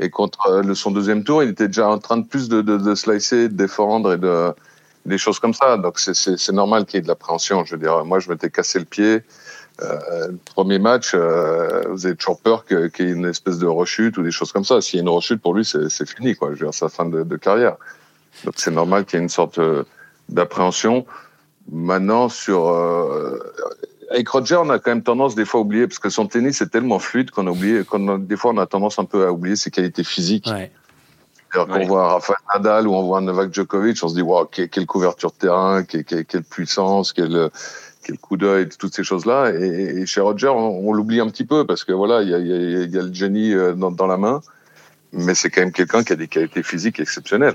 Et 0.00 0.10
contre 0.10 0.50
euh, 0.50 0.74
son 0.74 0.90
deuxième 0.90 1.22
tour, 1.22 1.44
il 1.44 1.50
était 1.50 1.68
déjà 1.68 1.88
en 1.88 1.98
train 1.98 2.16
de 2.16 2.26
plus 2.26 2.48
de, 2.48 2.62
de, 2.62 2.76
de 2.76 2.94
slicer, 2.96 3.48
de 3.48 3.54
défendre 3.54 4.14
et 4.14 4.18
de 4.18 4.52
des 5.06 5.18
choses 5.18 5.38
comme 5.38 5.54
ça. 5.54 5.76
Donc 5.76 5.98
c'est 5.98 6.52
normal 6.52 6.84
qu'il 6.84 6.96
y 6.96 6.98
ait 6.98 7.02
de 7.02 7.08
l'appréhension. 7.08 7.64
Je 7.64 7.74
veux 7.74 7.80
dire, 7.80 8.04
moi 8.04 8.18
je 8.18 8.30
m'étais 8.30 8.50
cassé 8.50 8.78
le 8.78 8.84
pied 8.84 9.22
euh, 9.80 10.28
le 10.28 10.36
premier 10.36 10.78
match, 10.78 11.12
euh, 11.14 11.82
vous 11.88 12.06
avez 12.06 12.14
toujours 12.14 12.40
peur 12.40 12.64
qu'il 12.64 12.90
y 12.98 13.08
ait 13.08 13.12
une 13.12 13.26
espèce 13.26 13.58
de 13.58 13.66
rechute 13.66 14.16
ou 14.18 14.22
des 14.22 14.30
choses 14.30 14.52
comme 14.52 14.64
ça. 14.64 14.80
S'il 14.80 14.98
y 14.98 15.00
a 15.00 15.02
une 15.02 15.08
rechute, 15.08 15.40
pour 15.40 15.54
lui, 15.54 15.64
c'est 15.64 16.08
fini, 16.08 16.36
quoi. 16.36 16.48
Je 16.48 16.60
veux 16.60 16.66
dire, 16.66 16.74
sa 16.74 16.88
fin 16.88 17.04
de, 17.04 17.22
de 17.22 17.36
carrière. 17.36 17.76
Donc 18.44 18.54
c'est 18.56 18.70
normal 18.70 19.04
qu'il 19.04 19.18
y 19.18 19.20
ait 19.20 19.22
une 19.22 19.28
sorte 19.28 19.58
euh, 19.58 19.84
d'appréhension. 20.28 21.06
Maintenant, 21.70 22.28
sur 22.28 22.68
euh, 22.68 23.38
avec 24.10 24.28
Roger, 24.28 24.56
on 24.56 24.68
a 24.70 24.78
quand 24.78 24.90
même 24.90 25.02
tendance 25.02 25.34
des 25.34 25.44
fois 25.44 25.60
à 25.60 25.62
oublier 25.62 25.86
parce 25.86 25.98
que 25.98 26.10
son 26.10 26.26
tennis 26.26 26.60
est 26.60 26.68
tellement 26.68 26.98
fluide 26.98 27.30
qu'on 27.30 27.46
a 27.46 27.50
oublié. 27.50 27.84
Qu'on 27.84 28.18
des 28.18 28.36
fois, 28.36 28.52
on 28.52 28.58
a 28.58 28.66
tendance 28.66 28.98
un 28.98 29.04
peu 29.04 29.26
à 29.26 29.32
oublier 29.32 29.56
ses 29.56 29.70
qualités 29.70 30.04
physiques. 30.04 30.48
Ouais. 30.48 30.70
Qu'on 31.54 31.70
Ouais. 31.70 31.86
voit 31.86 32.04
un 32.04 32.08
Rafael 32.14 32.36
Nadal 32.54 32.88
ou 32.88 32.94
on 32.94 33.02
voit 33.02 33.18
un 33.18 33.22
Novak 33.22 33.52
Djokovic, 33.52 33.98
on 34.02 34.08
se 34.08 34.14
dit 34.14 34.22
waouh, 34.22 34.46
quelle, 34.46 34.86
couverture 34.86 35.30
de 35.32 35.36
terrain, 35.36 35.82
quelle, 35.84 36.24
puissance, 36.44 37.12
quel 37.12 37.50
quel 38.04 38.18
coup 38.18 38.36
d'œil, 38.36 38.68
toutes 38.78 38.94
ces 38.94 39.04
choses-là. 39.04 39.52
Et, 39.54 40.00
et 40.00 40.06
chez 40.06 40.20
Roger, 40.20 40.48
on, 40.48 40.88
on 40.88 40.92
l'oublie 40.92 41.20
un 41.20 41.28
petit 41.28 41.44
peu 41.44 41.64
parce 41.66 41.84
que 41.84 41.92
voilà, 41.92 42.22
il 42.22 42.30
y 42.30 42.34
a, 42.34 42.38
il 42.38 42.46
y 42.48 42.52
a- 42.52 42.82
il 42.82 42.90
y 42.90 42.98
a 42.98 43.02
le 43.02 43.12
génie 43.14 43.54
euh, 43.54 43.74
dans, 43.74 43.92
dans 43.92 44.08
la 44.08 44.16
main, 44.16 44.40
mais 45.12 45.34
c'est 45.36 45.50
quand 45.50 45.60
même 45.60 45.70
quelqu'un 45.72 46.02
qui 46.02 46.12
a 46.12 46.16
des 46.16 46.26
qualités 46.26 46.62
physiques 46.64 46.98
exceptionnelles. 46.98 47.54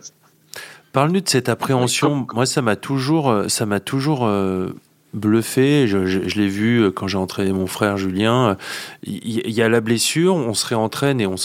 Parle-nous 0.93 1.19
de 1.19 1.27
cette 1.27 1.49
appréhension. 1.49 2.25
Moi, 2.33 2.45
ça 2.45 2.61
m'a 2.61 2.77
toujours, 2.77 3.29
euh, 3.29 3.49
ça 3.49 3.65
m'a 3.65 3.81
toujours 3.81 4.25
euh, 4.25 4.73
bluffé. 5.13 5.87
Je, 5.87 6.05
je- 6.05 6.27
je 6.27 6.39
l'ai 6.39 6.47
vu 6.47 6.79
euh, 6.83 6.91
quand 6.91 7.07
j'ai 7.07 7.17
entraîné 7.17 7.51
mon 7.51 7.67
frère 7.67 7.97
Julien. 7.97 8.49
Euh, 8.49 8.55
Il 9.03 9.49
y, 9.51 9.61
a 9.61 9.69
la 9.69 9.81
blessure, 9.81 10.35
on 10.35 10.53
se 10.53 10.65
réentraîne 10.67 11.21
et 11.21 11.25
on, 11.27 11.35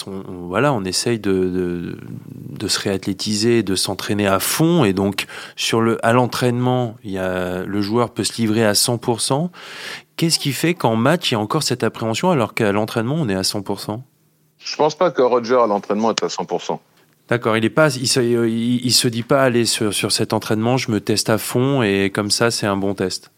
voilà, 0.47 0.73
on 0.73 0.83
essaye 0.83 1.19
de, 1.19 1.31
de, 1.31 1.97
de 2.59 2.67
se 2.67 2.79
réathlétiser, 2.79 3.63
de 3.63 3.75
s'entraîner 3.75 4.27
à 4.27 4.39
fond. 4.39 4.83
Et 4.83 4.93
donc, 4.93 5.25
sur 5.55 5.81
le, 5.81 6.03
à 6.05 6.13
l'entraînement, 6.13 6.95
il 7.03 7.11
y 7.11 7.17
a, 7.17 7.63
le 7.63 7.81
joueur 7.81 8.11
peut 8.11 8.23
se 8.23 8.39
livrer 8.41 8.65
à 8.65 8.73
100%. 8.73 9.49
Qu'est-ce 10.17 10.37
qui 10.39 10.51
fait 10.53 10.73
qu'en 10.73 10.95
match, 10.95 11.31
il 11.31 11.33
y 11.33 11.37
a 11.37 11.39
encore 11.39 11.63
cette 11.63 11.83
appréhension 11.83 12.29
alors 12.29 12.53
qu'à 12.53 12.71
l'entraînement, 12.71 13.15
on 13.17 13.27
est 13.29 13.35
à 13.35 13.41
100% 13.41 14.01
Je 14.59 14.75
pense 14.75 14.95
pas 14.95 15.09
que 15.11 15.21
Roger 15.21 15.55
à 15.55 15.67
l'entraînement 15.67 16.11
est 16.11 16.23
à 16.23 16.27
100%. 16.27 16.79
D'accord, 17.29 17.55
il 17.57 17.63
est 17.65 17.69
pas, 17.69 17.95
il 17.95 18.07
se, 18.07 18.19
il, 18.19 18.85
il 18.85 18.91
se 18.91 19.07
dit 19.07 19.23
pas 19.23 19.41
aller 19.43 19.65
sur, 19.65 19.93
sur 19.93 20.11
cet 20.11 20.33
entraînement, 20.33 20.75
je 20.77 20.91
me 20.91 20.99
teste 20.99 21.29
à 21.29 21.37
fond 21.37 21.81
et 21.81 22.11
comme 22.13 22.29
ça 22.29 22.51
c'est 22.51 22.67
un 22.67 22.75
bon 22.75 22.93
test. 22.93 23.31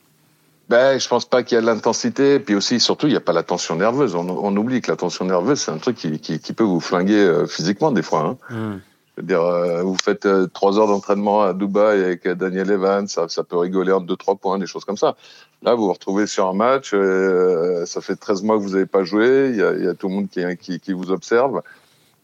Ben, 0.68 1.00
je 1.00 1.08
pense 1.08 1.26
pas 1.26 1.44
qu'il 1.44 1.56
y 1.56 1.58
a 1.60 1.62
de 1.62 1.68
l'intensité. 1.68 2.40
Puis 2.40 2.56
aussi, 2.56 2.80
surtout, 2.80 3.08
il 3.08 3.12
n'y 3.12 3.16
a 3.18 3.22
pas 3.22 3.34
la 3.34 3.44
tension 3.44 3.76
nerveuse. 3.76 4.16
On, 4.16 4.28
on 4.28 4.56
oublie 4.58 4.82
que 4.82 4.90
la 4.90 4.98
tension 4.98 5.26
nerveuse, 5.26 5.60
c'est 5.60 5.72
un 5.72 5.78
truc 5.78 5.96
qui, 5.98 6.20
qui, 6.20 6.40
qui 6.40 6.54
peut 6.54 6.64
vous 6.64 6.80
flinguer 6.80 7.20
euh, 7.20 7.46
physiquement 7.46 7.92
des 7.92 8.02
fois. 8.02 8.22
Hein. 8.22 8.38
Hmm. 8.50 8.80
Je 9.16 9.22
veux 9.22 9.28
dire, 9.28 9.42
euh, 9.44 9.82
vous 9.84 9.96
faites 10.04 10.26
euh, 10.26 10.48
trois 10.48 10.78
heures 10.78 10.88
d'entraînement 10.88 11.44
à 11.44 11.54
Dubaï 11.54 12.04
avec 12.04 12.26
euh, 12.26 12.36
Daniel 12.36 12.70
Evans, 12.70 13.08
ça, 13.08 13.30
ça 13.30 13.44
peut 13.44 13.58
rigoler 13.58 13.94
en 13.94 14.02
deux, 14.02 14.18
trois 14.18 14.36
points, 14.36 14.60
des 14.60 14.66
choses 14.66 14.84
comme 14.84 14.98
ça. 14.98 15.16
Là, 15.62 15.74
vous 15.74 15.86
vous 15.86 15.94
retrouvez 15.94 16.28
sur 16.28 16.48
un 16.48 16.54
match, 16.54 16.92
euh, 16.94 17.86
ça 17.86 18.02
fait 18.02 18.18
13 18.18 18.44
mois 18.44 18.58
que 18.58 18.64
vous 18.64 18.72
n'avez 18.72 18.86
pas 18.86 19.06
joué, 19.06 19.52
il 19.52 19.56
y 19.56 19.64
a, 19.64 19.72
il 19.74 19.86
y 19.86 19.88
a 19.88 19.94
tout 19.94 20.10
le 20.10 20.16
monde 20.16 20.30
qui, 20.30 20.42
qui, 20.58 20.82
qui 20.82 20.92
vous 20.92 21.12
observe. 21.12 21.62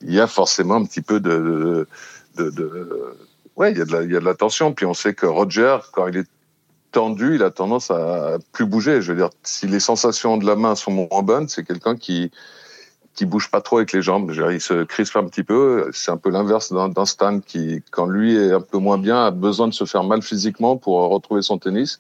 Il 0.02 0.14
y 0.14 0.20
a 0.20 0.28
forcément 0.28 0.76
un 0.76 0.84
petit 0.86 1.02
peu 1.02 1.22
de... 1.22 1.30
de, 1.30 1.88
de, 2.44 2.50
de- 2.50 3.16
ouais, 3.56 3.72
il 3.72 3.78
y, 3.78 3.82
a 3.82 3.86
de 3.86 3.92
la, 3.94 4.04
il 4.04 4.12
y 4.12 4.18
a 4.18 4.20
de 4.20 4.26
la 4.26 4.36
tension. 4.36 4.74
Puis 4.74 4.86
on 4.86 4.94
sait 4.94 5.14
que 5.14 5.26
Roger, 5.26 5.78
quand 5.94 6.08
il 6.08 6.18
est 6.18 6.28
tendu, 6.92 7.36
il 7.36 7.44
a 7.44 7.52
tendance 7.52 7.92
à 7.92 8.38
plus 8.52 8.66
bouger. 8.66 9.02
Je 9.02 9.12
veux 9.12 9.18
dire, 9.18 9.30
si 9.44 9.68
les 9.68 9.80
sensations 9.80 10.38
de 10.38 10.46
la 10.46 10.56
main 10.56 10.76
sont 10.76 10.92
moins 10.92 11.24
bonnes, 11.24 11.48
c'est 11.48 11.64
quelqu'un 11.64 11.96
qui 11.96 12.32
qui 13.14 13.26
bouge 13.26 13.52
pas 13.52 13.62
trop 13.62 13.78
avec 13.78 13.92
les 13.92 14.02
jambes. 14.02 14.32
Dire, 14.32 14.52
il 14.52 14.62
se 14.62 14.84
crispe 14.84 15.16
un 15.16 15.26
petit 15.26 15.44
peu. 15.44 15.90
C'est 15.94 16.12
un 16.12 16.18
peu 16.18 16.30
l'inverse 16.30 16.72
d'un 16.72 17.06
Stan 17.06 17.40
qui, 17.40 17.84
quand 17.92 18.06
lui 18.06 18.36
est 18.36 18.54
un 18.54 18.62
peu 18.62 18.78
moins 18.78 18.98
bien, 18.98 19.26
a 19.26 19.32
besoin 19.32 19.68
de 19.68 19.74
se 19.74 19.86
faire 19.86 20.04
mal 20.04 20.22
physiquement 20.22 20.78
pour 20.78 21.00
retrouver 21.10 21.42
son 21.42 21.58
tennis. 21.58 22.00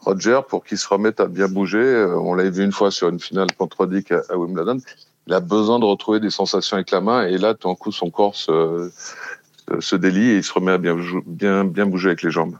Roger, 0.00 0.40
pour 0.48 0.64
qu'il 0.64 0.78
se 0.78 0.88
remette 0.88 1.20
à 1.20 1.26
bien 1.26 1.46
bouger, 1.46 1.78
euh, 1.78 2.16
on 2.16 2.32
l'avait 2.34 2.50
vu 2.50 2.64
une 2.64 2.72
fois 2.72 2.90
sur 2.90 3.10
une 3.10 3.20
finale 3.20 3.48
contre 3.58 3.86
Dick 3.86 4.12
à 4.12 4.36
Wimbledon, 4.36 4.78
il 5.26 5.34
a 5.34 5.40
besoin 5.40 5.78
de 5.78 5.84
retrouver 5.84 6.20
des 6.20 6.30
sensations 6.30 6.76
avec 6.76 6.90
la 6.90 7.02
main 7.02 7.26
et 7.26 7.36
là, 7.36 7.54
tout 7.54 7.68
d'un 7.68 7.74
coup, 7.74 7.92
son 7.92 8.10
corps 8.10 8.34
se, 8.34 8.90
se, 9.78 9.96
délie 9.96 10.30
et 10.30 10.36
il 10.38 10.44
se 10.44 10.54
remet 10.54 10.72
à 10.72 10.78
bien, 10.78 10.96
bien, 11.26 11.64
bien 11.64 11.84
bouger 11.84 12.08
avec 12.08 12.22
les 12.22 12.30
jambes. 12.30 12.56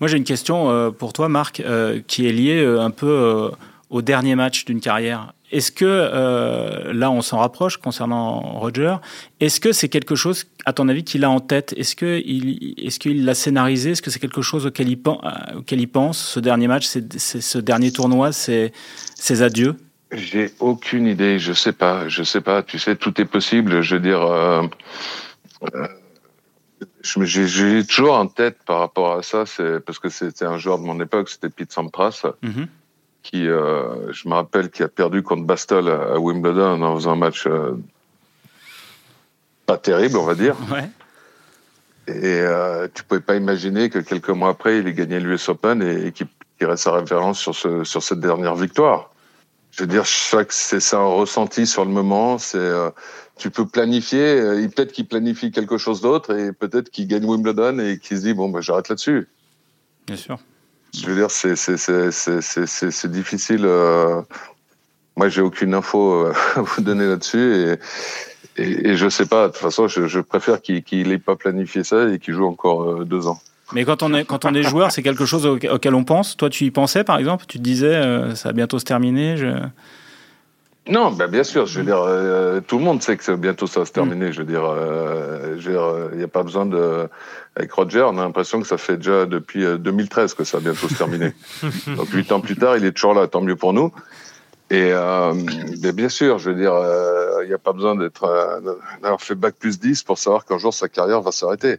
Moi, 0.00 0.08
j'ai 0.08 0.16
une 0.16 0.24
question 0.24 0.70
euh, 0.70 0.90
pour 0.90 1.12
toi, 1.12 1.28
Marc, 1.28 1.60
euh, 1.60 2.00
qui 2.06 2.26
est 2.26 2.32
liée 2.32 2.62
euh, 2.62 2.80
un 2.80 2.90
peu 2.90 3.50
au 3.90 4.02
dernier 4.02 4.34
match 4.34 4.64
d'une 4.64 4.80
carrière. 4.80 5.34
Est-ce 5.52 5.72
que, 5.72 6.92
là, 6.92 7.10
on 7.10 7.22
s'en 7.22 7.38
rapproche 7.38 7.78
concernant 7.78 8.40
Roger, 8.60 8.94
est-ce 9.40 9.58
que 9.58 9.72
c'est 9.72 9.88
quelque 9.88 10.14
chose, 10.14 10.46
à 10.64 10.72
ton 10.72 10.88
avis, 10.88 11.02
qu'il 11.02 11.24
a 11.24 11.30
en 11.30 11.40
tête? 11.40 11.74
Est-ce 11.76 11.96
qu'il 11.96 12.74
est 12.78 12.98
qu'il 12.98 13.24
l'a 13.24 13.34
scénarisé? 13.34 13.90
Est-ce 13.90 14.02
que 14.02 14.12
c'est 14.12 14.20
quelque 14.20 14.42
chose 14.42 14.66
auquel 14.66 14.88
il, 14.88 15.88
pense 15.88 16.18
Ce 16.18 16.38
dernier 16.38 16.68
match, 16.68 16.86
c'est 16.86 17.18
ce 17.18 17.58
dernier 17.58 17.90
tournoi, 17.90 18.30
ses 18.30 18.72
adieux? 19.42 19.74
J'ai 20.12 20.52
aucune 20.60 21.08
idée, 21.08 21.40
je 21.40 21.52
sais 21.52 21.72
pas, 21.72 22.08
je 22.08 22.22
sais 22.22 22.40
pas. 22.40 22.62
Tu 22.62 22.78
sais, 22.78 22.94
tout 22.94 23.20
est 23.20 23.24
possible. 23.24 23.82
Je 23.82 23.96
veux 23.96 24.00
dire, 24.00 24.20
j'ai 27.02 27.84
toujours 27.84 28.14
en 28.14 28.26
tête 28.26 28.58
par 28.66 28.78
rapport 28.78 29.12
à 29.16 29.22
ça, 29.22 29.46
c'est 29.46 29.80
parce 29.80 29.98
que 29.98 30.08
c'était 30.08 30.44
un 30.44 30.58
joueur 30.58 30.78
de 30.78 30.84
mon 30.84 31.00
époque, 31.00 31.28
c'était 31.28 31.50
Pete 31.50 31.72
Sampras, 31.72 32.24
Mhm. 32.42 32.66
qui, 33.22 33.46
euh, 33.48 34.12
je 34.12 34.28
me 34.28 34.34
rappelle, 34.34 34.70
qui 34.70 34.82
a 34.82 34.88
perdu 34.88 35.22
contre 35.22 35.44
Bastol 35.44 35.88
à, 35.88 36.18
Wimbledon 36.18 36.78
dans 36.78 37.08
un 37.08 37.16
match 37.16 37.46
euh, 37.46 37.72
pas 39.66 39.76
terrible, 39.78 40.16
on 40.16 40.24
va 40.24 40.34
dire. 40.34 40.56
Ouais. 40.72 40.88
Et 42.08 42.40
euh, 42.40 42.88
tu 42.92 43.04
pouvais 43.04 43.20
pas 43.20 43.36
imaginer 43.36 43.88
que 43.90 43.98
quelques 43.98 44.30
mois 44.30 44.48
après, 44.50 44.78
il 44.78 44.88
ait 44.88 44.94
gagné 44.94 45.20
l'US 45.20 45.48
Open 45.48 45.82
et, 45.82 46.06
et 46.06 46.12
qu'il 46.12 46.26
tirait 46.58 46.76
sa 46.76 46.92
référence 46.92 47.38
sur, 47.38 47.54
ce, 47.54 47.84
sur 47.84 48.02
cette 48.02 48.20
dernière 48.20 48.56
victoire. 48.56 49.10
Je 49.70 49.82
veux 49.82 49.86
dire, 49.86 50.04
c'est 50.06 50.50
c'est 50.50 50.96
un 50.96 51.04
ressenti 51.04 51.66
sur 51.66 51.84
le 51.84 51.90
moment. 51.92 52.38
C'est, 52.38 52.58
euh, 52.58 52.90
tu 53.40 53.50
peux 53.50 53.66
planifier. 53.66 54.22
euh, 54.40 54.68
peut-être 54.68 54.92
qu'il 54.92 55.06
planifie 55.06 55.50
quelque 55.50 55.78
chose 55.78 56.00
d'autre 56.00 56.36
et 56.38 56.52
peut-être 56.52 56.90
qu'il 56.90 57.08
gagne 57.08 57.24
Wimbledon 57.24 57.78
et 57.80 57.98
qu'il 57.98 58.16
se 58.18 58.22
dit 58.22 58.34
bon, 58.34 58.48
ben, 58.50 58.60
j'arrête 58.60 58.88
là-dessus. 58.88 59.26
Bien 60.06 60.16
sûr. 60.16 60.38
Je 60.96 61.06
veux 61.06 61.14
dire, 61.16 61.30
c'est 61.30 63.10
difficile. 63.10 63.62
euh, 63.64 64.22
Moi, 65.16 65.28
j'ai 65.28 65.40
aucune 65.40 65.74
info 65.74 66.26
euh, 66.26 66.32
à 66.56 66.60
vous 66.62 66.82
donner 66.82 67.06
là-dessus 67.06 67.54
et, 68.56 68.62
et 68.62 68.90
et 68.90 68.96
je 68.96 69.08
sais 69.08 69.26
pas. 69.26 69.46
De 69.48 69.52
toute 69.52 69.60
façon, 69.62 69.88
je, 69.88 70.06
je 70.06 70.20
préfère 70.20 70.60
qu'il 70.60 70.82
qu'il 70.82 71.10
ait 71.12 71.18
pas 71.18 71.36
planifié 71.36 71.84
ça 71.84 72.08
et 72.08 72.18
qu'il 72.18 72.34
joue 72.34 72.46
encore 72.46 72.82
euh, 72.82 73.04
deux 73.04 73.26
ans. 73.26 73.40
Mais 73.72 73.84
quand 73.84 74.02
on 74.02 74.12
est, 74.14 74.24
quand 74.24 74.44
on 74.44 74.52
est 74.54 74.64
joueur, 74.64 74.90
c'est 74.90 75.02
quelque 75.02 75.24
chose 75.24 75.46
au- 75.46 75.56
auquel 75.56 75.94
on 75.94 76.02
pense. 76.04 76.36
Toi, 76.36 76.50
tu 76.50 76.64
y 76.64 76.70
pensais, 76.72 77.04
par 77.04 77.18
exemple? 77.18 77.44
Tu 77.46 77.58
te 77.58 77.62
disais, 77.62 77.86
euh, 77.94 78.34
ça 78.34 78.48
va 78.48 78.52
bientôt 78.52 78.78
se 78.80 78.84
terminer 78.84 79.36
je... 79.36 79.46
Non, 80.90 81.12
ben 81.12 81.28
bien 81.28 81.44
sûr. 81.44 81.66
Je 81.66 81.78
veux 81.78 81.84
dire, 81.86 82.00
euh, 82.02 82.60
tout 82.60 82.78
le 82.78 82.84
monde 82.84 83.00
sait 83.02 83.16
que 83.16 83.22
c'est- 83.24 83.36
bientôt 83.36 83.66
ça 83.66 83.80
va 83.80 83.86
se 83.86 83.92
terminer. 83.92 84.32
Je 84.32 84.40
veux 84.40 84.46
dire, 84.46 84.64
euh, 84.64 85.56
il 86.12 86.18
n'y 86.18 86.24
a 86.24 86.28
pas 86.28 86.42
besoin 86.42 86.66
de. 86.66 87.08
Avec 87.56 87.70
Roger, 87.72 88.02
on 88.08 88.18
a 88.18 88.22
l'impression 88.22 88.60
que 88.60 88.66
ça 88.66 88.76
fait 88.78 88.96
déjà 88.96 89.24
depuis 89.26 89.64
euh, 89.64 89.78
2013 89.78 90.34
que 90.34 90.44
ça 90.44 90.58
va 90.58 90.64
bientôt 90.70 90.88
se 90.88 90.94
terminer. 90.94 91.32
Donc 91.96 92.08
huit 92.10 92.30
ans 92.32 92.40
plus 92.40 92.56
tard, 92.56 92.76
il 92.76 92.84
est 92.84 92.92
toujours 92.92 93.14
là. 93.14 93.26
Tant 93.28 93.40
mieux 93.40 93.56
pour 93.56 93.72
nous. 93.72 93.92
Et 94.70 94.90
euh, 94.92 95.32
mais 95.82 95.92
bien 95.92 96.08
sûr, 96.08 96.38
je 96.38 96.50
veux 96.50 96.56
dire, 96.56 96.74
euh, 96.74 97.42
il 97.44 97.48
n'y 97.48 97.54
a 97.54 97.58
pas 97.58 97.72
besoin 97.72 97.94
d'être 97.96 98.24
euh, 98.24 98.60
d'avoir 99.02 99.20
fait 99.20 99.34
bac 99.34 99.54
plus 99.58 99.78
10 99.80 100.02
pour 100.04 100.16
savoir 100.18 100.44
qu'un 100.44 100.58
jour 100.58 100.72
sa 100.74 100.88
carrière 100.88 101.20
va 101.22 101.32
s'arrêter. 101.32 101.78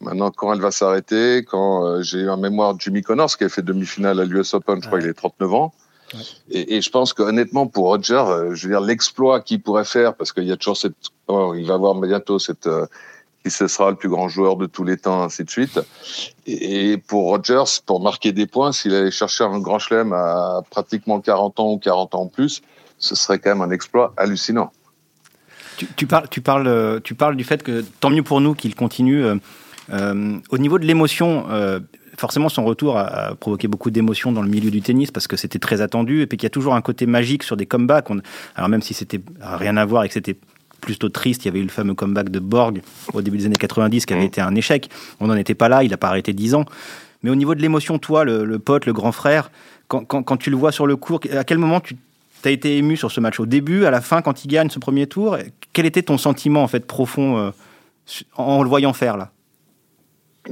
Maintenant, 0.00 0.30
quand 0.30 0.52
elle 0.52 0.60
va 0.60 0.70
s'arrêter, 0.70 1.38
quand 1.44 1.84
euh, 1.86 2.02
j'ai 2.02 2.18
eu 2.20 2.28
en 2.30 2.36
mémoire 2.36 2.74
Jimmy 2.78 3.02
Connors 3.02 3.36
qui 3.36 3.44
a 3.44 3.48
fait 3.48 3.62
demi-finale 3.62 4.20
à 4.20 4.24
l'US 4.24 4.54
Open, 4.54 4.80
je 4.82 4.86
crois 4.86 5.00
qu'il 5.00 5.08
est 5.08 5.14
39 5.14 5.52
ans. 5.54 5.72
Et, 6.50 6.80
je 6.80 6.90
pense 6.90 7.12
qu'honnêtement, 7.12 7.66
pour 7.66 7.86
Roger, 7.86 8.14
euh, 8.14 8.54
je 8.54 8.66
veux 8.66 8.74
dire, 8.74 8.80
l'exploit 8.80 9.40
qu'il 9.40 9.60
pourrait 9.60 9.84
faire, 9.84 10.14
parce 10.14 10.32
qu'il 10.32 10.44
y 10.44 10.52
a 10.52 10.56
toujours 10.56 10.76
cette, 10.76 10.94
oh, 11.26 11.54
va 11.64 11.74
avoir 11.74 11.94
bientôt 11.94 12.38
euh, 12.66 12.86
qui 13.44 13.50
sera 13.50 13.90
le 13.90 13.96
plus 13.96 14.08
grand 14.08 14.28
joueur 14.28 14.56
de 14.56 14.66
tous 14.66 14.84
les 14.84 14.96
temps, 14.96 15.22
ainsi 15.22 15.44
de 15.44 15.50
suite. 15.50 15.78
Et, 16.46 16.96
pour 16.96 17.24
Rogers, 17.24 17.80
pour 17.86 18.00
marquer 18.00 18.32
des 18.32 18.46
points, 18.46 18.72
s'il 18.72 18.94
allait 18.94 19.10
chercher 19.10 19.44
un 19.44 19.58
grand 19.58 19.78
chelem 19.78 20.12
à 20.12 20.62
pratiquement 20.70 21.20
40 21.20 21.60
ans 21.60 21.72
ou 21.72 21.78
40 21.78 22.14
ans 22.14 22.22
en 22.22 22.28
plus, 22.28 22.62
ce 22.98 23.14
serait 23.14 23.38
quand 23.38 23.50
même 23.50 23.62
un 23.62 23.70
exploit 23.70 24.12
hallucinant. 24.16 24.72
Tu, 25.96 26.08
parles, 26.08 26.28
tu, 26.28 26.40
parles, 26.40 27.00
tu 27.04 27.14
parles 27.14 27.36
du 27.36 27.44
fait 27.44 27.62
que 27.62 27.84
tant 28.00 28.10
mieux 28.10 28.24
pour 28.24 28.40
nous 28.40 28.54
qu'il 28.54 28.74
continue. 28.74 29.24
euh, 29.24 30.38
au 30.50 30.58
niveau 30.58 30.80
de 30.80 30.84
l'émotion, 30.84 31.46
forcément 32.18 32.48
son 32.50 32.64
retour 32.64 32.98
a, 32.98 33.34
provoqué 33.36 33.68
beaucoup 33.68 33.90
d'émotions 33.90 34.32
dans 34.32 34.42
le 34.42 34.48
milieu 34.48 34.70
du 34.70 34.82
tennis 34.82 35.10
parce 35.10 35.26
que 35.26 35.36
c'était 35.36 35.58
très 35.58 35.80
attendu 35.80 36.20
et 36.20 36.26
puis 36.26 36.36
qu'il 36.36 36.44
y 36.44 36.48
a 36.48 36.50
toujours 36.50 36.74
un 36.74 36.82
côté 36.82 37.06
magique 37.06 37.42
sur 37.44 37.56
des 37.56 37.64
comebacks. 37.66 38.10
On- 38.10 38.20
alors 38.56 38.68
même 38.68 38.82
si 38.82 38.92
c'était 38.92 39.20
rien 39.40 39.76
à 39.76 39.84
voir 39.86 40.04
et 40.04 40.08
que 40.08 40.14
c'était 40.14 40.36
plutôt 40.80 41.08
triste, 41.08 41.44
il 41.44 41.48
y 41.48 41.50
avait 41.50 41.60
eu 41.60 41.64
le 41.64 41.68
fameux 41.70 41.94
comeback 41.94 42.28
de 42.30 42.38
Borg 42.38 42.82
au 43.14 43.22
début 43.22 43.38
des 43.38 43.46
années 43.46 43.56
90 43.56 44.04
qui 44.06 44.12
avait 44.12 44.22
Mhm. 44.22 44.28
été 44.28 44.40
un 44.40 44.54
échec. 44.54 44.88
On 45.20 45.26
n'en 45.28 45.36
était 45.36 45.54
pas 45.54 45.68
là, 45.68 45.82
il 45.82 45.90
n'a 45.90 45.96
pas 45.96 46.08
arrêté 46.08 46.32
10 46.32 46.54
ans. 46.54 46.64
Mais 47.22 47.30
au 47.30 47.34
niveau 47.34 47.54
de 47.54 47.62
l'émotion, 47.62 47.98
toi, 47.98 48.24
le, 48.24 48.44
le 48.44 48.58
pote, 48.60 48.86
le 48.86 48.92
grand 48.92 49.10
frère, 49.12 49.50
quand, 49.88 50.04
quand- 50.04 50.22
quand 50.22 50.36
tu 50.36 50.50
le 50.50 50.56
vois 50.56 50.70
sur 50.70 50.86
le 50.86 50.96
court, 50.96 51.20
à 51.32 51.42
quel 51.44 51.58
moment 51.58 51.80
tu 51.80 51.96
as 52.44 52.50
été 52.50 52.76
ému 52.76 52.96
sur 52.96 53.10
ce 53.10 53.20
match? 53.20 53.40
Au 53.40 53.46
début, 53.46 53.86
à 53.86 53.90
la 53.90 54.00
fin, 54.00 54.22
quand 54.22 54.44
il 54.44 54.48
gagne 54.48 54.70
ce 54.70 54.78
premier 54.78 55.06
tour 55.08 55.36
Quel 55.72 55.86
était 55.86 56.02
ton 56.02 56.18
sentiment 56.18 56.62
en 56.62 56.68
fait 56.68 56.86
profond 56.86 57.38
euh, 57.38 57.50
en 58.36 58.62
le 58.62 58.68
voyant 58.68 58.92
faire 58.92 59.16
là? 59.16 59.30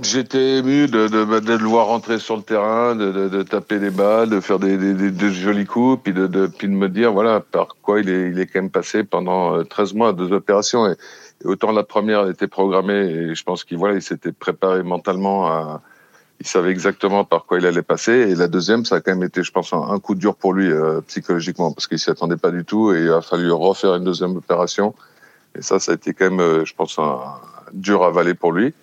J'étais 0.02 0.58
ému 0.58 0.86
de, 0.88 1.08
de, 1.08 1.40
de, 1.40 1.52
le 1.52 1.64
voir 1.64 1.86
rentrer 1.86 2.18
sur 2.18 2.36
le 2.36 2.42
terrain, 2.42 2.94
de, 2.94 3.28
de 3.28 3.42
taper 3.42 3.78
des 3.78 3.90
balles, 3.90 4.28
de 4.28 4.40
faire 4.40 4.58
des, 4.58 4.76
des, 4.76 5.10
des, 5.10 5.32
jolis 5.32 5.64
coups, 5.64 6.02
puis 6.02 6.12
de, 6.12 6.26
de, 6.26 6.46
puis 6.46 6.68
de 6.68 6.72
me 6.72 6.88
dire 6.88 7.12
voilà 7.12 7.40
par 7.40 7.68
quoi 7.80 8.00
il 8.00 8.10
est, 8.10 8.30
il 8.30 8.38
est 8.38 8.46
quand 8.46 8.60
même 8.60 8.70
passé 8.70 9.04
pendant 9.04 9.64
13 9.64 9.94
mois, 9.94 10.12
deux 10.12 10.32
opérations. 10.32 10.86
Et, 10.86 10.96
autant 11.44 11.72
la 11.72 11.82
première 11.82 12.28
était 12.28 12.48
programmée, 12.48 13.06
et 13.06 13.34
je 13.34 13.42
pense 13.44 13.64
qu'il 13.64 13.78
voilà, 13.78 13.94
il 13.94 14.02
s'était 14.02 14.32
préparé 14.32 14.82
mentalement 14.82 15.46
à, 15.46 15.80
il 16.40 16.46
savait 16.46 16.70
exactement 16.70 17.24
par 17.24 17.46
quoi 17.46 17.58
il 17.58 17.66
allait 17.66 17.82
passer. 17.82 18.12
Et 18.12 18.34
la 18.34 18.48
deuxième, 18.48 18.84
ça 18.84 18.96
a 18.96 19.00
quand 19.00 19.12
même 19.12 19.26
été, 19.26 19.42
je 19.42 19.50
pense, 19.50 19.72
un, 19.72 19.98
coup 19.98 20.14
dur 20.14 20.34
pour 20.34 20.52
lui 20.52 20.70
euh, 20.70 21.00
psychologiquement, 21.06 21.72
parce 21.72 21.86
qu'il 21.86 21.98
s'y 21.98 22.10
attendait 22.10 22.36
pas 22.36 22.50
du 22.50 22.64
tout, 22.64 22.92
et 22.92 23.04
il 23.04 23.10
a 23.10 23.22
fallu 23.22 23.50
refaire 23.50 23.94
une 23.94 24.04
deuxième 24.04 24.36
opération. 24.36 24.94
Et 25.58 25.62
ça, 25.62 25.78
ça 25.78 25.92
a 25.92 25.94
été 25.94 26.12
quand 26.12 26.30
même, 26.30 26.40
euh, 26.40 26.64
je 26.64 26.74
pense, 26.74 26.98
un, 26.98 27.20
dur 27.72 28.02
à 28.02 28.08
avaler 28.08 28.34
pour 28.34 28.52
lui. 28.52 28.74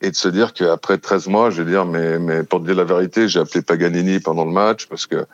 Et 0.00 0.10
de 0.10 0.16
se 0.16 0.28
dire 0.28 0.52
qu'après 0.52 0.98
13 0.98 1.28
mois, 1.28 1.50
je 1.50 1.62
vais 1.62 1.70
dire, 1.70 1.86
mais, 1.86 2.18
mais 2.18 2.42
pour 2.42 2.60
te 2.60 2.66
dire 2.66 2.74
la 2.74 2.84
vérité, 2.84 3.28
j'ai 3.28 3.40
appelé 3.40 3.62
Paganini 3.62 4.20
pendant 4.20 4.44
le 4.44 4.52
match, 4.52 4.86
parce 4.86 5.06
que 5.06 5.26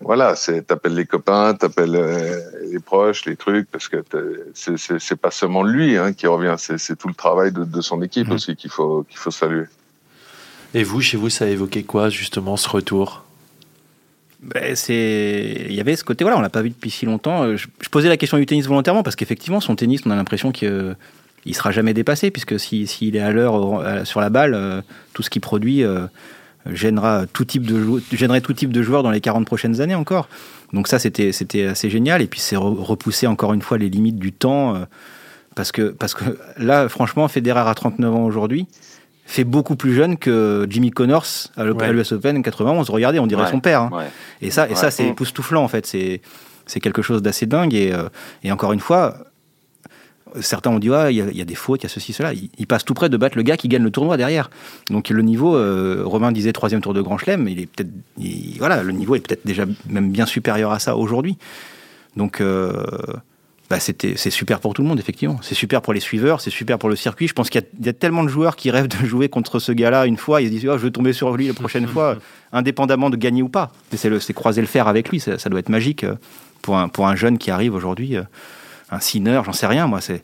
voilà, 0.00 0.36
c'est 0.36 0.66
t'appelles 0.66 0.94
les 0.94 1.06
copains, 1.06 1.54
t'appelles 1.54 1.96
euh, 1.96 2.40
les 2.70 2.78
proches, 2.78 3.24
les 3.24 3.34
trucs, 3.34 3.68
parce 3.70 3.88
que 3.88 4.04
c'est 4.54 5.16
pas 5.16 5.30
seulement 5.32 5.64
lui 5.64 5.96
hein, 5.96 6.12
qui 6.12 6.26
revient, 6.28 6.54
c'est 6.58 6.96
tout 6.96 7.08
le 7.08 7.14
travail 7.14 7.50
de, 7.50 7.64
de 7.64 7.80
son 7.80 8.00
équipe 8.02 8.28
mmh. 8.28 8.32
aussi 8.32 8.56
qu'il 8.56 8.70
faut 8.70 9.04
qu'il 9.08 9.18
faut 9.18 9.32
saluer. 9.32 9.64
Et 10.74 10.84
vous, 10.84 11.00
chez 11.00 11.16
vous, 11.16 11.30
ça 11.30 11.46
a 11.46 11.48
évoqué 11.48 11.82
quoi 11.82 12.10
justement 12.10 12.56
ce 12.56 12.68
retour? 12.68 13.24
Ben, 14.40 14.76
c'est 14.76 15.66
il 15.68 15.74
y 15.74 15.80
avait 15.80 15.96
ce 15.96 16.04
côté 16.04 16.22
voilà 16.22 16.38
on 16.38 16.40
l'a 16.40 16.48
pas 16.48 16.62
vu 16.62 16.70
depuis 16.70 16.90
si 16.90 17.06
longtemps 17.06 17.42
euh, 17.42 17.56
je, 17.56 17.66
posais 17.90 18.08
la 18.08 18.16
question 18.16 18.38
du 18.38 18.46
tennis 18.46 18.66
volontairement 18.68 19.02
parce 19.02 19.16
qu'effectivement 19.16 19.58
son 19.58 19.74
tennis 19.74 20.02
on 20.06 20.12
a 20.12 20.14
l'impression 20.14 20.52
qu'il 20.52 20.96
il 21.48 21.54
sera 21.54 21.70
jamais 21.70 21.94
dépassé 21.94 22.30
puisque 22.30 22.58
s'il 22.58 22.86
si, 22.88 23.08
est 23.08 23.18
à 23.18 23.32
l'heure 23.32 24.06
sur 24.06 24.20
la 24.20 24.30
balle 24.30 24.54
euh, 24.54 24.80
tout 25.12 25.22
ce 25.22 25.30
qu'il 25.30 25.42
produit 25.42 25.84
gênera 26.66 27.24
tout 27.32 27.44
type 27.44 27.64
de 27.64 28.00
gênerait 28.12 28.40
tout 28.40 28.52
type 28.52 28.72
de 28.72 28.82
joueurs 28.82 29.02
dans 29.02 29.10
les 29.10 29.20
40 29.20 29.46
prochaines 29.46 29.80
années 29.80 29.94
encore. 29.94 30.28
Donc 30.72 30.88
ça, 30.88 30.98
c'était 30.98 31.66
assez 31.66 31.90
génial. 31.90 32.22
Et 32.22 32.26
puis 32.26 32.40
c'est 32.40 32.56
repousser 32.56 33.26
encore 33.26 33.52
une 33.52 33.62
fois 33.62 33.78
les 33.78 33.88
limites 33.88 34.18
du 34.18 34.32
temps. 34.32 34.74
Euh, 34.74 34.78
parce 35.54 35.72
que, 35.72 35.90
parce 35.90 36.14
que 36.14 36.24
là, 36.56 36.88
franchement, 36.88 37.26
Federer 37.26 37.68
à 37.68 37.74
39 37.74 38.14
ans 38.14 38.24
aujourd'hui 38.24 38.66
fait 39.26 39.44
beaucoup 39.44 39.76
plus 39.76 39.92
jeune 39.92 40.16
que 40.16 40.66
Jimmy 40.70 40.90
Connors 40.90 41.26
à 41.56 41.64
l'US 41.64 42.12
Open 42.12 42.42
91. 42.42 42.88
Regardez, 42.88 43.18
on 43.18 43.26
dirait 43.26 43.50
son 43.50 43.60
père. 43.60 43.82
Hein. 43.82 44.04
Et 44.40 44.50
ça, 44.50 44.68
et 44.70 44.74
ça 44.74 44.90
c'est 44.90 45.06
époustouflant 45.08 45.62
en 45.62 45.68
fait. 45.68 45.84
C'est 45.84 46.22
c'est 46.64 46.80
quelque 46.80 47.02
chose 47.02 47.22
d'assez 47.22 47.46
dingue. 47.46 47.74
Et, 47.74 47.92
euh, 47.92 48.08
et 48.42 48.52
encore 48.52 48.72
une 48.72 48.80
fois, 48.80 49.18
certains 50.40 50.70
ont 50.70 50.78
dit 50.78 50.88
il 50.88 51.36
y, 51.36 51.42
a 51.42 51.44
des 51.44 51.54
fautes, 51.54 51.82
il 51.82 51.84
y 51.84 51.86
a 51.86 51.88
ceci, 51.88 52.12
cela. 52.12 52.32
Il, 52.32 52.66
passe 52.66 52.84
tout 52.84 52.94
près 52.94 53.08
de 53.08 53.16
battre 53.16 53.36
le 53.36 53.42
gars 53.42 53.56
qui 53.56 53.68
gagne 53.68 53.82
le 53.82 53.90
tournoi 53.90 54.16
derrière. 54.16 54.50
Donc 54.90 55.08
le 55.08 55.22
niveau, 55.22 55.56
euh, 55.56 56.02
Romain 56.04 56.32
disait 56.32 56.52
troisième 56.52 56.80
tour 56.80 56.94
de 56.94 57.00
Grand 57.00 57.18
Chelem, 57.18 57.48
il 57.48 57.60
est 57.60 57.66
peut-être, 57.66 57.90
voilà, 58.58 58.82
le 58.82 58.92
niveau 58.92 59.14
est 59.14 59.20
peut-être 59.20 59.46
déjà 59.46 59.64
même 59.88 60.10
bien 60.10 60.26
supérieur 60.26 60.72
à 60.72 60.78
ça 60.78 60.96
aujourd'hui. 60.96 61.38
Donc 62.16 62.40
euh, 62.40 62.84
bah, 63.70 63.80
c'était, 63.80 64.14
c'est 64.16 64.30
super 64.30 64.60
pour 64.60 64.74
tout 64.74 64.82
le 64.82 64.88
monde 64.88 64.98
effectivement. 64.98 65.38
C'est 65.42 65.54
super 65.54 65.82
pour 65.82 65.92
les 65.92 66.00
suiveurs, 66.00 66.40
c'est 66.40 66.50
super 66.50 66.78
pour 66.78 66.88
le 66.88 66.96
circuit. 66.96 67.28
Je 67.28 67.34
pense 67.34 67.50
qu'il 67.50 67.62
y, 67.82 67.88
a, 67.88 67.92
tellement 67.92 68.24
de 68.24 68.28
joueurs 68.28 68.56
qui 68.56 68.70
rêvent 68.70 68.88
de 68.88 68.96
jouer 69.06 69.28
contre 69.28 69.58
ce 69.58 69.72
gars-là 69.72 70.06
une 70.06 70.16
fois. 70.16 70.40
Ils 70.42 70.48
se 70.48 70.52
disent 70.52 70.68
oh, 70.68 70.78
je 70.78 70.84
vais 70.84 70.90
tomber 70.90 71.12
sur 71.12 71.36
lui 71.36 71.48
la 71.48 71.54
prochaine 71.54 71.86
fois, 71.88 72.16
indépendamment 72.52 73.10
de 73.10 73.16
gagner 73.16 73.42
ou 73.42 73.48
pas. 73.48 73.70
C'est, 73.94 74.18
c'est 74.20 74.32
croiser 74.32 74.60
le 74.60 74.66
fer 74.66 74.88
avec 74.88 75.08
lui. 75.08 75.20
Ça, 75.20 75.36
doit 75.48 75.60
être 75.60 75.68
magique 75.68 76.04
euh, 76.04 76.14
pour 76.62 76.76
un, 76.76 76.88
pour 76.88 77.06
un 77.06 77.16
jeune 77.16 77.38
qui 77.38 77.50
arrive 77.50 77.74
aujourd'hui 77.74 78.16
un 78.90 79.00
Sinner, 79.00 79.40
j'en 79.44 79.52
sais 79.52 79.66
rien, 79.66 79.86
moi. 79.86 80.00
C'est 80.00 80.22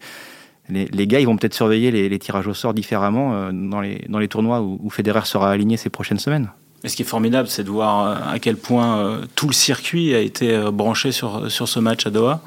les, 0.70 1.06
gars, 1.06 1.20
ils 1.20 1.26
vont 1.26 1.36
peut-être 1.36 1.54
surveiller 1.54 1.90
les, 1.90 2.18
tirages 2.18 2.46
au 2.46 2.54
sort 2.54 2.72
différemment 2.72 3.34
euh, 3.34 3.50
dans, 3.52 3.80
les, 3.80 4.28
tournois 4.28 4.60
où, 4.60 4.80
où, 4.82 4.90
Federer 4.90 5.24
sera 5.24 5.50
aligné 5.50 5.76
ces 5.76 5.90
prochaines 5.90 6.18
semaines. 6.18 6.50
Et 6.82 6.88
ce 6.88 6.96
qui 6.96 7.02
est 7.02 7.06
formidable, 7.06 7.48
c'est 7.48 7.64
de 7.64 7.70
voir 7.70 8.06
euh, 8.06 8.32
à 8.34 8.38
quel 8.38 8.56
point 8.56 8.98
euh, 8.98 9.24
tout 9.34 9.46
le 9.46 9.52
circuit 9.52 10.14
a 10.14 10.20
été 10.20 10.58
branché 10.72 11.12
sur 11.12 11.48
ce 11.50 11.80
match 11.80 12.06
à 12.06 12.10
Doha. 12.10 12.40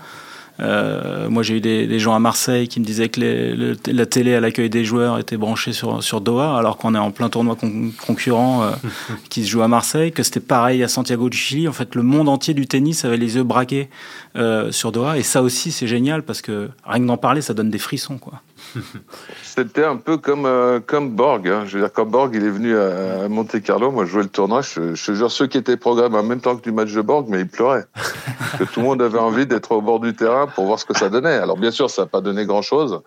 Euh, 0.60 1.30
moi, 1.30 1.44
j'ai 1.44 1.58
eu 1.58 1.62
des, 1.62 2.00
gens 2.00 2.16
à 2.16 2.20
Marseille 2.20 2.68
qui 2.68 2.80
me 2.80 2.86
disaient 2.86 3.10
que 3.10 3.76
la 3.88 4.06
télé 4.06 4.34
à 4.36 4.40
l'accueil 4.40 4.70
des 4.70 4.84
joueurs 4.84 5.20
était 5.20 5.38
branchée 5.38 5.74
sur, 5.74 6.04
sur 6.04 6.22
Doha, 6.22 6.58
alors 6.58 6.78
qu'on 6.78 6.96
est 6.96 7.00
en 7.00 7.12
plein 7.12 7.30
tournoi 7.30 7.58
concurrent 8.06 8.64
euh, 8.64 8.72
qui 9.30 9.44
se 9.44 9.50
joue 9.50 9.62
à 9.62 9.68
Marseille, 9.68 10.12
que 10.12 10.24
c'était 10.24 10.40
pareil 10.40 10.84
à 10.84 10.88
Santiago 10.88 11.30
du 11.30 11.38
Chili. 11.38 11.68
En 11.68 11.74
fait, 11.74 11.96
le 11.96 12.04
monde 12.04 12.30
entier 12.30 12.54
du 12.54 12.68
tennis 12.68 13.06
avait 13.06 13.18
les 13.18 13.36
yeux 13.36 13.44
braqués 13.44 13.90
euh, 14.36 14.72
sur 14.72 14.92
Doha. 14.92 15.18
Et 15.18 15.24
ça 15.24 15.42
aussi, 15.42 15.72
c'est 15.72 15.88
génial 15.88 16.24
parce 16.24 16.42
que 16.42 16.70
rien 16.86 17.02
que 17.02 17.08
d'en 17.08 17.18
parler, 17.18 17.42
ça 17.42 17.54
donne 17.54 17.70
des 17.70 17.78
frissons. 17.78 18.18
Quoi. 18.18 18.42
C'était 19.44 19.84
un 19.84 19.98
peu 19.98 20.18
comme, 20.18 20.46
euh, 20.46 20.80
comme 20.80 21.12
Borg. 21.12 21.48
Hein. 21.48 21.64
Je 21.66 21.78
veux 21.78 21.84
dire, 21.84 21.94
quand 21.94 22.06
Borg 22.06 22.34
il 22.36 22.44
est 22.44 22.50
venu 22.50 22.78
à 22.78 23.28
Monte 23.28 23.62
Carlo, 23.62 23.92
moi 23.92 24.06
je 24.06 24.12
jouais 24.12 24.24
le 24.24 24.30
tournoi, 24.30 24.62
je, 24.62 24.96
je 24.96 25.14
jure 25.14 25.32
ceux 25.32 25.48
qui 25.48 25.58
étaient 25.58 25.78
programmés 25.78 26.18
en 26.18 26.24
même 26.24 26.42
temps 26.42 26.56
que 26.56 26.62
du 26.62 26.72
match 26.72 26.94
de 26.94 27.02
Borg, 27.02 27.28
mais 27.30 27.42
ils 27.42 27.48
pleuraient. 27.48 27.86
que 28.58 28.64
tout 28.64 28.80
le 28.80 28.86
monde 28.86 29.02
avait 29.02 29.20
envie 29.20 29.46
d'être 29.46 29.72
au 29.72 29.82
bord 29.82 30.00
du 30.00 30.16
terrain 30.16 30.48
pour 30.48 30.66
voir 30.66 30.80
ce 30.80 30.86
que 30.86 30.98
ça 30.98 31.10
donnait. 31.10 31.36
Alors 31.36 31.58
bien 31.58 31.72
sûr, 31.72 31.90
ça 31.90 32.04
n'a 32.04 32.08
pas 32.08 32.22
donné 32.22 32.46
grand-chose. 32.46 33.02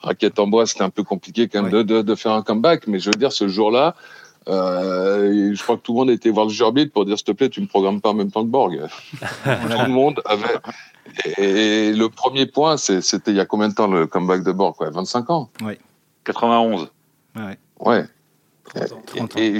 Raquette 0.00 0.38
en 0.38 0.46
bois, 0.46 0.66
c'était 0.66 0.84
un 0.84 0.90
peu 0.90 1.02
compliqué 1.02 1.48
quand 1.48 1.62
même 1.62 1.70
de, 1.70 1.82
de, 1.82 2.02
de, 2.02 2.14
faire 2.14 2.32
un 2.32 2.42
comeback, 2.42 2.86
mais 2.86 2.98
je 2.98 3.06
veux 3.06 3.16
dire, 3.16 3.32
ce 3.32 3.48
jour-là, 3.48 3.94
euh, 4.48 5.54
je 5.54 5.62
crois 5.62 5.76
que 5.76 5.82
tout 5.82 5.92
le 5.92 5.98
monde 5.98 6.10
était 6.10 6.30
voir 6.30 6.46
le 6.46 6.52
Gerbide 6.52 6.92
pour 6.92 7.04
dire 7.04 7.16
s'il 7.16 7.26
te 7.26 7.32
plaît, 7.32 7.48
tu 7.48 7.60
me 7.60 7.66
programmes 7.66 8.00
pas 8.00 8.10
en 8.10 8.14
même 8.14 8.30
temps 8.30 8.42
que 8.42 8.48
Borg. 8.50 8.80
tout 9.20 9.48
le 9.48 9.88
monde 9.88 10.20
avait. 10.24 10.58
Et 11.38 11.92
le 11.92 12.08
premier 12.08 12.46
point, 12.46 12.76
c'était 12.76 13.30
il 13.30 13.36
y 13.36 13.40
a 13.40 13.46
combien 13.46 13.68
de 13.68 13.74
temps 13.74 13.86
le 13.86 14.06
comeback 14.06 14.42
de 14.42 14.52
Borg? 14.52 14.76
Quoi 14.76 14.90
25 14.90 15.30
ans 15.30 15.50
Oui. 15.62 15.74
91. 16.24 16.90
Ouais. 17.36 17.58
Ouais. 17.80 18.04
Et, 19.36 19.52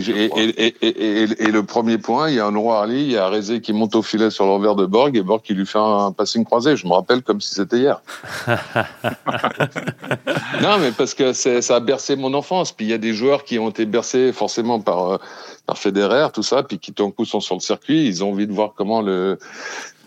le 1.50 1.60
premier 1.62 1.98
point, 1.98 2.30
il 2.30 2.36
y 2.36 2.40
a 2.40 2.46
un 2.46 2.56
roi 2.56 2.78
Harley, 2.78 3.02
il 3.02 3.12
y 3.12 3.16
a 3.16 3.28
Rézé 3.28 3.60
qui 3.60 3.72
monte 3.72 3.94
au 3.94 4.02
filet 4.02 4.30
sur 4.30 4.46
l'envers 4.46 4.74
de 4.74 4.86
Borg 4.86 5.16
et 5.16 5.22
Borg 5.22 5.42
qui 5.42 5.54
lui 5.54 5.66
fait 5.66 5.78
un 5.78 6.10
passing 6.10 6.44
croisé. 6.44 6.76
Je 6.76 6.86
me 6.86 6.92
rappelle 6.92 7.22
comme 7.22 7.40
si 7.40 7.54
c'était 7.54 7.78
hier. 7.78 8.02
non, 10.62 10.78
mais 10.80 10.90
parce 10.96 11.14
que 11.14 11.32
ça 11.32 11.76
a 11.76 11.80
bercé 11.80 12.16
mon 12.16 12.34
enfance. 12.34 12.72
Puis 12.72 12.86
il 12.86 12.88
y 12.88 12.94
a 12.94 12.98
des 12.98 13.12
joueurs 13.12 13.44
qui 13.44 13.58
ont 13.58 13.70
été 13.70 13.86
bercés 13.86 14.32
forcément 14.32 14.80
par, 14.80 15.12
euh, 15.12 15.18
par 15.66 15.78
Federer, 15.78 16.28
tout 16.32 16.42
ça, 16.42 16.62
puis 16.62 16.78
qui 16.78 16.92
tout 16.92 17.04
d'un 17.04 17.10
coup 17.10 17.24
sont 17.24 17.40
sur 17.40 17.54
le 17.54 17.60
circuit. 17.60 18.06
Ils 18.06 18.24
ont 18.24 18.30
envie 18.30 18.46
de 18.46 18.52
voir 18.52 18.72
comment 18.74 19.00
le, 19.00 19.38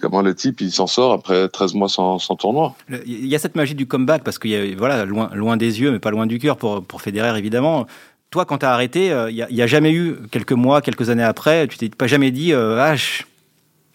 comment 0.02 0.22
le 0.22 0.36
type 0.36 0.60
il 0.62 0.72
s'en 0.72 0.88
sort 0.88 1.14
après 1.14 1.48
13 1.48 1.76
mois 1.76 1.90
sans, 1.90 2.20
sans, 2.20 2.36
tournoi. 2.36 2.76
Il 3.06 3.28
y 3.28 3.36
a 3.36 3.40
cette 3.40 3.56
magie 3.56 3.76
du 3.76 3.88
comeback 3.88 4.24
parce 4.24 4.40
qu'il 4.40 4.52
y 4.52 4.56
a 4.56 4.76
voilà 4.76 5.06
loin, 5.06 5.30
loin 5.34 5.56
des 5.58 5.80
yeux 5.82 5.92
mais 5.92 6.00
pas 6.00 6.12
loin 6.12 6.26
du 6.26 6.40
cœur 6.40 6.58
pour, 6.58 6.84
pour 6.84 7.02
Federer 7.02 7.38
évidemment 7.38 7.86
toi, 8.30 8.46
quand 8.46 8.60
tu 8.60 8.66
as 8.66 8.74
arrêté, 8.74 9.08
il 9.08 9.12
euh, 9.12 9.32
n'y 9.32 9.62
a, 9.62 9.68
jamais 9.68 9.92
eu, 9.92 10.18
quelques 10.32 10.52
mois, 10.54 10.82
quelques 10.82 11.10
années 11.10 11.24
après, 11.24 11.68
tu 11.68 11.78
t'es 11.78 11.90
pas 11.90 12.08
jamais 12.08 12.32
dit, 12.32 12.54
euh, 12.54 12.80
ah, 12.80 12.96
je, 12.96 13.24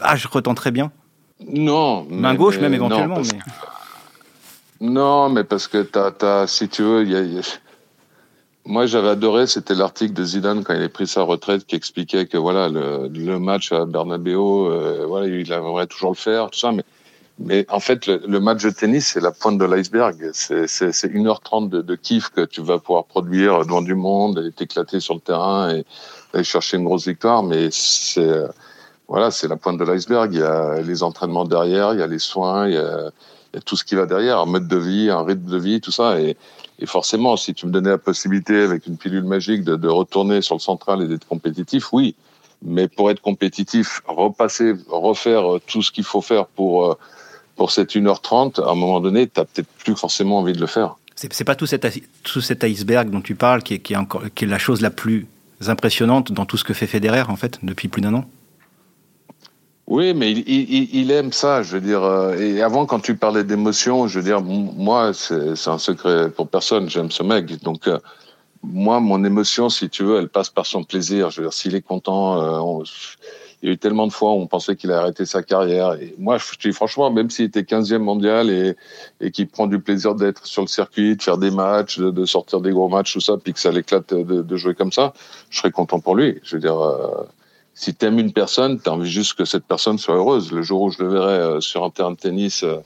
ah, 0.01 0.17
je 0.17 0.27
retenterai 0.29 0.71
bien? 0.71 0.91
Non. 1.47 2.07
Main 2.09 2.35
gauche, 2.35 2.59
même 2.59 2.75
éventuellement. 2.75 3.19
Non, 3.19 3.23
mais... 3.23 4.89
non, 4.89 5.29
mais 5.29 5.45
parce 5.45 5.67
que 5.67 5.83
tu 5.83 5.99
as, 5.99 6.47
si 6.47 6.69
tu 6.69 6.83
veux, 6.83 7.05
moi 8.65 8.87
j'avais 8.87 9.09
adoré, 9.09 9.47
c'était 9.47 9.75
l'article 9.75 10.13
de 10.13 10.25
Zidane 10.25 10.63
quand 10.63 10.75
il 10.75 10.83
a 10.83 10.89
pris 10.89 11.07
sa 11.07 11.23
retraite 11.23 11.67
qui 11.67 11.75
expliquait 11.75 12.27
que 12.27 12.39
voilà 12.39 12.69
le, 12.69 13.09
le 13.09 13.39
match 13.41 13.73
à 13.73 13.87
Bernabeu, 13.87 14.37
euh, 14.37 15.05
voilà, 15.07 15.27
il 15.27 15.51
aimerait 15.51 15.89
toujours 15.89 16.11
le 16.13 16.17
faire, 16.17 16.51
tout 16.51 16.59
ça, 16.59 16.71
mais 16.71 16.85
mais 17.45 17.67
en 17.69 17.81
fait, 17.81 18.07
le, 18.07 18.41
match 18.41 18.63
de 18.63 18.71
tennis, 18.71 19.09
c'est 19.09 19.21
la 19.21 19.33
pointe 19.33 19.59
de 19.59 19.65
l'iceberg. 19.65 20.31
C'est 20.33 20.67
1h30 20.67 21.69
de, 21.69 21.83
de, 21.83 21.95
kiff 21.95 22.29
que 22.31 22.45
tu 22.45 22.63
vas 22.63 22.79
pouvoir 22.79 23.05
produire 23.05 23.65
devant 23.65 23.83
du 23.83 23.95
monde 23.95 24.45
et 24.47 24.53
t'éclater 24.53 25.01
sur 25.01 25.15
le 25.15 25.21
terrain 25.21 25.75
et 25.75 25.85
aller 26.35 26.45
chercher 26.45 26.77
une 26.77 26.85
grosse 26.85 27.07
victoire. 27.07 27.43
Mais 27.43 27.69
c'est 27.71 28.47
voilà, 29.09 29.31
c'est 29.31 29.47
la 29.47 29.57
pointe 29.57 29.79
de 29.79 29.85
l'iceberg. 29.85 30.33
Il 30.33 30.41
y 30.41 30.43
a 30.43 30.81
les 30.81 31.03
entraînements 31.03 31.45
derrière, 31.45 31.93
il 31.93 32.01
y 32.01 32.03
a 32.03 32.07
les 32.07 32.19
soins, 32.19 32.67
il 32.67 32.75
y 32.75 32.79
a, 32.79 33.11
il 33.53 33.57
y 33.57 33.59
a 33.59 33.61
tout 33.61 33.77
ce 33.77 33.85
qui 33.85 33.95
va 33.95 34.07
derrière, 34.07 34.39
un 34.39 34.47
mode 34.47 34.67
de 34.69 34.79
vie, 34.79 35.11
un 35.11 35.23
rythme 35.23 35.51
de 35.51 35.59
vie, 35.59 35.81
tout 35.83 35.91
ça. 35.91 36.19
Et, 36.19 36.37
et 36.79 36.87
forcément, 36.87 37.37
si 37.37 37.53
tu 37.53 37.67
me 37.67 37.73
donnais 37.73 37.91
la 37.91 37.99
possibilité 37.99 38.63
avec 38.63 38.87
une 38.87 38.97
pilule 38.97 39.25
magique 39.25 39.65
de, 39.65 39.77
de 39.77 39.89
retourner 39.89 40.41
sur 40.41 40.55
le 40.55 40.61
central 40.61 41.03
et 41.03 41.09
d'être 41.09 41.29
compétitif, 41.29 41.93
oui. 41.93 42.15
Mais 42.63 42.89
pour 42.89 43.11
être 43.11 43.21
compétitif, 43.21 44.01
repasser, 44.07 44.75
refaire 44.89 45.59
tout 45.67 45.83
ce 45.83 45.91
qu'il 45.91 46.05
faut 46.05 46.23
faire 46.23 46.47
pour 46.47 46.93
euh, 46.93 46.95
pour 47.57 47.71
cette 47.71 47.95
1h30, 47.95 48.63
à 48.63 48.71
un 48.71 48.75
moment 48.75 49.01
donné, 49.01 49.27
tu 49.27 49.39
n'as 49.39 49.45
peut-être 49.45 49.69
plus 49.85 49.97
forcément 49.97 50.39
envie 50.39 50.53
de 50.53 50.61
le 50.61 50.67
faire. 50.67 50.97
C'est 51.15 51.45
pas 51.45 51.55
tout 51.55 51.67
cet, 51.67 51.87
tout 52.25 52.41
cet 52.41 52.65
iceberg 52.65 53.11
dont 53.11 53.21
tu 53.21 53.35
parles 53.35 53.63
qui 53.63 53.75
est, 53.75 53.79
qui, 53.79 53.93
est 53.93 53.97
encore, 53.97 54.23
qui 54.35 54.45
est 54.45 54.49
la 54.49 54.59
chose 54.59 54.81
la 54.81 54.91
plus 54.91 55.27
impressionnante 55.67 56.33
dans 56.33 56.47
tout 56.47 56.57
ce 56.57 56.65
que 56.65 56.75
fait 56.75 56.87
Federer, 56.87 57.25
en 57.29 57.37
fait, 57.37 57.59
depuis 57.63 57.89
plus 57.89 58.03
d'un 58.03 58.15
an 58.15 58.25
oui, 59.89 60.15
mais 60.15 60.31
il, 60.31 60.39
il, 60.49 60.95
il, 60.95 61.11
aime 61.11 61.33
ça, 61.33 61.63
je 61.63 61.75
veux 61.75 61.81
dire. 61.81 62.03
Euh, 62.03 62.35
et 62.39 62.63
avant, 62.63 62.87
quand 62.87 63.01
tu 63.01 63.15
parlais 63.15 63.45
d'émotion, 63.45 64.07
je 64.07 64.21
veux 64.21 64.25
dire, 64.25 64.41
moi, 64.41 65.13
c'est 65.13 65.69
un 65.69 65.77
secret 65.77 66.31
pour 66.31 66.49
personne. 66.49 66.89
J'aime 66.89 67.11
ce 67.11 67.23
mec. 67.23 67.63
Donc, 67.63 67.89
euh, 67.89 67.99
moi, 68.63 69.01
mon 69.01 69.23
émotion, 69.23 69.69
si 69.69 69.91
tu 69.91 70.05
veux, 70.05 70.19
elle 70.19 70.29
passe 70.29 70.49
par 70.49 70.65
son 70.65 70.85
plaisir. 70.85 71.31
Je 71.31 71.43
veux 71.43 71.49
dire, 71.49 71.53
s'il 71.53 71.75
est 71.75 71.83
content, 71.83 72.41
euh, 72.41 72.85
il 73.63 73.69
y 73.69 73.71
a 73.71 73.75
eu 73.75 73.79
tellement 73.79 74.09
de 74.09 74.13
fois 74.13 74.33
où 74.33 74.41
on 74.41 74.49
pensait 74.49 74.75
qu'il 74.75 74.91
allait 74.91 75.01
arrêter 75.01 75.25
sa 75.25 75.43
carrière. 75.43 75.93
Et 75.95 76.15
moi, 76.19 76.37
je 76.39 76.59
dis 76.59 76.73
franchement, 76.75 77.11
même 77.13 77.31
s'il 77.31 77.45
était 77.45 77.63
15e 77.63 77.99
mondial 77.99 78.51
et, 78.51 78.75
et 79.21 79.31
qu'il 79.31 79.47
prend 79.47 79.69
du 79.69 79.79
plaisir 79.79 80.17
d'être 80.17 80.47
sur 80.47 80.63
le 80.63 80.69
circuit, 80.69 81.17
de 81.17 81.23
faire 81.23 81.39
des 81.39 81.53
matchs, 81.53 81.99
de, 81.99 82.25
sortir 82.25 82.61
des 82.61 82.73
gros 82.73 82.89
matchs, 82.89 83.13
tout 83.13 83.21
ça, 83.21 83.37
puis 83.37 83.53
que 83.53 83.61
ça 83.61 83.71
l'éclate 83.71 84.13
de, 84.13 84.43
de, 84.43 84.57
jouer 84.57 84.75
comme 84.75 84.91
ça, 84.91 85.13
je 85.49 85.59
serais 85.59 85.71
content 85.71 86.01
pour 86.01 86.17
lui. 86.17 86.41
Je 86.43 86.57
veux 86.57 86.61
dire, 86.61 86.77
euh, 86.77 87.23
si 87.75 87.95
tu 87.95 88.05
aimes 88.05 88.19
une 88.19 88.33
personne, 88.33 88.81
tu 88.81 88.89
as 88.89 88.93
envie 88.93 89.11
juste 89.11 89.35
que 89.35 89.45
cette 89.45 89.65
personne 89.65 89.97
soit 89.97 90.17
heureuse. 90.17 90.51
Le 90.51 90.63
jour 90.63 90.83
où 90.83 90.91
je 90.91 91.01
le 91.01 91.09
verrai 91.09 91.39
euh, 91.39 91.61
sur 91.61 91.85
un 91.85 91.91
terrain 91.91 92.11
de 92.11 92.17
tennis 92.17 92.65
euh, 92.65 92.79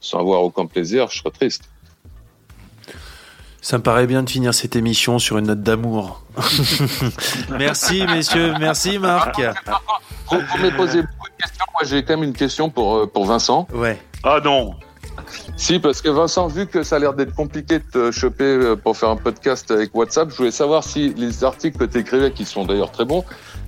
sans 0.00 0.18
avoir 0.18 0.42
aucun 0.42 0.66
plaisir, 0.66 1.08
je 1.10 1.18
serais 1.18 1.30
triste. 1.30 1.62
Ça 3.60 3.78
me 3.78 3.82
paraît 3.82 4.06
bien 4.06 4.22
de 4.22 4.28
finir 4.28 4.52
cette 4.52 4.76
émission 4.76 5.18
sur 5.18 5.38
une 5.38 5.46
note 5.46 5.62
d'amour. 5.62 6.22
merci, 7.50 8.04
messieurs. 8.04 8.52
Merci, 8.58 8.98
Marc. 8.98 9.40
Vous 10.30 10.36
m'avez 10.56 10.70
posé 10.72 11.02
beaucoup 11.02 11.28
de 11.28 11.42
questions. 11.42 11.64
Moi, 11.72 11.82
j'ai 11.84 12.04
quand 12.04 12.14
même 12.14 12.24
une 12.24 12.34
question 12.34 12.70
pour, 12.70 12.96
euh, 12.96 13.06
pour 13.06 13.26
Vincent. 13.26 13.66
Ouais. 13.72 14.00
Ah 14.22 14.40
non. 14.42 14.74
Si, 15.56 15.78
parce 15.78 16.02
que 16.02 16.08
Vincent, 16.08 16.48
vu 16.48 16.66
que 16.66 16.82
ça 16.82 16.96
a 16.96 16.98
l'air 16.98 17.14
d'être 17.14 17.34
compliqué 17.34 17.78
de 17.78 17.84
te 17.84 18.10
choper 18.10 18.44
euh, 18.44 18.76
pour 18.76 18.96
faire 18.96 19.10
un 19.10 19.16
podcast 19.16 19.70
avec 19.70 19.94
WhatsApp, 19.94 20.30
je 20.30 20.36
voulais 20.36 20.50
savoir 20.50 20.82
si 20.82 21.14
les 21.14 21.44
articles 21.44 21.78
que 21.78 21.84
tu 21.84 21.98
écrivais, 21.98 22.32
qui 22.32 22.44
sont 22.44 22.64
d'ailleurs 22.64 22.90
très 22.90 23.04
bons, 23.04 23.24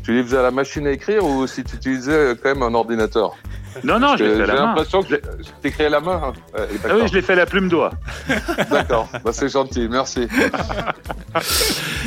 tu 0.06 0.12
les 0.12 0.22
faisais 0.22 0.38
à 0.38 0.42
la 0.42 0.52
machine 0.52 0.86
à 0.86 0.92
écrire 0.92 1.24
ou 1.24 1.48
si 1.48 1.64
tu 1.64 1.74
utilisais 1.74 2.36
quand 2.40 2.54
même 2.54 2.62
un 2.62 2.74
ordinateur 2.74 3.34
non, 3.84 3.98
non, 3.98 4.16
je 4.16 4.24
l'ai 4.24 4.36
fait 4.36 4.42
à 4.44 4.46
la 4.46 4.54
main. 4.54 4.58
J'ai 4.58 4.66
l'impression 4.66 5.02
que 5.02 5.14
t'écris 5.60 5.84
à 5.84 5.88
la 5.90 6.00
main. 6.00 6.22
Hein. 6.24 6.32
ah 6.56 6.94
oui, 6.94 7.08
je 7.08 7.12
l'ai 7.12 7.20
fait 7.20 7.34
à 7.34 7.36
la 7.36 7.44
plume 7.44 7.68
doigt. 7.68 7.90
D'accord, 8.70 9.06
bah, 9.22 9.32
c'est 9.32 9.48
gentil, 9.48 9.88
merci. 9.90 10.28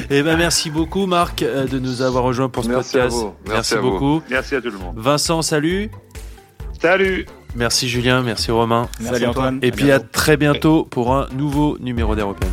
Eh 0.10 0.24
ben, 0.24 0.38
merci 0.38 0.72
beaucoup, 0.72 1.06
Marc, 1.06 1.44
euh, 1.44 1.68
de 1.68 1.78
nous 1.78 2.02
avoir 2.02 2.24
rejoints 2.24 2.50
pour 2.50 2.64
ce 2.64 2.70
merci 2.70 2.94
podcast. 2.94 3.16
À 3.16 3.20
vous. 3.20 3.36
Merci, 3.48 3.76
beaucoup. 3.76 4.24
Merci 4.28 4.56
à 4.56 4.62
tout 4.62 4.72
le 4.72 4.80
monde. 4.80 4.96
Vincent, 4.98 5.44
salut. 5.44 5.92
Salut. 6.82 7.28
Merci 7.54 7.88
Julien, 7.88 8.24
merci 8.24 8.50
Romain. 8.50 8.88
Merci 9.00 9.28
Antoine. 9.28 9.60
Et 9.62 9.72
puis 9.72 9.92
à 9.92 10.00
très 10.00 10.38
bientôt 10.38 10.86
pour 10.86 11.14
un 11.14 11.28
nouveau 11.34 11.78
numéro 11.80 12.16
d'European. 12.16 12.48